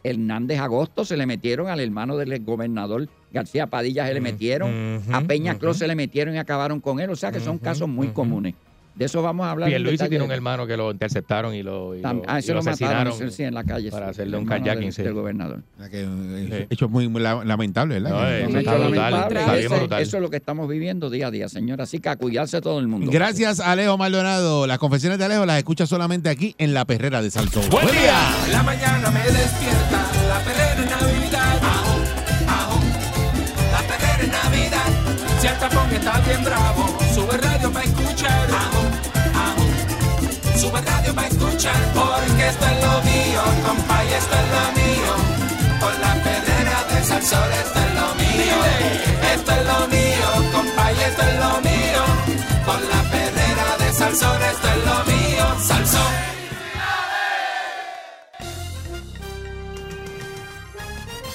Hernández 0.05 0.61
Agosto, 0.61 1.05
se 1.05 1.17
le 1.17 1.27
metieron 1.27 1.67
al 1.67 1.81
hermano 1.81 2.17
del 2.17 2.45
gobernador 2.45 3.09
García 3.33 3.67
Padilla, 3.67 4.07
se 4.07 4.15
le 4.15 4.21
metieron, 4.21 5.03
a 5.13 5.21
Peña. 5.23 5.57
Clos 5.59 5.77
se 5.79 5.87
le 5.87 5.95
metieron 5.95 6.35
y 6.35 6.39
acabaron 6.39 6.81
con 6.81 7.01
él. 7.01 7.11
O 7.11 7.17
sea 7.17 7.31
que 7.33 7.41
son 7.41 7.59
casos 7.59 7.89
muy 7.89 8.09
comunes. 8.09 8.55
De 8.95 9.05
eso 9.05 9.23
vamos 9.23 9.47
a 9.47 9.53
hablar. 9.53 9.69
en 9.69 9.75
Pierluisi 9.75 9.93
detalle. 9.93 10.09
tiene 10.11 10.25
un 10.25 10.33
hermano 10.33 10.67
que 10.67 10.77
lo 10.77 10.91
interceptaron 10.91 11.55
y 11.55 11.63
lo, 11.63 11.95
y 11.95 12.01
lo- 12.01 12.09
ah, 12.27 12.41
y 12.43 12.47
lo 12.49 12.55
lo 12.55 12.63
mataron 12.65 12.69
asesinaron. 12.69 13.13
ese 13.13 13.31
sí, 13.31 13.43
en 13.45 13.55
la 13.55 13.63
calle. 13.63 13.93
para 13.93 14.09
hacerle 14.09 14.37
el 14.37 14.43
un 14.43 14.49
carjacking, 14.49 14.81
del- 14.87 14.93
sí. 14.93 15.03
del 15.05 15.13
gobernador. 15.15 15.63
O 15.77 15.81
sea 15.81 15.89
que, 15.89 16.01
eh, 16.03 16.49
Sí. 16.63 16.67
Hecho 16.69 16.89
muy 16.89 17.09
la- 17.09 17.45
lamentable, 17.45 18.01
¿verdad? 18.01 18.11
No, 18.11 18.27
Que- 18.27 18.41
eh, 18.41 18.47
brutal, 18.49 18.81
lamentable. 18.81 19.39
está 19.41 19.53
bien 19.55 19.67
Ese- 19.67 19.79
brutal. 19.79 20.03
Eso 20.03 20.17
es 20.17 20.21
lo 20.25 20.31
que 20.31 20.37
estamos 20.39 20.69
viviendo 20.69 21.11
día 21.11 21.29
a 21.29 21.31
día, 21.31 21.49
señora. 21.49 21.85
Así 21.85 22.01
que 22.01 22.09
a 22.09 22.17
cuidarse 22.17 22.61
todo 22.61 22.81
el 22.81 22.89
mundo. 22.89 23.09
Gracias, 23.13 23.61
Alejo 23.61 23.97
Maldonado. 23.97 24.67
Las 24.67 24.79
confesiones 24.79 25.21
de 25.21 25.27
Alejo 25.27 25.47
las 25.47 25.59
escucha 25.59 25.87
solamente 25.87 26.29
aquí 26.29 26.57
en 26.59 26.75
la 26.75 26.85
perrera 26.85 27.23
de 27.23 27.31
Salsón. 27.31 27.71
¡Buen 27.71 27.87
día! 27.87 28.19
La 28.51 28.65
mañana 28.65 29.13
me 29.13 29.21
despierta 29.21 30.07
la 30.29 30.41
perrera 30.41 30.83
en 30.83 30.91
Navidad. 30.91 31.78
Si 35.41 35.47
el 35.47 35.57
tapón 35.59 35.89
está 35.93 36.19
bien 36.21 36.43
bravo, 36.43 36.99
sube 37.15 37.37
radio 37.37 37.71
para 37.73 37.85
escuchar. 37.85 38.49
Ajo, 38.51 38.83
ajo, 39.47 40.59
sube 40.59 40.81
radio 40.81 41.15
para 41.15 41.29
escuchar. 41.29 41.77
Porque 41.95 42.49
esto 42.49 42.67
es 42.67 42.83
lo 42.83 43.03
mío, 43.03 43.43
compa, 43.65 44.05
y 44.05 44.13
esto 44.15 44.35
es 44.35 44.49
lo 44.57 44.65
mío. 44.81 45.13
Con 45.81 46.01
la 46.01 46.15
perrera 46.25 46.85
de 46.91 47.05
Salsón, 47.05 47.53
esto 47.53 47.79
es 47.79 47.95
lo 47.95 48.15
mío. 48.17 48.57
Esto 49.35 49.53
es 49.53 49.67
lo 49.67 49.81
mío, 49.87 50.53
compa, 50.53 50.93
y 50.93 51.01
esto 51.09 51.23
es 51.23 51.39
lo 51.39 51.61
mío. 51.61 52.03
Con 52.67 52.89
la 52.89 53.03
perrera 53.11 53.77
de 53.79 53.93
Salsón, 53.93 54.43
esto 54.43 54.69
es 54.69 54.87
lo 54.87 55.05
mío. 55.05 55.45
Salsón. 55.61 56.38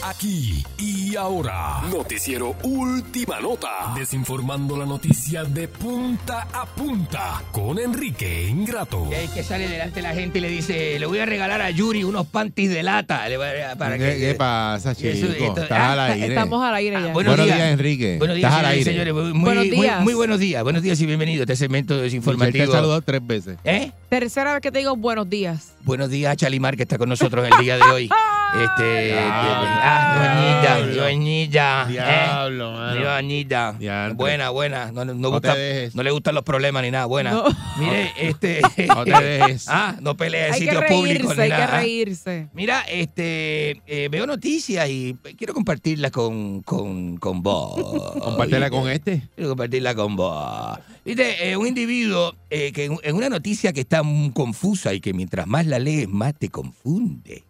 Aquí 0.05 0.65
y 0.79 1.15
ahora. 1.15 1.81
Noticiero 1.89 2.57
Última 2.63 3.39
Nota. 3.39 3.93
Desinformando 3.95 4.75
la 4.75 4.85
noticia 4.85 5.45
de 5.45 5.69
punta 5.69 6.45
a 6.51 6.65
punta 6.65 7.41
con 7.53 7.79
Enrique 7.79 8.49
Ingrato. 8.49 9.09
Que, 9.09 9.29
que 9.33 9.43
sale 9.43 9.69
delante 9.69 10.01
de 10.01 10.01
la 10.01 10.13
gente 10.13 10.39
y 10.39 10.41
le 10.41 10.49
dice, 10.49 10.99
le 10.99 11.05
voy 11.05 11.19
a 11.19 11.25
regalar 11.25 11.61
a 11.61 11.69
Yuri 11.69 12.03
unos 12.03 12.27
panties 12.27 12.69
de 12.71 12.83
lata. 12.83 13.29
Le 13.29 13.37
voy 13.37 13.47
a- 13.47 13.77
para 13.77 13.97
¿Qué, 13.97 14.03
que, 14.15 14.19
qué 14.19 14.33
pasa, 14.35 14.93
chico? 14.93 15.07
Eso- 15.07 15.27
esto- 15.27 15.61
Estás 15.61 15.71
al 15.79 15.99
ah, 15.99 16.05
aire. 16.07 16.27
Estamos 16.27 16.61
al 16.63 16.75
aire 16.75 16.95
Ah, 16.97 16.99
ya. 17.07 17.13
bueno. 17.13 17.29
buenos 17.29 17.45
días. 17.45 17.57
días, 17.57 17.69
Enrique. 17.71 18.15
Buenos 18.17 18.35
días, 18.35 18.51
Estás 18.51 18.65
al 18.65 18.73
señores, 18.83 18.87
aire. 18.97 19.05
señores. 19.11 19.33
Muy, 19.33 19.43
Buenos 19.45 19.63
días. 19.63 20.01
muy 20.03 20.13
buenos 20.15 20.39
días. 20.39 20.63
Buenos 20.63 20.81
días 20.81 20.99
y 20.99 21.05
bienvenido 21.05 21.41
a 21.41 21.43
este 21.43 21.55
segmento 21.55 21.93
Michelle 21.93 22.09
te 22.09 22.15
desinformativo. 22.17 22.71
saludó 22.73 23.01
tres 23.01 23.25
veces. 23.25 23.57
¿Eh? 23.63 23.91
Tercera 24.09 24.51
vez 24.51 24.61
que 24.61 24.69
te 24.71 24.79
digo 24.79 24.97
buenos 24.97 25.29
días. 25.29 25.75
Buenos 25.83 26.09
días 26.09 26.33
a 26.33 26.35
Chalimar, 26.35 26.75
que 26.75 26.83
está 26.83 26.97
con 26.97 27.07
nosotros 27.07 27.47
el 27.49 27.63
día 27.63 27.77
de 27.77 27.83
hoy. 27.83 28.09
Este, 28.55 29.15
ah, 29.19 30.87
doñita. 30.95 31.85
Diablo, 31.87 32.69
eh, 32.69 32.77
mano. 32.77 33.03
doñita. 33.15 33.73
Diantre. 33.79 34.15
Buena, 34.15 34.49
buena. 34.51 34.91
No, 34.91 35.05
no, 35.05 35.13
No 35.13 35.31
gusta- 35.31 35.53
te 35.53 35.59
dejes. 35.59 35.95
no 35.95 36.03
le 36.03 36.11
gustan 36.11 36.35
los 36.35 36.43
problemas 36.43 36.83
ni 36.83 36.91
nada. 36.91 37.05
Buena. 37.05 37.31
No. 37.31 37.45
Mire, 37.77 38.11
este. 38.17 38.61
No 38.87 39.03
te 39.05 39.11
dejes. 39.23 39.65
ah, 39.69 39.95
no 40.01 40.15
pelea 40.15 40.47
en 40.49 40.53
Hay 40.53 40.59
que 40.59 40.65
sitios 40.65 40.83
públicos 40.85 41.37
hay 41.37 41.49
que 41.49 41.55
nada. 41.57 41.77
ah. 41.77 41.79
reírse. 41.81 42.47
Mira, 42.53 42.81
este, 42.81 43.81
eh, 43.87 44.07
veo 44.11 44.27
noticias 44.27 44.87
y 44.89 45.15
quiero 45.37 45.53
compartirlas 45.53 46.11
con, 46.11 46.61
con, 46.61 47.17
con 47.17 47.41
vos. 47.41 48.13
Compártela 48.21 48.69
con 48.69 48.89
este. 48.89 49.23
Quiero 49.35 49.49
compartirla 49.51 49.95
con 49.95 50.15
vos. 50.15 50.79
Viste, 51.05 51.49
eh, 51.49 51.57
un 51.57 51.67
individuo 51.67 52.35
eh, 52.49 52.71
que 52.71 52.85
en, 52.85 52.97
en 53.03 53.15
una 53.15 53.29
noticia 53.29 53.73
que 53.73 53.81
está 53.81 54.03
muy 54.03 54.31
confusa 54.31 54.93
y 54.93 55.01
que 55.01 55.13
mientras 55.13 55.47
más 55.47 55.65
la 55.65 55.79
lees, 55.79 56.07
más 56.07 56.33
te 56.37 56.49
confunde. 56.49 57.43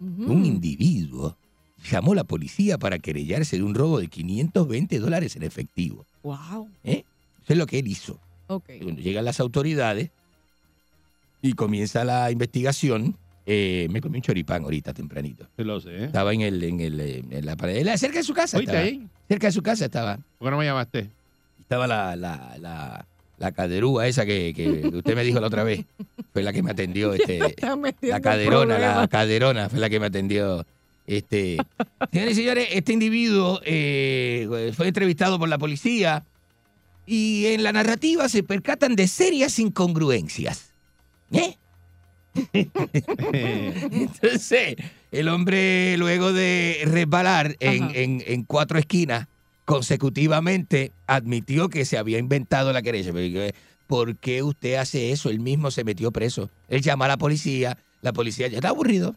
Un 0.00 0.46
individuo 0.46 1.36
llamó 1.90 2.12
a 2.12 2.16
la 2.16 2.24
policía 2.24 2.78
para 2.78 2.98
querellarse 2.98 3.56
de 3.56 3.62
un 3.62 3.74
robo 3.74 4.00
de 4.00 4.08
520 4.08 4.98
dólares 4.98 5.36
en 5.36 5.42
efectivo. 5.42 6.06
Wow. 6.22 6.68
¿eh? 6.84 7.04
Eso 7.42 7.52
es 7.52 7.58
lo 7.58 7.66
que 7.66 7.78
él 7.78 7.88
hizo. 7.88 8.18
Ok. 8.48 8.70
Cuando 8.82 9.00
llegan 9.00 9.24
las 9.24 9.40
autoridades 9.40 10.10
y 11.42 11.52
comienza 11.52 12.04
la 12.04 12.30
investigación, 12.30 13.16
eh, 13.46 13.88
me 13.90 14.00
comí 14.00 14.18
un 14.18 14.22
choripán 14.22 14.64
ahorita 14.64 14.92
tempranito. 14.92 15.46
Se 15.56 15.64
lo 15.64 15.80
sé. 15.80 15.90
¿eh? 15.90 16.04
Estaba 16.04 16.32
en 16.32 16.42
el, 16.42 16.62
en 16.62 16.80
el, 16.80 17.00
en 17.00 17.46
la 17.46 17.56
pared, 17.56 17.86
cerca 17.96 18.18
de 18.18 18.24
su 18.24 18.34
casa. 18.34 18.58
¿Oíste 18.58 18.72
estaba. 18.72 18.86
ahí? 18.86 19.06
Cerca 19.28 19.46
de 19.46 19.52
su 19.52 19.62
casa 19.62 19.84
estaba. 19.86 20.16
¿Por 20.38 20.48
qué 20.48 20.50
no 20.50 20.58
me 20.58 20.64
llamaste? 20.64 21.10
Estaba 21.60 21.86
la, 21.86 22.16
la, 22.16 22.56
la, 22.58 23.06
la 23.40 23.50
caderúa 23.52 24.06
esa 24.06 24.24
que, 24.24 24.52
que 24.54 24.86
usted 24.96 25.16
me 25.16 25.24
dijo 25.24 25.40
la 25.40 25.48
otra 25.48 25.64
vez. 25.64 25.84
Fue 26.32 26.42
la 26.44 26.52
que 26.52 26.62
me 26.62 26.70
atendió. 26.70 27.12
Este, 27.14 27.40
la 28.02 28.20
caderona, 28.20 28.78
la 28.78 29.08
caderona 29.08 29.68
fue 29.68 29.80
la 29.80 29.90
que 29.90 29.98
me 29.98 30.06
atendió. 30.06 30.64
Este, 31.06 31.56
señores 32.12 32.32
y 32.38 32.40
señores, 32.42 32.68
este 32.70 32.92
individuo 32.92 33.60
eh, 33.64 34.70
fue 34.76 34.86
entrevistado 34.86 35.40
por 35.40 35.48
la 35.48 35.58
policía 35.58 36.24
y 37.04 37.46
en 37.46 37.64
la 37.64 37.72
narrativa 37.72 38.28
se 38.28 38.44
percatan 38.44 38.94
de 38.94 39.08
serias 39.08 39.58
incongruencias. 39.58 40.70
¿Eh? 41.32 41.56
Entonces, 43.32 44.76
el 45.10 45.28
hombre, 45.28 45.96
luego 45.96 46.32
de 46.32 46.82
resbalar 46.84 47.56
en, 47.60 47.90
en- 47.94 48.22
en 48.26 48.44
cuatro 48.44 48.78
esquinas 48.78 49.26
consecutivamente, 49.70 50.92
admitió 51.06 51.68
que 51.68 51.84
se 51.84 51.98
había 51.98 52.18
inventado 52.18 52.72
la 52.72 52.82
querella. 52.82 53.12
¿Por 53.86 54.16
qué 54.16 54.42
usted 54.42 54.74
hace 54.74 55.10
eso? 55.12 55.30
Él 55.30 55.40
mismo 55.40 55.70
se 55.70 55.84
metió 55.84 56.10
preso. 56.12 56.48
Él 56.68 56.80
llama 56.80 57.06
a 57.06 57.08
la 57.08 57.16
policía, 57.16 57.76
la 58.02 58.12
policía 58.12 58.48
ya 58.48 58.56
está 58.58 58.68
aburrido. 58.70 59.14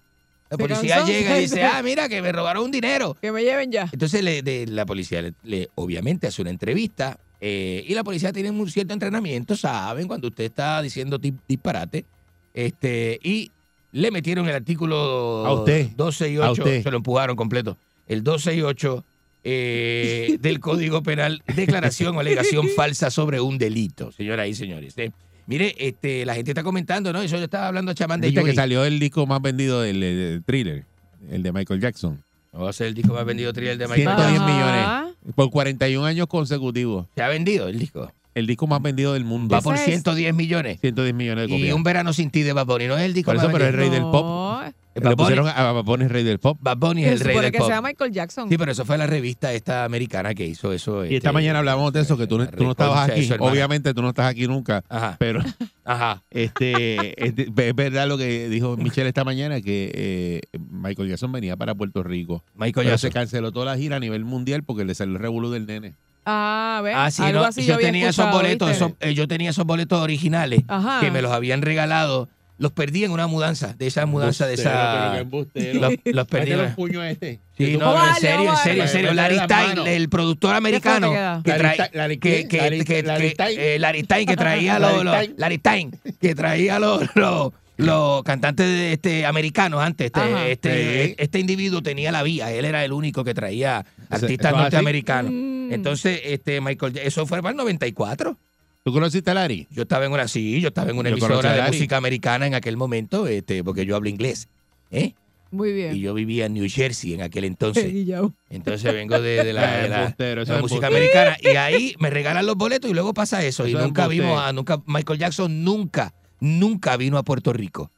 La 0.50 0.58
policía 0.58 1.04
llega 1.06 1.38
y 1.38 1.42
dice, 1.42 1.64
ah, 1.64 1.82
mira, 1.84 2.08
que 2.10 2.22
me 2.22 2.32
robaron 2.32 2.64
un 2.66 2.72
dinero. 2.72 3.16
Que 3.22 3.32
me 3.32 3.44
lleven 3.44 3.72
ya. 3.72 3.88
Entonces 3.92 4.24
le- 4.24 4.42
de- 4.42 4.68
la 4.68 4.86
policía 4.86 5.22
le, 5.22 5.34
le- 5.44 5.70
obviamente 5.76 6.28
hace 6.28 6.42
una 6.42 6.52
entrevista 6.52 7.18
eh, 7.42 7.84
y 7.88 7.94
la 7.94 8.04
policía 8.04 8.32
tiene 8.32 8.50
un 8.52 8.70
cierto 8.70 8.94
entrenamiento, 8.94 9.56
saben 9.56 10.08
cuando 10.08 10.28
usted 10.28 10.44
está 10.46 10.82
diciendo 10.82 11.18
di- 11.18 11.34
disparate. 11.48 12.06
Este, 12.54 13.20
y 13.24 13.52
le 13.92 14.12
metieron 14.12 14.48
el 14.48 14.56
artículo 14.56 15.46
A 15.46 15.54
usted. 15.54 15.90
12 15.96 16.30
y 16.32 16.36
A 16.38 16.52
8, 16.52 16.62
usted. 16.64 16.84
se 16.84 16.92
lo 16.92 16.98
empujaron 16.98 17.36
completo. 17.36 17.78
El 18.08 18.24
12 18.24 18.56
y 18.56 18.62
8 18.62 19.04
eh, 19.44 20.38
del 20.40 20.60
Código 20.60 21.04
Penal, 21.04 21.44
declaración 21.56 22.16
o 22.16 22.20
alegación 22.20 22.68
falsa 22.76 23.12
sobre 23.12 23.40
un 23.42 23.58
delito, 23.58 24.12
señoras 24.12 24.48
y 24.48 24.54
señores. 24.56 24.94
Eh, 24.98 25.12
mire, 25.48 25.76
este, 25.78 26.26
la 26.26 26.36
gente 26.36 26.52
está 26.52 26.64
comentando, 26.64 27.12
¿no? 27.14 27.22
Eso 27.22 27.38
yo 27.38 27.44
estaba 27.44 27.68
hablando 27.68 27.92
a 27.92 27.96
chamán 27.96 28.22
de 28.22 28.28
Viste 28.28 28.42
que 28.42 28.48
Yuri. 28.48 28.56
salió 28.56 28.86
el 28.86 29.00
disco 29.00 29.26
más 29.26 29.42
vendido 29.42 29.82
del, 29.82 30.00
del 30.00 30.44
thriller, 30.44 30.86
el 31.30 31.44
de 31.44 31.52
Michael 31.52 31.80
Jackson. 31.82 32.24
Va 32.56 32.70
a 32.70 32.74
ser 32.74 32.88
el 32.88 32.94
disco 32.94 33.14
más 33.14 33.26
vendido 33.26 33.52
thriller 33.52 33.78
de 33.78 33.88
Michael 33.88 34.04
110 34.16 34.32
Jackson. 34.40 34.46
millones. 34.56 35.16
Por 35.36 35.50
41 35.50 36.06
años 36.06 36.28
consecutivos. 36.28 37.08
Se 37.16 37.24
ha 37.24 37.28
vendido 37.28 37.68
el 37.68 37.80
disco. 37.80 38.12
El 38.36 38.46
disco 38.48 38.68
más 38.68 38.82
vendido 38.82 39.14
del 39.14 39.26
mundo. 39.26 39.54
Va 39.56 39.62
por 39.62 39.78
110 39.78 40.34
millones. 40.36 40.80
110 40.82 41.14
millones 41.16 41.48
de 41.48 41.54
Y 41.56 41.58
copias. 41.60 41.76
un 41.76 41.84
verano 41.84 42.14
sin 42.14 42.30
ti 42.32 42.42
de 42.44 42.54
Bad 42.54 42.66
Bunny. 42.68 42.88
No 42.88 42.96
es 42.98 43.04
el 43.04 43.14
disco 43.14 43.30
Por 43.30 43.36
eso, 43.38 43.46
más 43.46 43.54
pero 43.54 43.66
es 43.66 43.72
vendido. 43.72 43.92
rey 43.92 44.00
del 44.02 44.12
pop. 44.12 44.74
No, 44.96 45.10
Le 45.10 45.16
Bad 45.16 45.16
Bunny- 45.16 45.36
pusieron 45.36 45.48
a 45.48 45.72
Bad 45.72 45.84
Bunny 45.84 46.08
rey 46.08 46.24
del 46.24 46.40
pop. 46.40 46.58
Bad 46.62 46.78
Bunny 46.78 47.04
es 47.04 47.08
se 47.08 47.14
el 47.14 47.20
rey 47.22 47.34
supone 47.34 47.44
del 47.46 47.52
que 47.52 47.58
pop. 47.60 47.68
sea 47.68 47.82
Michael 47.82 48.12
Jackson. 48.12 48.50
Sí, 48.50 48.58
pero 48.58 48.72
eso 48.72 48.86
fue 48.86 48.98
la 48.98 49.08
revista 49.08 49.52
esta 49.54 49.86
americana 49.86 50.34
que 50.36 50.46
hizo 50.46 50.72
eso. 50.72 51.04
Y 51.04 51.16
esta 51.16 51.30
este, 51.30 51.32
mañana 51.32 51.60
hablamos 51.60 51.92
de 51.94 52.02
eso, 52.02 52.16
que 52.18 52.28
tú, 52.28 52.38
no- 52.38 52.48
tú 52.48 52.64
no 52.64 52.72
estabas 52.72 53.10
aquí. 53.10 53.28
Obviamente 53.40 53.94
tú 53.94 54.02
no 54.02 54.10
estás 54.10 54.28
aquí 54.28 54.48
nunca. 54.48 54.84
Ajá. 54.90 55.16
Pero 55.20 55.42
Ajá. 55.86 56.22
este, 56.30 57.26
este, 57.26 57.44
es 57.56 57.76
verdad 57.76 58.08
lo 58.08 58.18
que 58.18 58.50
dijo 58.50 58.78
Michelle 58.78 59.08
esta 59.08 59.24
mañana, 59.24 59.62
que 59.62 59.92
eh, 59.96 60.42
Michael 60.70 61.10
Jackson 61.10 61.32
venía 61.32 61.56
para 61.58 61.74
Puerto 61.76 62.04
Rico. 62.04 62.44
Michael 62.56 62.74
Pero 62.86 62.90
Jackson. 62.90 63.10
se 63.10 63.14
canceló 63.14 63.52
toda 63.52 63.66
la 63.66 63.78
gira 63.78 63.96
a 63.98 64.00
nivel 64.00 64.26
mundial 64.26 64.64
porque 64.64 64.86
le 64.86 64.94
salió 64.96 65.16
el 65.16 65.22
revolú 65.22 65.50
del 65.52 65.66
nene. 65.66 65.96
Ah, 66.26 66.80
¿ves? 66.84 66.94
Ah, 66.96 67.12
sí, 67.12 67.22
Algo 67.22 67.42
no, 67.42 67.46
así 67.48 67.66
yo, 67.66 67.74
había 67.76 67.88
tenía 67.88 68.04
esos 68.10 68.20
escuchado, 68.26 68.38
boletos, 68.38 68.70
¿viste? 68.70 68.86
esos- 68.86 68.98
eh, 69.02 69.14
yo 69.14 69.28
tenía 69.28 69.50
esos 69.50 69.66
boletos 69.66 70.00
originales 70.02 70.62
Ajá. 70.70 71.02
que 71.02 71.12
me 71.12 71.22
los 71.22 71.32
habían 71.34 71.62
regalado. 71.62 72.30
Los 72.64 72.72
perdí 72.72 73.04
en 73.04 73.12
una 73.12 73.28
mudanza, 73.28 73.74
de 73.78 73.88
esa 73.88 74.06
mudanza 74.06 74.48
de 74.48 74.54
esa. 74.54 75.22
Los, 75.22 75.94
los 76.06 76.28
perdí. 76.28 76.52
Los 76.54 76.72
puños 76.72 77.04
a 77.04 77.10
este. 77.12 77.42
Sí, 77.58 77.76
no, 77.78 77.92
en 77.92 77.98
darle, 77.98 78.20
serio, 78.22 78.50
en 78.52 78.58
serio, 78.58 78.84
en 78.84 78.90
serio. 78.90 79.14
Larry 79.14 79.38
manos. 79.50 79.86
el 79.90 80.08
productor 80.08 80.56
americano 80.56 81.12
que 81.12 81.50
Larry 81.50 81.60
trae, 81.62 81.76
Stein- 81.78 81.92
Larry- 81.94 82.20
que, 82.20 82.48
que, 82.48 82.58
Larry- 82.58 82.84
que- 82.86 83.04
Larry 83.04 83.24
que- 83.28 83.34
Stein. 83.34 83.60
eh, 83.60 84.26
que 84.26 84.36
traía 84.38 84.80
los, 84.80 85.04
Larry 85.38 85.58
Stein, 85.58 85.92
que 86.22 86.36
traía 86.36 86.80
los, 86.80 87.02
los, 87.16 87.52
los 87.76 88.24
cantantes 88.24 88.66
de 88.66 88.94
este 88.94 89.26
americanos 89.26 89.82
antes. 89.84 90.06
Este, 90.08 90.20
Ajá. 90.22 90.48
este, 90.48 91.06
Sí. 91.08 91.16
este 91.18 91.40
individuo 91.40 91.84
tenía 91.84 92.14
la 92.14 92.24
vía, 92.24 92.50
él 92.50 92.64
era 92.64 92.86
el 92.86 92.94
único 92.94 93.26
que 93.26 93.34
traía 93.34 93.86
artistas 94.10 94.54
así. 94.54 94.62
norteamericanos. 94.62 95.32
Mm. 95.34 95.74
Entonces, 95.74 96.22
este 96.24 96.62
Michael, 96.62 96.98
eso 97.04 97.26
fue 97.28 97.42
para 97.42 97.52
el 97.52 97.58
94. 97.58 98.38
¿Tú 98.84 98.92
conociste 98.92 99.32
a 99.32 99.34
Larry? 99.34 99.68
Yo 99.72 99.84
estaba 99.84 100.06
en 100.06 100.12
una, 100.12 100.28
sí, 100.28 100.60
yo 100.60 100.68
estaba 100.68 100.92
en 100.92 100.98
una 100.98 101.10
Yo 101.10 101.16
emisora 101.16 101.54
de 101.54 101.62
música 101.68 101.96
americana 101.98 102.48
en 102.48 102.54
aquel 102.54 102.76
momento, 102.76 103.28
este, 103.28 103.64
porque 103.64 103.86
yo 103.86 103.96
hablo 103.96 104.10
inglés. 104.10 104.50
¿eh? 104.92 105.14
Muy 105.52 105.72
bien. 105.72 105.96
Y 105.96 106.02
yo 106.02 106.14
vivía 106.14 106.48
en 106.48 106.54
New 106.56 106.68
Jersey 106.70 107.14
en 107.14 107.22
aquel 107.22 107.46
entonces. 107.46 107.94
Entonces 108.50 108.94
vengo 108.94 109.22
de, 109.22 109.44
de 109.44 109.54
la, 109.54 109.78
de 110.18 110.36
la- 110.46 110.60
música 110.60 110.88
americana. 110.88 111.38
Y 111.42 111.56
ahí 111.56 111.96
me 112.00 112.10
regalan 112.10 112.46
los 112.46 112.56
boletos 112.56 112.90
y 112.90 112.94
luego 112.94 113.14
pasa 113.14 113.44
eso. 113.46 113.66
y 113.68 113.72
Eso 113.72 113.80
nunca 113.82 114.08
vimos 114.08 114.42
a, 114.42 114.52
nunca, 114.52 114.82
Michael 114.86 115.20
Jackson 115.20 115.64
nunca, 115.64 116.14
nunca 116.40 116.98
vino 116.98 117.18
a 117.18 117.24
Puerto 117.24 117.54
Rico. 117.54 117.90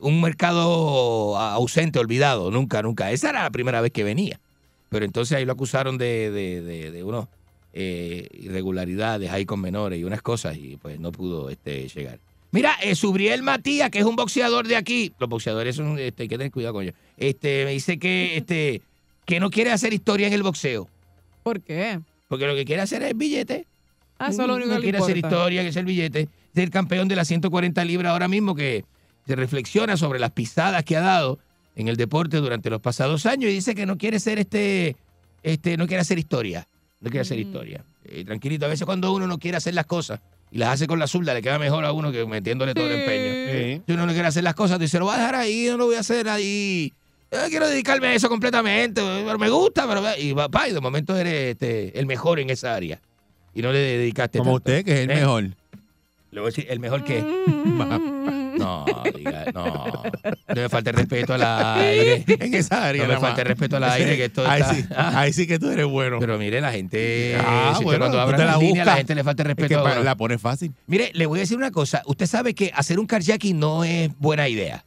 Un 0.00 0.20
mercado 0.20 1.38
ausente, 1.38 1.98
olvidado, 1.98 2.50
nunca, 2.50 2.82
nunca. 2.82 3.12
Esa 3.12 3.30
era 3.30 3.42
la 3.44 3.50
primera 3.50 3.80
vez 3.80 3.92
que 3.92 4.02
venía. 4.02 4.40
Pero 4.88 5.04
entonces 5.04 5.36
ahí 5.36 5.44
lo 5.44 5.52
acusaron 5.52 5.96
de, 5.98 6.30
de, 6.30 6.60
de, 6.62 6.90
de 6.90 7.04
unos 7.04 7.28
eh, 7.76 8.28
irregularidades 8.32 9.32
ahí 9.32 9.44
con 9.44 9.60
menores 9.60 9.98
y 9.98 10.04
unas 10.04 10.22
cosas 10.22 10.56
y 10.56 10.76
pues 10.76 11.00
no 11.00 11.10
pudo 11.10 11.50
este, 11.50 11.88
llegar. 11.88 12.20
Mira, 12.52 12.76
eh, 12.80 12.94
Subriel 12.94 13.42
Matías, 13.42 13.90
que 13.90 13.98
es 13.98 14.04
un 14.04 14.14
boxeador 14.14 14.68
de 14.68 14.76
aquí, 14.76 15.12
los 15.18 15.28
boxeadores 15.28 15.74
son, 15.74 15.98
este, 15.98 16.22
hay 16.22 16.28
que 16.28 16.38
tener 16.38 16.52
cuidado 16.52 16.74
con 16.74 16.84
ellos, 16.84 16.94
este, 17.16 17.64
me 17.64 17.72
dice 17.72 17.98
que, 17.98 18.36
este, 18.36 18.80
que 19.26 19.40
no 19.40 19.50
quiere 19.50 19.72
hacer 19.72 19.92
historia 19.92 20.28
en 20.28 20.34
el 20.34 20.44
boxeo, 20.44 20.88
¿Por 21.42 21.60
qué? 21.62 21.98
porque 22.28 22.46
lo 22.46 22.54
que 22.54 22.64
quiere 22.64 22.80
hacer 22.80 23.02
es 23.02 23.16
billete. 23.16 23.66
Ah, 24.20 24.28
eso 24.28 24.42
es 24.42 24.48
lo 24.48 24.54
único 24.54 24.70
no 24.70 24.76
que 24.76 24.82
quiere 24.82 24.98
hacer 24.98 25.16
historia, 25.16 25.62
que 25.62 25.68
es 25.70 25.76
el 25.76 25.84
billete. 25.84 26.28
Es 26.54 26.62
el 26.62 26.70
campeón 26.70 27.08
de 27.08 27.16
las 27.16 27.26
140 27.26 27.84
libras 27.84 28.12
ahora 28.12 28.28
mismo 28.28 28.54
que 28.54 28.84
se 29.26 29.34
reflexiona 29.34 29.96
sobre 29.96 30.20
las 30.20 30.30
pisadas 30.30 30.84
que 30.84 30.96
ha 30.96 31.00
dado 31.00 31.40
en 31.74 31.88
el 31.88 31.96
deporte 31.96 32.36
durante 32.36 32.70
los 32.70 32.80
pasados 32.80 33.26
años 33.26 33.50
y 33.50 33.54
dice 33.54 33.74
que 33.74 33.84
no 33.84 33.98
quiere 33.98 34.20
ser 34.20 34.38
este, 34.38 34.94
este, 35.42 35.76
no 35.76 35.88
quiere 35.88 36.02
hacer 36.02 36.20
historia. 36.20 36.68
No 37.04 37.10
quiere 37.10 37.20
hacer 37.20 37.36
Mm. 37.36 37.40
historia. 37.40 37.84
Eh, 38.06 38.24
tranquilito, 38.24 38.64
a 38.66 38.68
veces 38.68 38.84
cuando 38.86 39.12
uno 39.12 39.26
no 39.26 39.38
quiere 39.38 39.56
hacer 39.58 39.74
las 39.74 39.86
cosas 39.86 40.20
y 40.50 40.58
las 40.58 40.70
hace 40.70 40.86
con 40.86 40.98
la 40.98 41.06
zurda, 41.06 41.34
le 41.34 41.42
queda 41.42 41.58
mejor 41.58 41.84
a 41.84 41.92
uno 41.92 42.10
que 42.10 42.24
metiéndole 42.26 42.72
todo 42.74 42.86
el 42.86 42.94
Sí. 42.96 43.00
empeño. 43.00 43.82
Si 43.86 43.92
uno 43.92 44.06
no 44.06 44.12
quiere 44.12 44.28
hacer 44.28 44.42
las 44.42 44.54
cosas, 44.54 44.78
dice, 44.78 44.98
lo 44.98 45.04
voy 45.04 45.14
a 45.14 45.18
dejar 45.18 45.34
ahí, 45.34 45.66
no 45.70 45.76
lo 45.76 45.86
voy 45.86 45.96
a 45.96 46.00
hacer 46.00 46.28
ahí. 46.28 46.92
Yo 47.30 47.38
quiero 47.48 47.68
dedicarme 47.68 48.06
a 48.08 48.14
eso 48.14 48.28
completamente, 48.28 49.02
pero 49.02 49.38
me 49.38 49.50
gusta, 49.50 49.86
pero 49.88 50.02
y 50.18 50.32
papá, 50.34 50.68
y 50.68 50.72
de 50.72 50.80
momento 50.80 51.16
eres 51.16 51.52
este, 51.52 51.98
el 51.98 52.06
mejor 52.06 52.40
en 52.40 52.48
esa 52.50 52.74
área. 52.74 53.00
Y 53.54 53.60
no 53.62 53.70
le 53.72 53.78
dedicaste 53.78 54.38
Como 54.38 54.52
tanto. 54.60 54.70
usted, 54.72 54.84
que 54.84 54.92
es 54.94 55.00
el 55.00 55.10
¿Eh? 55.10 55.14
mejor. 55.16 55.44
Le 56.34 56.40
voy 56.40 56.48
a 56.48 56.50
decir, 56.50 56.66
¿el 56.68 56.80
mejor 56.80 57.04
qué? 57.04 57.22
No, 58.54 58.84
diga, 59.16 59.46
no. 59.52 59.64
No 60.46 60.54
me 60.54 60.68
falte 60.68 60.92
respeto 60.92 61.34
al 61.34 61.42
aire. 61.42 62.24
En 62.26 62.54
esa 62.54 62.86
área. 62.86 63.02
No 63.06 63.12
me 63.14 63.18
falte 63.18 63.42
respeto 63.42 63.76
al 63.78 63.84
aire, 63.84 64.16
que 64.16 64.24
esto 64.26 64.48
ahí, 64.48 64.60
está- 64.62 64.74
sí, 64.74 64.84
Ah. 64.96 65.20
ahí 65.20 65.32
sí 65.32 65.46
que 65.48 65.58
tú 65.58 65.70
eres 65.70 65.86
bueno. 65.86 66.18
Pero 66.20 66.38
mire, 66.38 66.60
la 66.60 66.70
gente, 66.70 67.36
Ah, 67.40 67.74
si 67.76 67.82
bueno, 67.82 67.98
cuando 67.98 68.20
abra 68.20 68.38
la 68.38 68.44
la 68.52 68.56
línea, 68.58 68.84
la 68.84 68.96
gente 68.96 69.14
le 69.16 69.24
falta 69.24 69.42
es 69.42 69.46
respeto. 69.48 69.68
que 69.68 69.74
a 69.74 69.82
pa- 69.82 69.92
uno. 69.94 70.04
la 70.04 70.14
pones 70.14 70.40
fácil. 70.40 70.72
Mire, 70.86 71.10
le 71.14 71.26
voy 71.26 71.40
a 71.40 71.42
decir 71.42 71.56
una 71.56 71.72
cosa. 71.72 72.02
Usted 72.06 72.26
sabe 72.26 72.54
que 72.54 72.70
hacer 72.74 73.00
un 73.00 73.06
carjacking 73.06 73.58
no 73.58 73.82
es 73.82 74.10
buena 74.20 74.48
idea. 74.48 74.84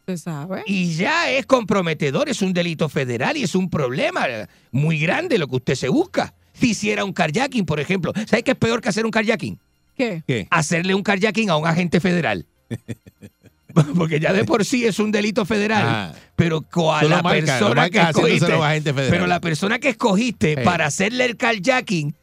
¿Usted 0.00 0.16
sabe? 0.16 0.64
Y 0.66 0.92
ya 0.96 1.30
es 1.30 1.46
comprometedor, 1.46 2.28
es 2.28 2.42
un 2.42 2.52
delito 2.52 2.88
federal 2.88 3.36
y 3.36 3.44
es 3.44 3.54
un 3.54 3.70
problema 3.70 4.26
muy 4.72 4.98
grande 4.98 5.38
lo 5.38 5.46
que 5.46 5.56
usted 5.56 5.74
se 5.76 5.88
busca. 5.88 6.34
Si 6.52 6.70
hiciera 6.70 7.04
un 7.04 7.12
carjacking, 7.12 7.64
por 7.64 7.78
ejemplo, 7.78 8.12
¿sabe 8.26 8.42
qué 8.42 8.50
es 8.50 8.56
peor 8.56 8.80
que 8.80 8.88
hacer 8.88 9.04
un 9.04 9.12
carjacking? 9.12 9.56
¿Qué? 9.96 10.22
¿Qué? 10.26 10.48
Hacerle 10.50 10.94
un 10.94 11.02
carjacking 11.02 11.50
a 11.50 11.56
un 11.56 11.66
agente 11.66 12.00
federal. 12.00 12.46
Porque 13.96 14.20
ya 14.20 14.32
de 14.32 14.44
por 14.44 14.64
sí 14.64 14.84
es 14.84 14.98
un 14.98 15.12
delito 15.12 15.44
federal. 15.44 15.84
Ah. 15.86 16.14
Pero 16.36 16.64
lo 17.02 17.08
la 17.08 17.22
persona 17.22 17.90
que 17.90 18.00
escogiste. 18.00 18.52
a. 18.52 18.92
Pero 18.94 19.26
la 19.26 19.40
persona 19.40 19.78
que 19.78 19.90
escogiste 19.90 20.58
para 20.58 20.86
hacerle 20.86 21.24
el 21.24 21.36
carjacking 21.36 22.14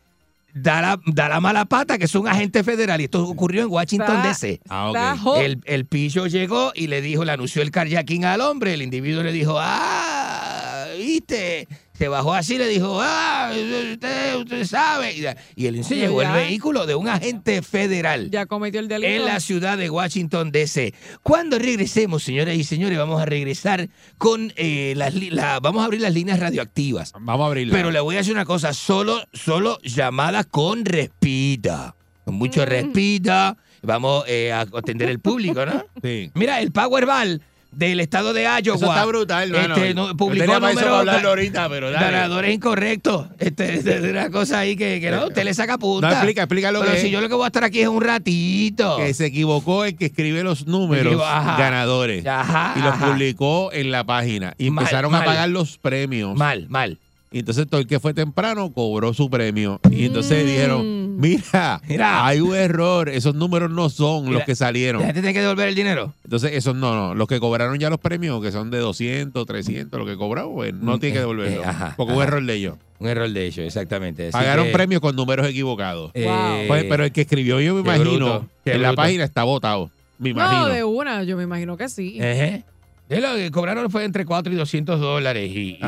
da 0.53 0.81
la, 0.81 0.99
da 1.05 1.29
la 1.29 1.39
mala 1.39 1.65
pata, 1.65 1.97
que 1.97 2.05
es 2.05 2.15
un 2.15 2.27
agente 2.27 2.63
federal. 2.63 3.01
Y 3.01 3.05
esto 3.05 3.27
ocurrió 3.27 3.63
en 3.63 3.69
Washington, 3.69 4.23
D.C. 4.23 4.59
Ah, 4.69 5.15
El, 5.41 5.61
el 5.65 5.85
pillo 5.85 6.27
llegó 6.27 6.71
y 6.75 6.87
le 6.87 7.01
dijo, 7.01 7.25
le 7.25 7.31
anunció 7.31 7.61
el 7.61 7.71
carjacking 7.71 8.25
al 8.25 8.41
hombre. 8.41 8.73
El 8.73 8.81
individuo 8.81 9.23
le 9.23 9.31
dijo, 9.31 9.57
ah, 9.59 10.85
viste. 10.97 11.67
Se 11.99 12.07
bajó 12.07 12.33
así 12.33 12.55
y 12.55 12.57
le 12.59 12.67
dijo, 12.69 12.97
ah, 13.01 13.51
usted, 13.91 14.35
usted 14.37 14.63
sabe. 14.65 15.13
Y, 15.13 15.25
y 15.61 15.67
él 15.67 15.83
se 15.83 15.97
Ya. 15.97 16.03
llevó 16.03 16.21
el 16.21 16.31
vehículo 16.31 16.85
de 16.85 16.95
un 16.95 17.09
agente 17.09 17.61
federal 17.61 18.31
Ya 18.31 18.45
cometió 18.45 18.79
el 18.79 18.87
delito. 18.87 19.11
en 19.11 19.25
la 19.25 19.41
ciudad 19.41 19.77
de 19.77 19.89
Washington, 19.89 20.49
D.C. 20.53 20.93
Cuando 21.23 21.59
regresemos, 21.59 22.23
señoras 22.23 22.55
y 22.55 22.63
señores, 22.63 22.97
vamos 22.97 23.21
a 23.21 23.25
regresar 23.25 23.89
con 24.17 24.53
eh, 24.55 24.93
las, 24.95 25.13
la- 25.13 25.59
vamos 25.59 25.81
a 25.81 25.85
abrir 25.85 25.99
las 25.99 26.13
líneas 26.13 26.39
radioactivas. 26.39 27.11
Vamos 27.19 27.43
a 27.43 27.47
abrirla. 27.47 27.73
Pero 27.75 27.91
le 27.91 27.99
voy 27.99 28.15
a 28.15 28.19
decir 28.19 28.31
una 28.33 28.45
cosa, 28.45 28.73
solo, 28.73 29.21
solo 29.33 29.77
llamadas 29.83 30.45
con 30.45 30.85
respida. 30.85 31.95
Con 32.23 32.35
mucho 32.35 32.61
Mm. 32.61 32.65
respida. 32.65 33.57
Vamos 33.81 34.23
eh, 34.27 34.51
a 34.51 34.61
atender 34.61 35.09
el 35.09 35.19
público, 35.19 35.65
¿no? 35.65 35.83
Sí. 36.01 36.31
Mira, 36.33 36.61
el 36.61 36.71
Powerball 36.71 37.41
del 37.71 37.99
estado 37.99 38.33
de 38.33 38.43
Iowa. 38.43 38.59
Eso 38.59 38.73
está 38.87 39.05
brutal, 39.05 39.53
hermano. 39.53 39.75
Este, 39.75 39.93
no, 39.93 40.17
publicó 40.17 40.45
número- 40.59 40.95
hablarlo 40.95 41.29
ahorita, 41.29 41.69
pero 41.69 41.91
dale. 41.91 42.05
Ganadores 42.05 42.53
incorrectos. 42.55 43.27
Este, 43.37 43.75
es 43.75 43.85
una 44.03 44.29
cosa 44.31 44.59
ahí 44.59 44.75
que, 44.75 44.99
que 44.99 45.11
no, 45.11 45.27
usted 45.27 45.43
le 45.43 45.53
saca 45.53 45.77
punta. 45.77 46.07
No, 46.07 46.13
explica, 46.13 46.41
explica 46.43 46.71
lo 46.71 46.79
Pero 46.81 46.93
que 46.93 46.99
si 46.99 47.05
es. 47.07 47.11
yo 47.11 47.21
lo 47.21 47.29
que 47.29 47.35
voy 47.35 47.43
a 47.43 47.47
estar 47.47 47.63
aquí 47.63 47.79
es 47.81 47.87
un 47.87 48.01
ratito. 48.01 48.97
Que 48.97 49.13
se 49.13 49.27
equivocó 49.27 49.85
el 49.85 49.95
que 49.95 50.05
escribe 50.07 50.43
los 50.43 50.65
números 50.67 51.13
Equivo- 51.13 51.23
ajá. 51.25 51.57
ganadores. 51.57 52.25
Ajá, 52.25 52.73
y 52.75 52.79
los 52.81 52.93
ajá. 52.93 53.11
publicó 53.11 53.71
en 53.71 53.91
la 53.91 54.03
página. 54.03 54.53
Y 54.57 54.69
Mal, 54.71 54.83
empezaron 54.83 55.11
mal. 55.11 55.21
a 55.21 55.25
pagar 55.25 55.49
los 55.49 55.77
premios. 55.77 56.35
Mal, 56.35 56.67
mal. 56.69 56.97
Y 57.31 57.39
entonces 57.39 57.67
todo 57.69 57.79
el 57.79 57.85
que 57.85 57.99
fue 57.99 58.15
temprano 58.15 58.73
cobró 58.73 59.13
su 59.13 59.29
premio. 59.29 59.79
Y 59.91 60.05
entonces 60.05 60.43
Mm. 60.43 60.47
dijeron, 60.47 60.98
mira, 61.19 61.81
Mira. 61.87 62.25
hay 62.25 62.39
un 62.39 62.55
error. 62.55 63.09
Esos 63.09 63.35
números 63.35 63.69
no 63.71 63.89
son 63.89 64.31
los 64.33 64.43
que 64.43 64.55
salieron. 64.55 65.01
La 65.01 65.07
gente 65.07 65.21
tiene 65.21 65.33
que 65.33 65.41
devolver 65.41 65.67
el 65.69 65.75
dinero. 65.75 66.13
Entonces, 66.23 66.51
esos 66.53 66.75
no, 66.75 66.95
no. 66.95 67.13
Los 67.15 67.27
que 67.27 67.39
cobraron 67.39 67.77
ya 67.79 67.89
los 67.89 67.99
premios, 67.99 68.41
que 68.41 68.51
son 68.51 68.71
de 68.71 68.77
200, 68.79 69.45
300, 69.45 69.99
lo 69.99 70.05
que 70.05 70.15
cobraron, 70.17 70.53
pues 70.53 70.73
no 70.73 70.97
Mm, 70.97 70.99
tiene 70.99 71.13
que 71.13 71.17
eh, 71.17 71.21
devolverlo. 71.21 71.61
eh, 71.61 71.65
ajá, 71.65 71.93
porque 71.97 72.13
ajá. 72.13 72.23
error 72.23 72.43
de 72.45 72.53
ellos. 72.53 72.75
Un 72.99 73.07
error 73.07 73.29
de 73.29 73.45
ellos, 73.45 73.65
exactamente. 73.65 74.23
Así 74.23 74.31
Pagaron 74.33 74.65
que, 74.67 74.71
premios 74.73 75.01
con 75.01 75.15
números 75.15 75.47
equivocados. 75.47 76.11
eh, 76.13 76.25
Wow. 76.25 76.67
Pues, 76.67 76.85
pero 76.89 77.05
el 77.05 77.11
que 77.11 77.21
escribió, 77.21 77.59
yo 77.61 77.73
me 77.75 77.83
qué 77.83 77.89
imagino, 77.95 78.09
bruto, 78.39 78.49
en 78.65 78.81
la 78.81 78.93
página 78.93 79.23
está 79.23 79.43
votado. 79.43 79.89
Me 80.17 80.29
imagino. 80.31 80.67
No, 80.67 80.73
de 80.73 80.83
una, 80.83 81.23
yo 81.23 81.37
me 81.37 81.43
imagino 81.43 81.77
que 81.77 81.87
sí. 81.87 82.19
De 82.19 83.21
lo 83.21 83.35
que 83.35 83.49
cobraron 83.51 83.89
fue 83.89 84.03
entre 84.03 84.25
4 84.25 84.51
y 84.53 84.55
200 84.55 84.99
dólares 84.99 85.49
y, 85.49 85.79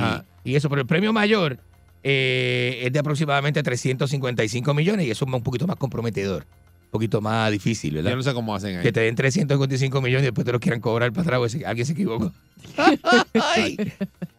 y 0.43 0.55
eso, 0.55 0.69
pero 0.69 0.81
el 0.81 0.87
premio 0.87 1.11
mayor 1.13 1.57
eh, 2.03 2.81
es 2.83 2.93
de 2.93 2.99
aproximadamente 2.99 3.61
355 3.61 4.73
millones 4.73 5.07
y 5.07 5.11
eso 5.11 5.25
es 5.25 5.33
un 5.33 5.43
poquito 5.43 5.67
más 5.67 5.75
comprometedor, 5.75 6.43
un 6.43 6.91
poquito 6.91 7.21
más 7.21 7.51
difícil, 7.51 7.95
¿verdad? 7.95 8.11
Yo 8.11 8.17
no 8.17 8.23
sé 8.23 8.33
cómo 8.33 8.55
hacen 8.55 8.77
ahí. 8.77 8.83
Que 8.83 8.91
te 8.91 9.01
den 9.01 9.15
355 9.15 10.01
millones 10.01 10.23
y 10.23 10.25
después 10.25 10.45
te 10.45 10.51
lo 10.51 10.59
quieran 10.59 10.81
cobrar 10.81 11.11
para 11.11 11.37
atrás, 11.37 11.57
alguien 11.65 11.85
se 11.85 11.93
equivocó. 11.93 12.33
Ay, 13.55 13.77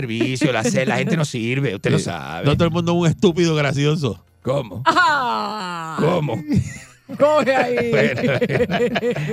La, 0.53 0.63
la 0.63 0.97
gente 0.97 1.17
no 1.17 1.25
sirve. 1.25 1.75
Usted 1.75 1.91
lo 1.91 1.99
sabe. 1.99 2.47
No 2.47 2.55
todo 2.57 2.67
el 2.67 2.71
mundo 2.73 2.93
es 2.93 2.99
un 2.99 3.07
estúpido 3.07 3.55
gracioso. 3.55 4.25
¿Cómo? 4.43 4.83
Ah, 4.85 5.97
¿Cómo? 5.99 6.43
Coge 7.19 7.55
ahí. 7.55 7.93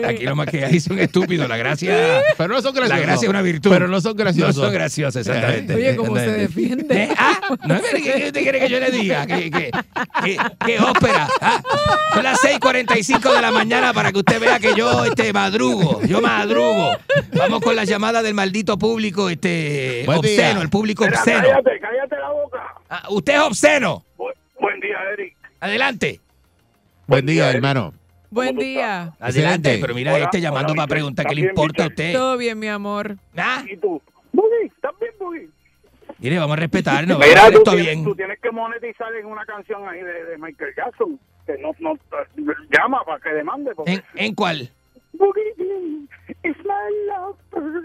Aquí 0.05 0.23
lo 0.25 0.35
más 0.35 0.47
que 0.47 0.65
hay 0.65 0.79
son 0.81 0.99
estúpidos. 0.99 1.47
La 1.47 1.55
gracia. 1.55 2.21
Pero 2.37 2.53
no 2.53 2.61
son 2.61 2.73
graciosos. 2.73 2.89
La 2.99 3.05
gracia 3.05 3.25
es 3.25 3.29
una 3.29 3.41
virtud. 3.41 3.69
Pero 3.69 3.87
no 3.87 4.01
son 4.01 4.15
graciosos. 4.17 4.57
No 4.57 4.63
son 4.63 4.73
graciosos, 4.73 5.15
exactamente. 5.25 5.75
Oye, 5.75 5.95
¿cómo 5.95 6.17
se 6.17 6.31
defiende? 6.31 7.03
¿Eh? 7.03 7.09
Ah, 7.17 7.39
no 7.65 7.79
¿qué, 7.81 8.25
usted 8.27 8.41
quiere 8.43 8.59
que 8.59 8.69
yo 8.69 8.79
le 8.79 8.91
diga? 8.91 9.25
¿Qué, 9.25 9.49
qué, 9.49 9.71
qué, 10.23 10.37
qué 10.65 10.79
ópera? 10.79 11.29
Ah, 11.39 11.61
Son 12.13 12.23
las 12.23 12.39
6:45 12.41 13.33
de 13.35 13.41
la 13.41 13.51
mañana 13.51 13.93
para 13.93 14.11
que 14.11 14.19
usted 14.19 14.39
vea 14.41 14.59
que 14.59 14.75
yo 14.75 15.05
este, 15.05 15.31
madrugo. 15.31 16.01
Yo 16.03 16.19
madrugo. 16.21 16.91
Vamos 17.37 17.61
con 17.61 17.75
la 17.75 17.85
llamada 17.85 18.21
del 18.21 18.33
maldito 18.33 18.77
público 18.77 19.29
este, 19.29 20.03
Buen 20.05 20.19
día. 20.21 20.31
obsceno, 20.31 20.61
el 20.61 20.69
público 20.69 21.05
Mira, 21.05 21.19
obsceno. 21.19 21.39
cállate, 21.41 21.79
cállate 21.79 22.15
la 22.17 22.29
boca. 22.31 22.59
Ah, 22.89 23.03
usted 23.09 23.33
es 23.35 23.39
obsceno. 23.39 24.03
Bu- 24.17 24.33
buen 24.59 24.79
día, 24.81 24.97
Eric. 25.13 25.35
Adelante. 25.61 26.19
Buen 27.07 27.25
día, 27.25 27.49
hermano. 27.51 27.93
Buen 28.29 28.55
día. 28.57 29.13
Adelante. 29.19 29.27
Excelente. 29.27 29.77
Pero 29.81 29.93
mira, 29.93 30.13
Hola, 30.13 30.23
este 30.25 30.39
llamando 30.41 30.71
hola, 30.73 30.81
para 30.83 30.87
preguntar 30.87 31.25
qué 31.27 31.35
le 31.35 31.41
¿Estás 31.41 31.53
bien, 31.53 31.63
importa 31.65 31.83
a 31.83 31.87
usted. 31.87 32.13
Todo 32.13 32.37
bien, 32.37 32.59
mi 32.59 32.67
amor. 32.67 33.17
Ah, 33.35 33.63
¿Y 33.69 33.75
tú? 33.77 34.01
Boogie, 34.31 34.65
¿estás 34.67 34.91
bien, 34.99 35.11
Boogie? 35.19 35.49
mire, 36.19 36.39
vamos 36.39 36.53
a 36.55 36.59
respetarnos. 36.59 37.17
Vamos 37.19 37.25
a 37.25 37.29
Mira, 37.29 37.41
hacer 37.41 37.53
tú 37.53 37.57
esto 37.59 37.71
tienes, 37.71 37.85
bien. 37.93 38.03
tú 38.05 38.15
tienes 38.15 38.39
que 38.39 38.51
monetizar 38.51 39.13
en 39.15 39.25
una 39.25 39.45
canción 39.45 39.87
ahí 39.89 39.99
de, 40.01 40.25
de 40.25 40.37
Michael 40.37 40.73
Jackson. 40.77 41.19
Que 41.45 41.57
no, 41.57 41.71
no, 41.79 41.97
llama 42.69 43.03
para 43.03 43.19
que 43.19 43.29
demande. 43.33 43.75
Porque... 43.75 43.93
¿En, 43.93 44.03
en 44.15 44.35
cuál? 44.35 44.71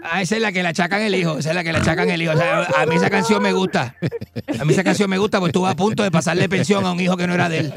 Ah, 0.03 0.21
esa 0.21 0.35
es 0.37 0.41
la 0.41 0.51
que 0.51 0.63
le 0.63 0.69
achacan 0.69 1.01
el 1.01 1.13
hijo, 1.13 1.37
esa 1.37 1.49
es 1.49 1.55
la 1.55 1.63
que 1.63 1.71
le 1.71 1.79
achacan 1.79 2.09
el 2.09 2.21
hijo. 2.21 2.31
O 2.33 2.37
sea, 2.37 2.63
a 2.63 2.85
mí 2.85 2.95
esa 2.95 3.09
canción 3.09 3.41
me 3.43 3.51
gusta. 3.51 3.95
A 4.59 4.65
mí 4.65 4.73
esa 4.73 4.83
canción 4.83 5.09
me 5.09 5.17
gusta 5.17 5.39
porque 5.39 5.49
estuvo 5.49 5.67
a 5.67 5.75
punto 5.75 6.03
de 6.03 6.11
pasarle 6.11 6.47
pensión 6.49 6.85
a 6.85 6.91
un 6.91 6.99
hijo 6.99 7.17
que 7.17 7.27
no 7.27 7.33
era 7.33 7.49
de 7.49 7.59
él. 7.59 7.73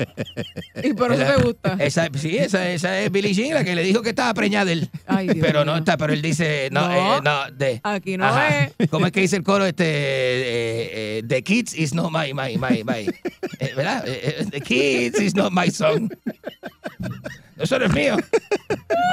Y 0.82 0.92
por 0.94 1.12
eso 1.12 1.24
te 1.24 1.42
gusta. 1.42 1.76
Esa, 1.78 2.08
sí, 2.16 2.38
esa, 2.38 2.70
esa 2.70 3.00
es 3.00 3.10
Billie 3.10 3.34
Jean, 3.34 3.54
la 3.54 3.64
que 3.64 3.74
le 3.74 3.82
dijo 3.82 4.02
que 4.02 4.10
estaba 4.10 4.32
preñada 4.34 4.66
de 4.66 4.72
él. 4.72 4.88
Ay, 5.06 5.26
Dios 5.28 5.38
pero 5.40 5.64
no 5.64 5.76
está, 5.76 5.96
pero 5.96 6.12
él 6.12 6.22
dice, 6.22 6.68
no, 6.70 6.88
No. 6.88 7.16
eh, 7.16 7.20
no, 7.22 7.50
de. 7.50 7.80
Aquí 7.82 8.16
no 8.16 8.26
Ajá. 8.26 8.70
es. 8.78 8.88
¿Cómo 8.90 9.06
es 9.06 9.12
que 9.12 9.20
dice 9.20 9.36
el 9.36 9.42
coro? 9.42 9.66
Este, 9.66 9.84
eh, 9.84 11.18
eh, 11.18 11.22
the 11.26 11.42
kids 11.42 11.74
is 11.74 11.92
not 11.92 12.10
my, 12.12 12.32
my, 12.32 12.56
my, 12.56 12.84
my. 12.84 13.08
Eh, 13.58 13.72
¿Verdad? 13.76 14.06
Eh, 14.06 14.36
eh, 14.40 14.46
the 14.50 14.60
kids 14.60 15.20
is 15.20 15.34
not 15.34 15.52
my 15.52 15.68
song. 15.70 16.10
Eso 17.60 17.78
no 17.78 17.84
es 17.86 17.92
mío. 17.92 18.16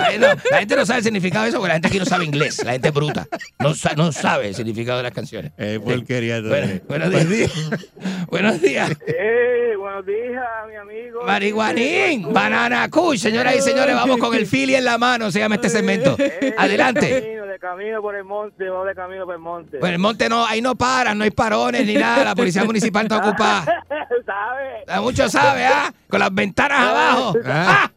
Ay, 0.05 0.17
no, 0.19 0.27
la 0.51 0.59
gente 0.59 0.75
no 0.75 0.85
sabe 0.85 0.99
el 0.99 1.03
significado 1.03 1.43
de 1.43 1.49
eso 1.49 1.57
porque 1.57 1.69
la 1.69 1.73
gente 1.75 1.87
aquí 1.87 1.99
no 1.99 2.05
sabe 2.05 2.25
inglés. 2.25 2.63
La 2.63 2.71
gente 2.73 2.87
es 2.89 2.93
bruta. 2.93 3.27
No, 3.59 3.73
sa- 3.73 3.93
no 3.95 4.11
sabe 4.11 4.49
el 4.49 4.55
significado 4.55 4.97
de 4.97 5.03
las 5.03 5.11
canciones. 5.13 5.51
Eh, 5.57 5.79
porquería. 5.83 6.41
Bueno, 6.41 6.79
buenos 6.87 7.29
días. 7.29 7.51
buenos 8.29 8.61
días. 8.61 8.91
Eh, 9.07 9.73
buenos 9.77 10.05
días, 10.05 10.43
mi 10.69 10.75
amigo. 10.75 11.23
Marihuanín, 11.25 12.31
Banana 12.33 12.89
Kush, 12.89 13.19
señoras 13.19 13.55
y 13.55 13.61
señores, 13.61 13.95
vamos 13.95 14.17
con 14.17 14.33
el 14.35 14.45
fili 14.45 14.75
en 14.75 14.85
la 14.85 14.97
mano, 14.97 15.31
se 15.31 15.39
llama 15.39 15.55
este 15.55 15.69
segmento. 15.69 16.15
De 16.15 16.53
Adelante. 16.57 17.21
camino, 17.21 17.45
de 17.45 17.59
camino 17.59 18.01
por 18.01 18.15
el 18.15 18.23
monte, 18.23 18.69
vamos 18.69 18.87
de 18.87 18.95
camino 18.95 19.25
por 19.25 19.33
el 19.35 19.41
monte. 19.41 19.77
Pues 19.79 19.91
el 19.91 19.99
monte 19.99 20.29
no, 20.29 20.45
ahí 20.45 20.61
no 20.61 20.75
paran, 20.75 21.17
no 21.17 21.23
hay 21.23 21.31
parones 21.31 21.85
ni 21.85 21.95
nada, 21.95 22.23
la 22.23 22.35
policía 22.35 22.63
municipal 22.63 23.03
está 23.05 23.17
ocupada. 23.17 23.63
¿Sabes? 24.25 24.83
Ah, 24.87 25.01
Mucho 25.01 25.27
sabe, 25.29 25.65
¿ah? 25.65 25.91
Con 26.09 26.19
las 26.19 26.33
ventanas 26.33 26.79
abajo. 26.79 27.33
Ah. 27.45 27.89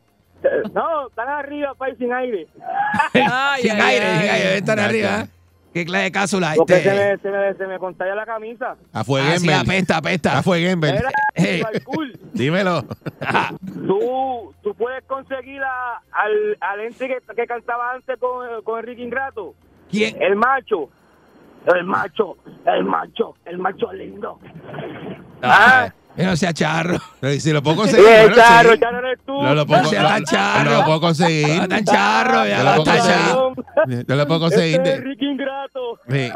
¡Ah! 0.44 0.68
No, 0.74 1.08
están 1.08 1.28
arriba, 1.28 1.74
país 1.74 1.96
sin 1.98 2.12
aire. 2.12 2.46
Ay, 3.14 3.62
Sin 3.62 3.72
ay, 3.72 3.80
aire, 3.80 4.06
ay. 4.06 4.20
sin 4.20 4.30
aire, 4.30 4.50
ventanas 4.54 4.84
Ya, 4.84 4.88
arriba. 4.88 5.08
¿ah? 5.20 5.26
¿Qué 5.72 5.84
clase 5.84 6.04
de 6.04 6.12
cápsula? 6.12 6.52
Porque 6.56 6.74
Este? 6.74 6.90
se, 6.90 6.96
me, 6.96 7.18
se, 7.18 7.30
me, 7.30 7.54
se 7.54 7.66
me 7.66 7.78
contagia 7.78 8.14
la 8.16 8.26
camisa. 8.26 8.76
A 8.92 9.04
fue 9.04 9.20
Ah, 9.20 9.38
sí, 9.38 9.52
apesta, 9.52 9.98
apesta. 9.98 10.38
A 10.38 10.42
fue 10.42 10.60
Gember. 10.60 10.96
Era 10.96 11.10
Hey. 11.34 11.62
cool. 11.84 12.18
Dímelo. 12.32 12.84
Ah, 13.20 13.50
Tú, 13.86 14.52
tú 14.62 14.74
puedes 14.74 15.04
conseguir 15.04 15.62
a- 15.62 16.00
al, 16.12 16.56
al 16.60 16.80
ente 16.80 17.06
que, 17.06 17.18
que 17.36 17.46
cantaba 17.46 17.92
antes 17.92 18.18
con, 18.18 18.62
con 18.64 18.80
Enrique 18.80 19.02
Ingrato. 19.02 19.54
¿Quién? 19.90 20.20
El 20.20 20.34
macho. 20.36 20.88
El 21.72 21.84
macho. 21.84 22.36
El 22.66 22.84
macho. 22.84 23.34
El 23.44 23.58
macho 23.58 23.92
lindo. 23.92 24.40
Ah, 25.42 25.86
yo 25.88 25.92
no 26.16 26.36
sea 26.36 26.52
charro. 26.52 26.98
Pero 27.20 27.40
si 27.40 27.52
lo 27.52 27.62
puedo 27.62 27.76
Sí, 27.76 27.80
conseguir. 27.82 28.06
bueno, 28.06 28.34
charro, 28.36 28.72
sí. 28.74 28.78
charro 28.80 28.98
eres 29.08 29.18
tú. 29.26 29.42
No 29.42 29.54
lo 29.54 29.66
puedo, 29.66 29.82
No 29.82 29.90
tan 29.90 30.24
charro. 30.24 30.70
lo 30.70 30.84
puedo 30.84 31.00
conseguir. 31.00 31.56
No 31.60 31.68
tan 31.68 31.84
charro, 31.84 32.46
ya 32.46 32.62
va 32.62 32.76
lo 32.76 32.84
puedo 32.84 32.96
conseguir. 32.98 34.04
Yo 34.08 34.14
lo 34.16 34.26
puedo 34.26 34.46
Este 34.48 34.70
es 34.70 34.76
conseguir. 34.78 34.86
Enrique 34.98 35.24
Ingrato. 35.24 35.80
Sí. 36.10 36.30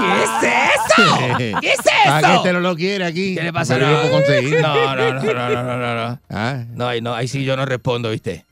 ¿Qué 0.00 0.22
es 0.22 0.30
eso? 0.42 1.36
¿Qué 1.60 1.68
es 1.70 1.76
¿Para 2.04 2.20
que 2.20 2.26
eso? 2.26 2.36
este 2.36 2.52
no 2.52 2.60
lo 2.60 2.74
quiere 2.76 3.04
aquí? 3.04 3.34
¿Qué 3.34 3.42
le 3.42 3.52
pasa? 3.52 3.74
Pero 3.74 3.86
yo 3.86 3.92
lo 3.92 4.00
puedo 4.02 4.12
conseguir. 4.14 4.60
No, 4.60 4.96
no, 4.96 5.12
no, 5.14 5.22
no, 5.22 5.32
no, 5.50 5.62
no, 5.62 5.76
no, 5.78 6.08
no. 6.08 6.18
Ah, 6.30 6.64
No, 6.74 6.88
ahí 6.88 7.00
no, 7.00 7.14
ahí 7.14 7.28
sí 7.28 7.44
yo 7.44 7.56
no 7.56 7.64
respondo, 7.66 8.10
¿viste? 8.10 8.44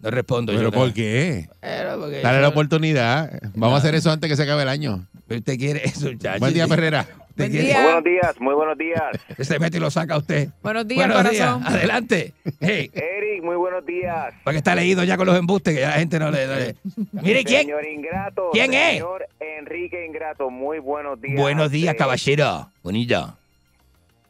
No 0.00 0.10
respondo 0.10 0.52
¿Pero 0.52 0.64
yo. 0.64 0.72
por 0.72 0.92
qué? 0.92 1.48
Pero 1.60 1.98
porque 1.98 2.20
Dale 2.20 2.36
yo- 2.38 2.42
la 2.42 2.48
oportunidad. 2.48 3.30
Vamos 3.54 3.76
a 3.76 3.78
hacer 3.78 3.94
eso 3.94 4.10
antes 4.10 4.28
que 4.30 4.36
se 4.36 4.42
acabe 4.44 4.62
el 4.62 4.68
año. 4.68 5.04
Usted 5.28 5.58
quiere 5.58 5.82
eso, 5.88 6.06
muchacho. 6.12 6.38
Buen 6.40 6.54
día, 6.54 6.66
Perrera. 6.68 7.06
Buen 7.38 7.52
día. 7.52 7.74
Muy 7.74 7.82
buenos 7.84 8.04
días, 8.04 8.40
muy 8.40 8.54
buenos 8.54 8.78
días. 8.78 9.02
Se 9.38 9.58
mete 9.58 9.76
y 9.78 9.80
lo 9.80 9.90
saca 9.90 10.16
usted. 10.16 10.48
Buenos 10.62 10.86
días, 10.86 11.06
Buenos 11.08 11.30
días. 11.30 11.46
corazón. 11.54 11.74
Adelante. 11.74 12.34
Hey, 12.60 12.90
Eric, 12.92 13.42
muy 13.44 13.56
buenos 13.56 13.86
días. 13.86 14.34
porque 14.44 14.58
está 14.58 14.74
leído 14.74 15.04
ya 15.04 15.16
con 15.16 15.26
los 15.26 15.38
embustes 15.38 15.74
que 15.74 15.80
ya 15.80 15.88
la 15.90 15.94
gente 15.94 16.18
no 16.18 16.30
le... 16.30 16.46
no 16.46 16.54
le- 16.56 16.74
Mire, 17.12 17.44
¿quién? 17.44 17.62
Señor 17.62 17.86
Ingrato. 17.86 18.50
¿Quién 18.52 18.74
es? 18.74 18.92
Señor 18.94 19.26
Enrique 19.40 20.04
Ingrato, 20.04 20.50
muy 20.50 20.78
buenos 20.80 21.20
días. 21.20 21.36
Buenos 21.40 21.70
días, 21.70 21.94
Eh, 21.94 21.96
caballero. 21.96 22.70
Bonilla. 22.82 23.34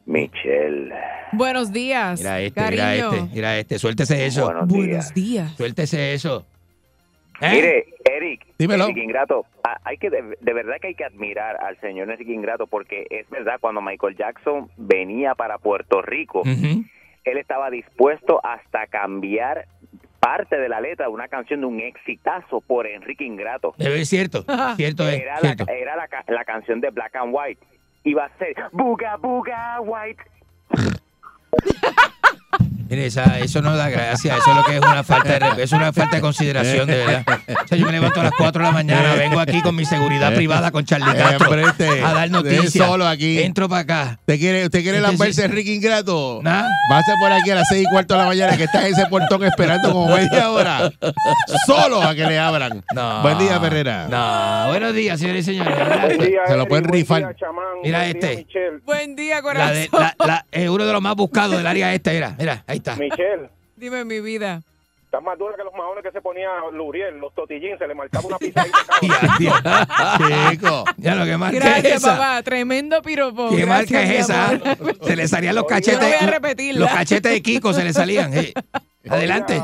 Michelle. 0.05 0.91
Buenos 1.31 1.71
días. 1.71 2.19
Mira 2.19 2.41
este, 2.41 2.59
cariño. 2.61 2.81
mira 2.83 3.05
este, 3.05 3.35
mira 3.35 3.57
este. 3.59 3.79
Suéltese 3.79 4.25
eso. 4.25 4.45
Buenos 4.45 4.67
días. 5.13 5.53
Suéltese 5.57 6.13
eso. 6.13 6.45
¿Eh? 7.41 7.49
Mire, 7.51 7.85
Eric, 8.05 8.45
Dímelo. 8.57 8.83
Enrique 8.85 9.03
Ingrato, 9.03 9.45
hay 9.83 9.97
que 9.97 10.09
de, 10.09 10.37
de 10.39 10.53
verdad 10.53 10.75
que 10.81 10.87
hay 10.87 10.95
que 10.95 11.05
admirar 11.05 11.57
al 11.63 11.79
señor 11.79 12.09
Enrique 12.09 12.33
Ingrato 12.33 12.67
porque 12.67 13.07
es 13.09 13.29
verdad 13.29 13.57
cuando 13.61 13.81
Michael 13.81 14.15
Jackson 14.17 14.69
venía 14.77 15.35
para 15.35 15.57
Puerto 15.57 16.01
Rico, 16.01 16.43
él 16.45 17.37
estaba 17.37 17.69
dispuesto 17.69 18.39
hasta 18.43 18.87
cambiar 18.87 19.67
parte 20.19 20.57
de 20.57 20.67
la 20.67 20.81
letra 20.81 21.05
de 21.05 21.11
una 21.13 21.29
canción 21.29 21.61
de 21.61 21.65
un 21.67 21.79
exitazo 21.79 22.59
por 22.61 22.87
Enrique 22.87 23.23
Ingrato. 23.23 23.73
Es 23.77 24.09
cierto, 24.09 24.43
cierto 24.75 25.07
es, 25.07 25.21
Era, 25.21 25.35
la, 25.35 25.39
cierto. 25.39 25.65
era 25.69 25.95
la, 25.95 26.07
la 26.27 26.43
canción 26.45 26.81
de 26.81 26.89
Black 26.89 27.15
and 27.15 27.31
White. 27.33 27.61
Iba 28.03 28.25
a 28.25 28.37
ser 28.37 28.53
Buga 28.73 29.15
Buga 29.17 29.79
White. 29.81 30.23
Mire, 32.89 33.05
esa- 33.05 33.37
eso 33.39 33.61
no 33.61 33.75
da 33.75 33.89
gracia, 33.89 34.35
eso 34.37 34.49
es 34.49 34.55
lo 34.55 34.63
que 34.63 34.75
es 34.77 34.81
una 34.81 35.03
falta 35.03 35.29
de 35.33 35.39
respeto, 35.39 35.61
es 35.61 35.71
una 35.71 35.93
falta 35.93 36.15
de 36.15 36.21
consideración, 36.21 36.87
de 36.87 36.97
verdad. 36.97 37.23
O 37.63 37.67
sea, 37.67 37.77
yo 37.77 37.85
me 37.85 37.91
levanto 37.91 38.19
a 38.19 38.23
las 38.23 38.33
4 38.37 38.61
de 38.61 38.67
la 38.67 38.73
mañana, 38.73 39.13
vengo 39.13 39.39
aquí 39.39 39.61
con 39.61 39.75
mi 39.75 39.85
seguridad 39.85 40.33
privada 40.33 40.71
con 40.71 40.85
Charlie 40.85 41.13
Castro 41.13 41.49
Hombre, 41.49 41.63
este, 41.67 42.03
a 42.03 42.13
dar 42.13 42.29
noticias. 42.31 42.85
solo 42.87 43.07
aquí. 43.07 43.39
Entro 43.41 43.69
para 43.69 43.81
acá. 43.81 44.17
¿Usted 44.21 44.39
quiere, 44.39 44.65
usted 44.65 44.81
quiere 44.81 44.99
lamberse 45.01 45.45
Enrique 45.45 45.73
Ingrato? 45.73 46.39
¿Nah? 46.43 46.67
Pase 46.89 47.11
por 47.19 47.31
aquí 47.31 47.49
a 47.51 47.55
las 47.55 47.67
seis 47.67 47.83
y 47.87 47.91
cuarto 47.91 48.13
de 48.15 48.19
la 48.21 48.25
mañana 48.27 48.57
que 48.57 48.63
está 48.63 48.87
en 48.87 48.93
ese 48.93 49.05
portón 49.05 49.43
esperando 49.43 49.91
como 49.91 50.15
media 50.15 50.49
hora. 50.51 50.91
Solo 51.65 52.01
a 52.01 52.15
que 52.15 52.25
le 52.25 52.39
abran. 52.39 52.83
No. 52.93 53.21
Buen 53.21 53.37
día, 53.37 53.59
Perrera. 53.59 54.07
No, 54.09 54.69
buenos 54.69 54.93
días, 54.93 55.19
señores 55.19 55.47
y 55.47 55.51
señores. 55.57 55.77
Se 56.47 56.57
lo 56.57 56.65
pueden 56.67 56.85
rifar. 56.85 57.35
Mira 57.83 58.05
este. 58.07 58.45
Buen 58.85 59.15
día, 59.15 59.35
La 59.35 59.41
corazón. 59.41 59.73
de, 59.73 59.89
la, 60.25 60.45
uno 60.71 60.85
de 60.85 60.93
los 60.93 61.01
más 61.01 61.15
buscados 61.15 61.55
del 61.57 61.67
área 61.67 61.93
esta, 61.93 62.11
mira, 62.11 62.35
mira, 62.37 62.63
ahí 62.67 62.78
está. 62.79 62.95
Michelle, 62.95 63.49
Dime 63.75 64.03
mi 64.03 64.19
vida. 64.19 64.61
está 65.05 65.21
más 65.21 65.37
dura 65.37 65.55
que 65.55 65.63
los 65.63 65.73
maones 65.73 66.03
que 66.03 66.11
se 66.11 66.21
ponía 66.21 66.49
Luriel, 66.73 67.17
los 67.19 67.33
totillín, 67.33 67.77
se 67.77 67.87
le 67.87 67.95
marcaba 67.95 68.27
una 68.27 68.37
tío. 69.37 69.53
Chico. 70.51 70.83
Ya 70.97 71.15
lo 71.15 71.25
que 71.25 71.37
marca 71.37 71.57
es 71.57 71.63
Gracias, 71.63 71.93
esa. 72.03 72.11
papá. 72.17 72.43
Tremendo 72.43 73.01
piropo. 73.01 73.49
¿Qué 73.49 73.65
Gracias, 73.65 73.91
marca 73.91 74.03
es 74.03 74.19
esa? 74.19 75.05
Se 75.05 75.15
le 75.15 75.27
salían 75.27 75.55
los 75.55 75.63
Yo 75.63 75.69
no 75.69 75.75
cachetes. 75.75 75.99
voy 76.19 76.27
a 76.27 76.31
repetirla. 76.31 76.79
Los 76.81 76.89
cachetes 76.91 77.31
de 77.31 77.41
Kiko 77.41 77.73
se 77.73 77.83
le 77.83 77.93
salían. 77.93 78.31
Adelante. 79.09 79.61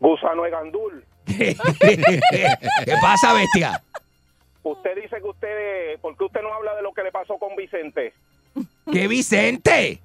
Gusano 0.00 0.42
de 0.44 0.50
gandul. 0.50 1.04
¿Qué 1.26 2.94
pasa, 3.02 3.32
bestia? 3.34 3.82
usted 4.62 4.94
dice 4.96 5.16
que 5.16 5.28
usted, 5.28 5.98
¿por 6.00 6.14
qué 6.16 6.24
usted 6.24 6.42
no 6.42 6.52
habla 6.52 6.74
de 6.74 6.82
lo 6.82 6.92
que 6.92 7.02
le 7.02 7.10
pasó 7.10 7.38
con 7.38 7.56
Vicente? 7.56 8.12
¿Qué 8.92 9.08
Vicente? 9.08 10.00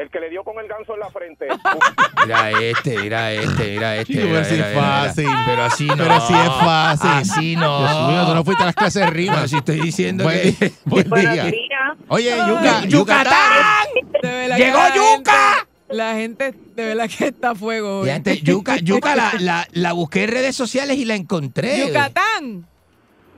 El 0.00 0.10
que 0.10 0.20
le 0.20 0.30
dio 0.30 0.44
con 0.44 0.56
el 0.60 0.68
ganso 0.68 0.94
en 0.94 1.00
la 1.00 1.10
frente. 1.10 1.48
Mira 2.24 2.50
este, 2.60 2.98
mira 2.98 3.32
este, 3.32 3.70
mira 3.70 3.96
este. 3.96 4.12
Chico, 4.14 4.26
mira, 4.28 4.42
pero 4.42 4.44
si 4.44 4.52
mira, 4.54 4.66
es 4.68 4.74
mira, 4.74 4.82
mira. 4.82 5.02
fácil. 5.04 5.28
Pero 5.46 5.62
así 5.64 5.86
no. 5.86 5.96
Pero 5.96 6.20
si 6.20 6.34
es 6.34 6.48
fácil. 6.48 7.10
Así 7.10 7.56
no. 7.56 7.78
Dios 7.80 8.08
mío, 8.10 8.26
tú 8.26 8.34
no 8.34 8.44
fuiste 8.44 8.62
a 8.62 8.66
las 8.66 8.74
clases 8.76 9.02
de 9.04 9.10
rima. 9.10 9.34
Pero 9.36 9.48
si 9.48 9.56
estoy 9.56 9.80
diciendo 9.80 10.24
Buen, 10.24 10.54
que. 10.56 10.72
buen 10.84 11.08
Buenos 11.08 11.32
día. 11.32 11.44
días. 11.44 11.92
Oye, 12.08 12.36
Yuca, 12.36 12.84
¡Yucatán! 12.86 13.34
De 14.22 14.28
verdad 14.28 14.56
que 14.56 14.64
¡Llegó 14.64 14.78
Yuca! 14.94 15.66
La 15.88 16.14
gente, 16.14 16.54
de 16.76 16.84
verdad 16.84 17.08
que 17.08 17.26
está 17.28 17.50
a 17.50 17.54
fuego. 17.54 18.00
hoy. 18.00 18.08
Y 18.08 18.10
antes, 18.10 18.42
Yuca, 18.42 18.76
Yuca 18.76 19.16
la, 19.16 19.32
la, 19.40 19.66
la 19.72 19.92
busqué 19.94 20.24
en 20.24 20.30
redes 20.30 20.54
sociales 20.54 20.96
y 20.98 21.06
la 21.06 21.14
encontré. 21.16 21.86
Yucatán. 21.88 22.66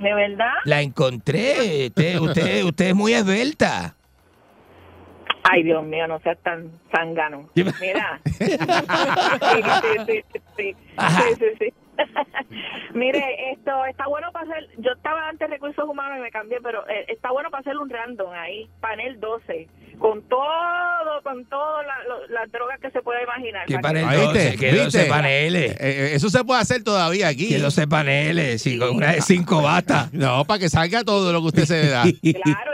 ¿De 0.01 0.15
verdad? 0.15 0.53
La 0.65 0.83
encontré. 0.83 1.87
Usted, 1.87 2.19
usted, 2.19 2.65
usted 2.65 2.87
es 2.89 2.95
muy 2.95 3.15
esbelta. 3.15 3.95
Ay, 5.43 5.63
Dios 5.63 5.83
mío, 5.85 6.07
no 6.07 6.19
seas 6.21 6.39
tan 6.43 6.71
zángano. 6.95 7.49
Mira. 7.55 8.21
sí, 8.25 8.45
sí, 8.47 8.53
sí, 10.07 10.23
sí, 10.33 10.41
sí. 10.57 10.77
Sí, 10.99 11.35
sí, 11.39 11.45
sí. 11.59 11.75
Mire, 12.95 13.53
esto 13.53 13.85
está 13.87 14.07
bueno 14.09 14.29
para 14.33 14.51
hacer. 14.51 14.69
Yo 14.79 14.93
estaba 14.93 15.29
antes 15.29 15.49
recursos 15.51 15.85
humanos 15.89 16.19
y 16.19 16.23
me 16.23 16.31
cambié, 16.31 16.59
pero 16.63 16.87
eh, 16.89 17.05
está 17.09 17.31
bueno 17.31 17.51
para 17.51 17.61
hacer 17.61 17.77
un 17.77 17.89
random 17.91 18.31
ahí, 18.33 18.69
panel 18.81 19.21
12, 19.21 19.69
con 19.99 20.23
todo, 20.29 21.23
con 21.23 21.45
todas 21.47 21.87
las 22.31 22.51
drogas 22.51 22.81
que 22.81 22.91
se 22.91 23.03
pueda 23.03 23.23
imaginar. 23.23 23.67
¿Qué 23.67 23.79
Para 23.79 24.01
que- 24.01 24.07
panel 24.07 24.21
12? 24.21 24.39
¿Oíste? 24.49 24.57
¿Qué 24.59 24.73
12 24.73 24.85
¿Viste? 24.99 25.05
paneles? 25.11 25.73
Eh, 25.73 25.77
eh, 25.81 26.11
eso 26.15 26.31
se 26.31 26.43
puede 26.45 26.61
hacer 26.63 26.83
todavía 26.83 27.29
aquí. 27.29 27.49
¿Qué 27.49 27.59
12 27.59 27.87
paneles? 27.87 28.63
Sí, 28.63 28.79
con 28.79 28.97
una 28.97 29.13
de 29.13 29.21
5 29.21 29.63
batas. 29.63 30.13
No, 30.15 30.45
para 30.47 30.59
que 30.61 30.69
salga 30.71 31.05
todo 31.05 31.33
lo 31.33 31.41
que 31.43 31.47
usted 31.49 31.65
se 31.65 31.87
da. 31.89 32.05
Claro. 32.05 32.70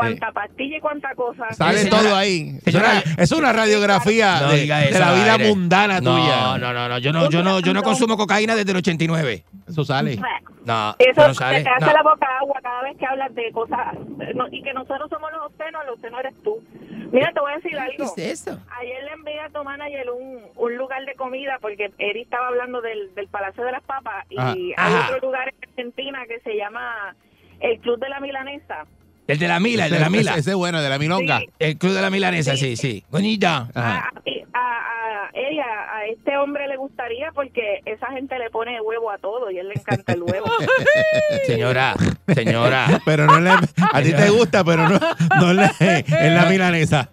Cuánta 0.00 0.32
pastilla 0.32 0.76
y 0.76 0.80
cuánta 0.80 1.14
cosa. 1.14 1.46
Sale 1.52 1.78
Señora- 1.78 2.02
todo 2.02 2.16
ahí. 2.16 2.58
Es 2.64 2.72
señora- 2.72 3.02
una, 3.04 3.14
es 3.22 3.32
una 3.32 3.52
radiografía 3.52 4.40
No 4.40 4.48
de, 4.50 4.66
la 4.66 5.12
vida 5.14 5.32
aire. 5.34 5.48
mundana 5.48 6.00
No, 6.00 6.16
tuya. 6.16 6.58
no, 6.58 6.72
no, 6.72 6.88
no. 6.88 6.98
Yo 6.98 7.12
no, 7.12 7.30
yo 7.30 7.42
no, 7.42 7.60
yo 7.60 7.72
no 7.74 7.82
consumo 7.82 8.16
cocaína 8.16 8.54
desde 8.56 8.70
el 8.72 8.76
89. 8.78 9.44
Eso 9.68 9.84
sale. 9.84 10.16
No, 10.64 10.94
Eso 10.98 11.26
no 11.28 11.34
sale. 11.34 11.62
te 11.62 11.70
hace 11.70 11.86
No. 11.86 11.92
la 11.92 12.02
boca 12.02 12.26
agua 12.40 12.58
cada 12.62 12.82
vez 12.82 12.96
que 12.98 13.06
hablas 13.06 13.34
de 13.34 13.50
cosas 13.52 13.94
no- 14.34 14.46
y 14.50 14.62
que 14.62 14.72
nosotros 14.74 15.08
somos 15.08 15.30
los 15.32 15.42
obscenos, 15.46 15.84
los 15.86 15.94
obscenos 15.94 16.20
eres 16.20 16.34
tú. 16.42 16.62
Mira, 17.12 17.32
te 17.32 17.40
voy 17.40 17.52
a 17.52 17.56
decir 17.56 17.76
algo. 17.78 18.14
¿Qué 18.14 18.30
es 18.30 18.46
eso? 18.46 18.58
Ayer 18.78 19.02
le 19.02 19.12
envié 19.12 19.40
a 19.40 19.48
tu 19.48 19.64
manager 19.64 20.10
un, 20.10 20.38
un 20.54 20.76
lugar 20.76 21.04
de 21.06 21.14
comida 21.14 21.58
porque 21.60 21.90
Eri 21.98 22.22
estaba 22.22 22.48
hablando 22.48 22.80
del, 22.82 23.12
del 23.16 23.26
Palacio 23.28 23.64
de 23.64 23.72
las 23.72 23.82
Papas 23.82 24.26
y 24.30 24.38
Ajá. 24.38 24.52
hay 24.52 24.72
Ajá. 24.76 25.06
otro 25.16 25.26
lugar 25.26 25.48
en 25.48 25.68
Argentina 25.70 26.20
que 26.28 26.38
se 26.40 26.54
llama 26.56 27.16
el 27.60 27.80
Club 27.80 27.98
de 27.98 28.08
la 28.10 28.20
Milanesa. 28.20 28.84
El 29.32 29.38
de 29.38 29.48
la 29.48 29.60
Mila, 29.60 29.86
el 29.86 29.92
de 29.92 29.98
la 30.00 30.10
Mila. 30.10 30.36
Ese, 30.36 30.50
es 30.50 30.56
bueno, 30.56 30.80
de 30.82 30.88
la 30.88 30.98
milonga. 30.98 31.40
Sí. 31.40 31.46
El 31.58 31.78
club 31.78 31.92
de 31.92 32.02
la 32.02 32.10
milanesa, 32.10 32.56
sí, 32.56 32.76
sí. 32.76 33.04
Bonita. 33.10 33.68
Ajá. 33.74 34.10
A, 34.52 34.58
a, 34.58 35.26
a 35.26 35.30
ella, 35.34 35.64
a 35.94 36.06
este 36.06 36.36
hombre 36.36 36.66
le 36.68 36.76
gustaría 36.76 37.30
porque 37.32 37.80
esa 37.84 38.08
gente 38.08 38.38
le 38.38 38.50
pone 38.50 38.80
huevo 38.80 39.10
a 39.10 39.18
todo 39.18 39.50
y 39.50 39.58
él 39.58 39.68
le 39.68 39.74
encanta 39.74 40.12
el 40.12 40.22
huevo. 40.22 40.46
Señora, 41.46 41.94
señora. 42.34 43.00
Pero 43.04 43.26
no 43.26 43.40
le, 43.40 43.50
a 43.50 44.02
ti 44.02 44.12
te 44.12 44.30
gusta, 44.30 44.64
pero 44.64 44.88
no, 44.88 44.98
no 45.40 45.52
le, 45.52 45.70
en 45.78 46.34
la 46.34 46.46
milanesa. 46.46 47.10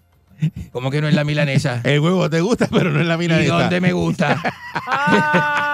¿Cómo 0.71 0.91
que 0.91 1.01
no 1.01 1.07
es 1.07 1.13
la 1.15 1.23
milanesa? 1.23 1.81
El 1.83 1.99
huevo 1.99 2.29
te 2.29 2.41
gusta, 2.41 2.67
pero 2.71 2.91
no 2.91 2.99
en 3.01 3.07
la 3.07 3.15
¿Y 3.15 3.17
milanesa. 3.17 3.53
dónde 3.53 3.81
me 3.81 3.91
gusta? 3.93 4.41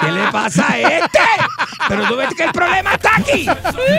¿Qué 0.00 0.10
le 0.12 0.28
pasa 0.32 0.66
a 0.72 0.78
este? 0.78 1.18
Pero 1.88 2.08
tú 2.08 2.16
ves 2.16 2.34
que 2.34 2.44
el 2.44 2.52
problema 2.52 2.94
está 2.94 3.16
aquí. 3.16 3.46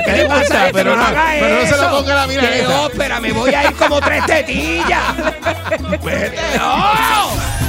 ¿Qué 0.05 0.11
le 0.11 0.26
pasa 0.26 0.61
a 0.63 0.67
este? 0.67 0.73
pero 0.73 0.95
no- 0.95 1.03
haga 1.03 1.26
pero 1.39 1.55
no 1.61 1.67
se 1.67 1.78
lo 1.78 1.89
ponga 1.91 2.15
la 2.15 2.21
¡Qué 2.28 2.30
milanesa. 2.36 2.82
ópera! 2.82 3.19
Me 3.21 3.32
voy 3.32 3.53
a 3.53 3.63
ir 3.69 3.76
como 3.76 4.01
tres 4.01 4.26
tetillas. 4.26 5.15
¡No! 6.57 7.64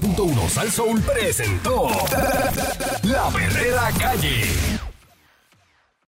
Uno 0.00 0.48
Sal 0.48 0.70
Soul 0.70 1.00
presentó 1.02 1.88
La 3.02 3.28
Verdadera 3.30 3.90
Calle. 3.98 4.91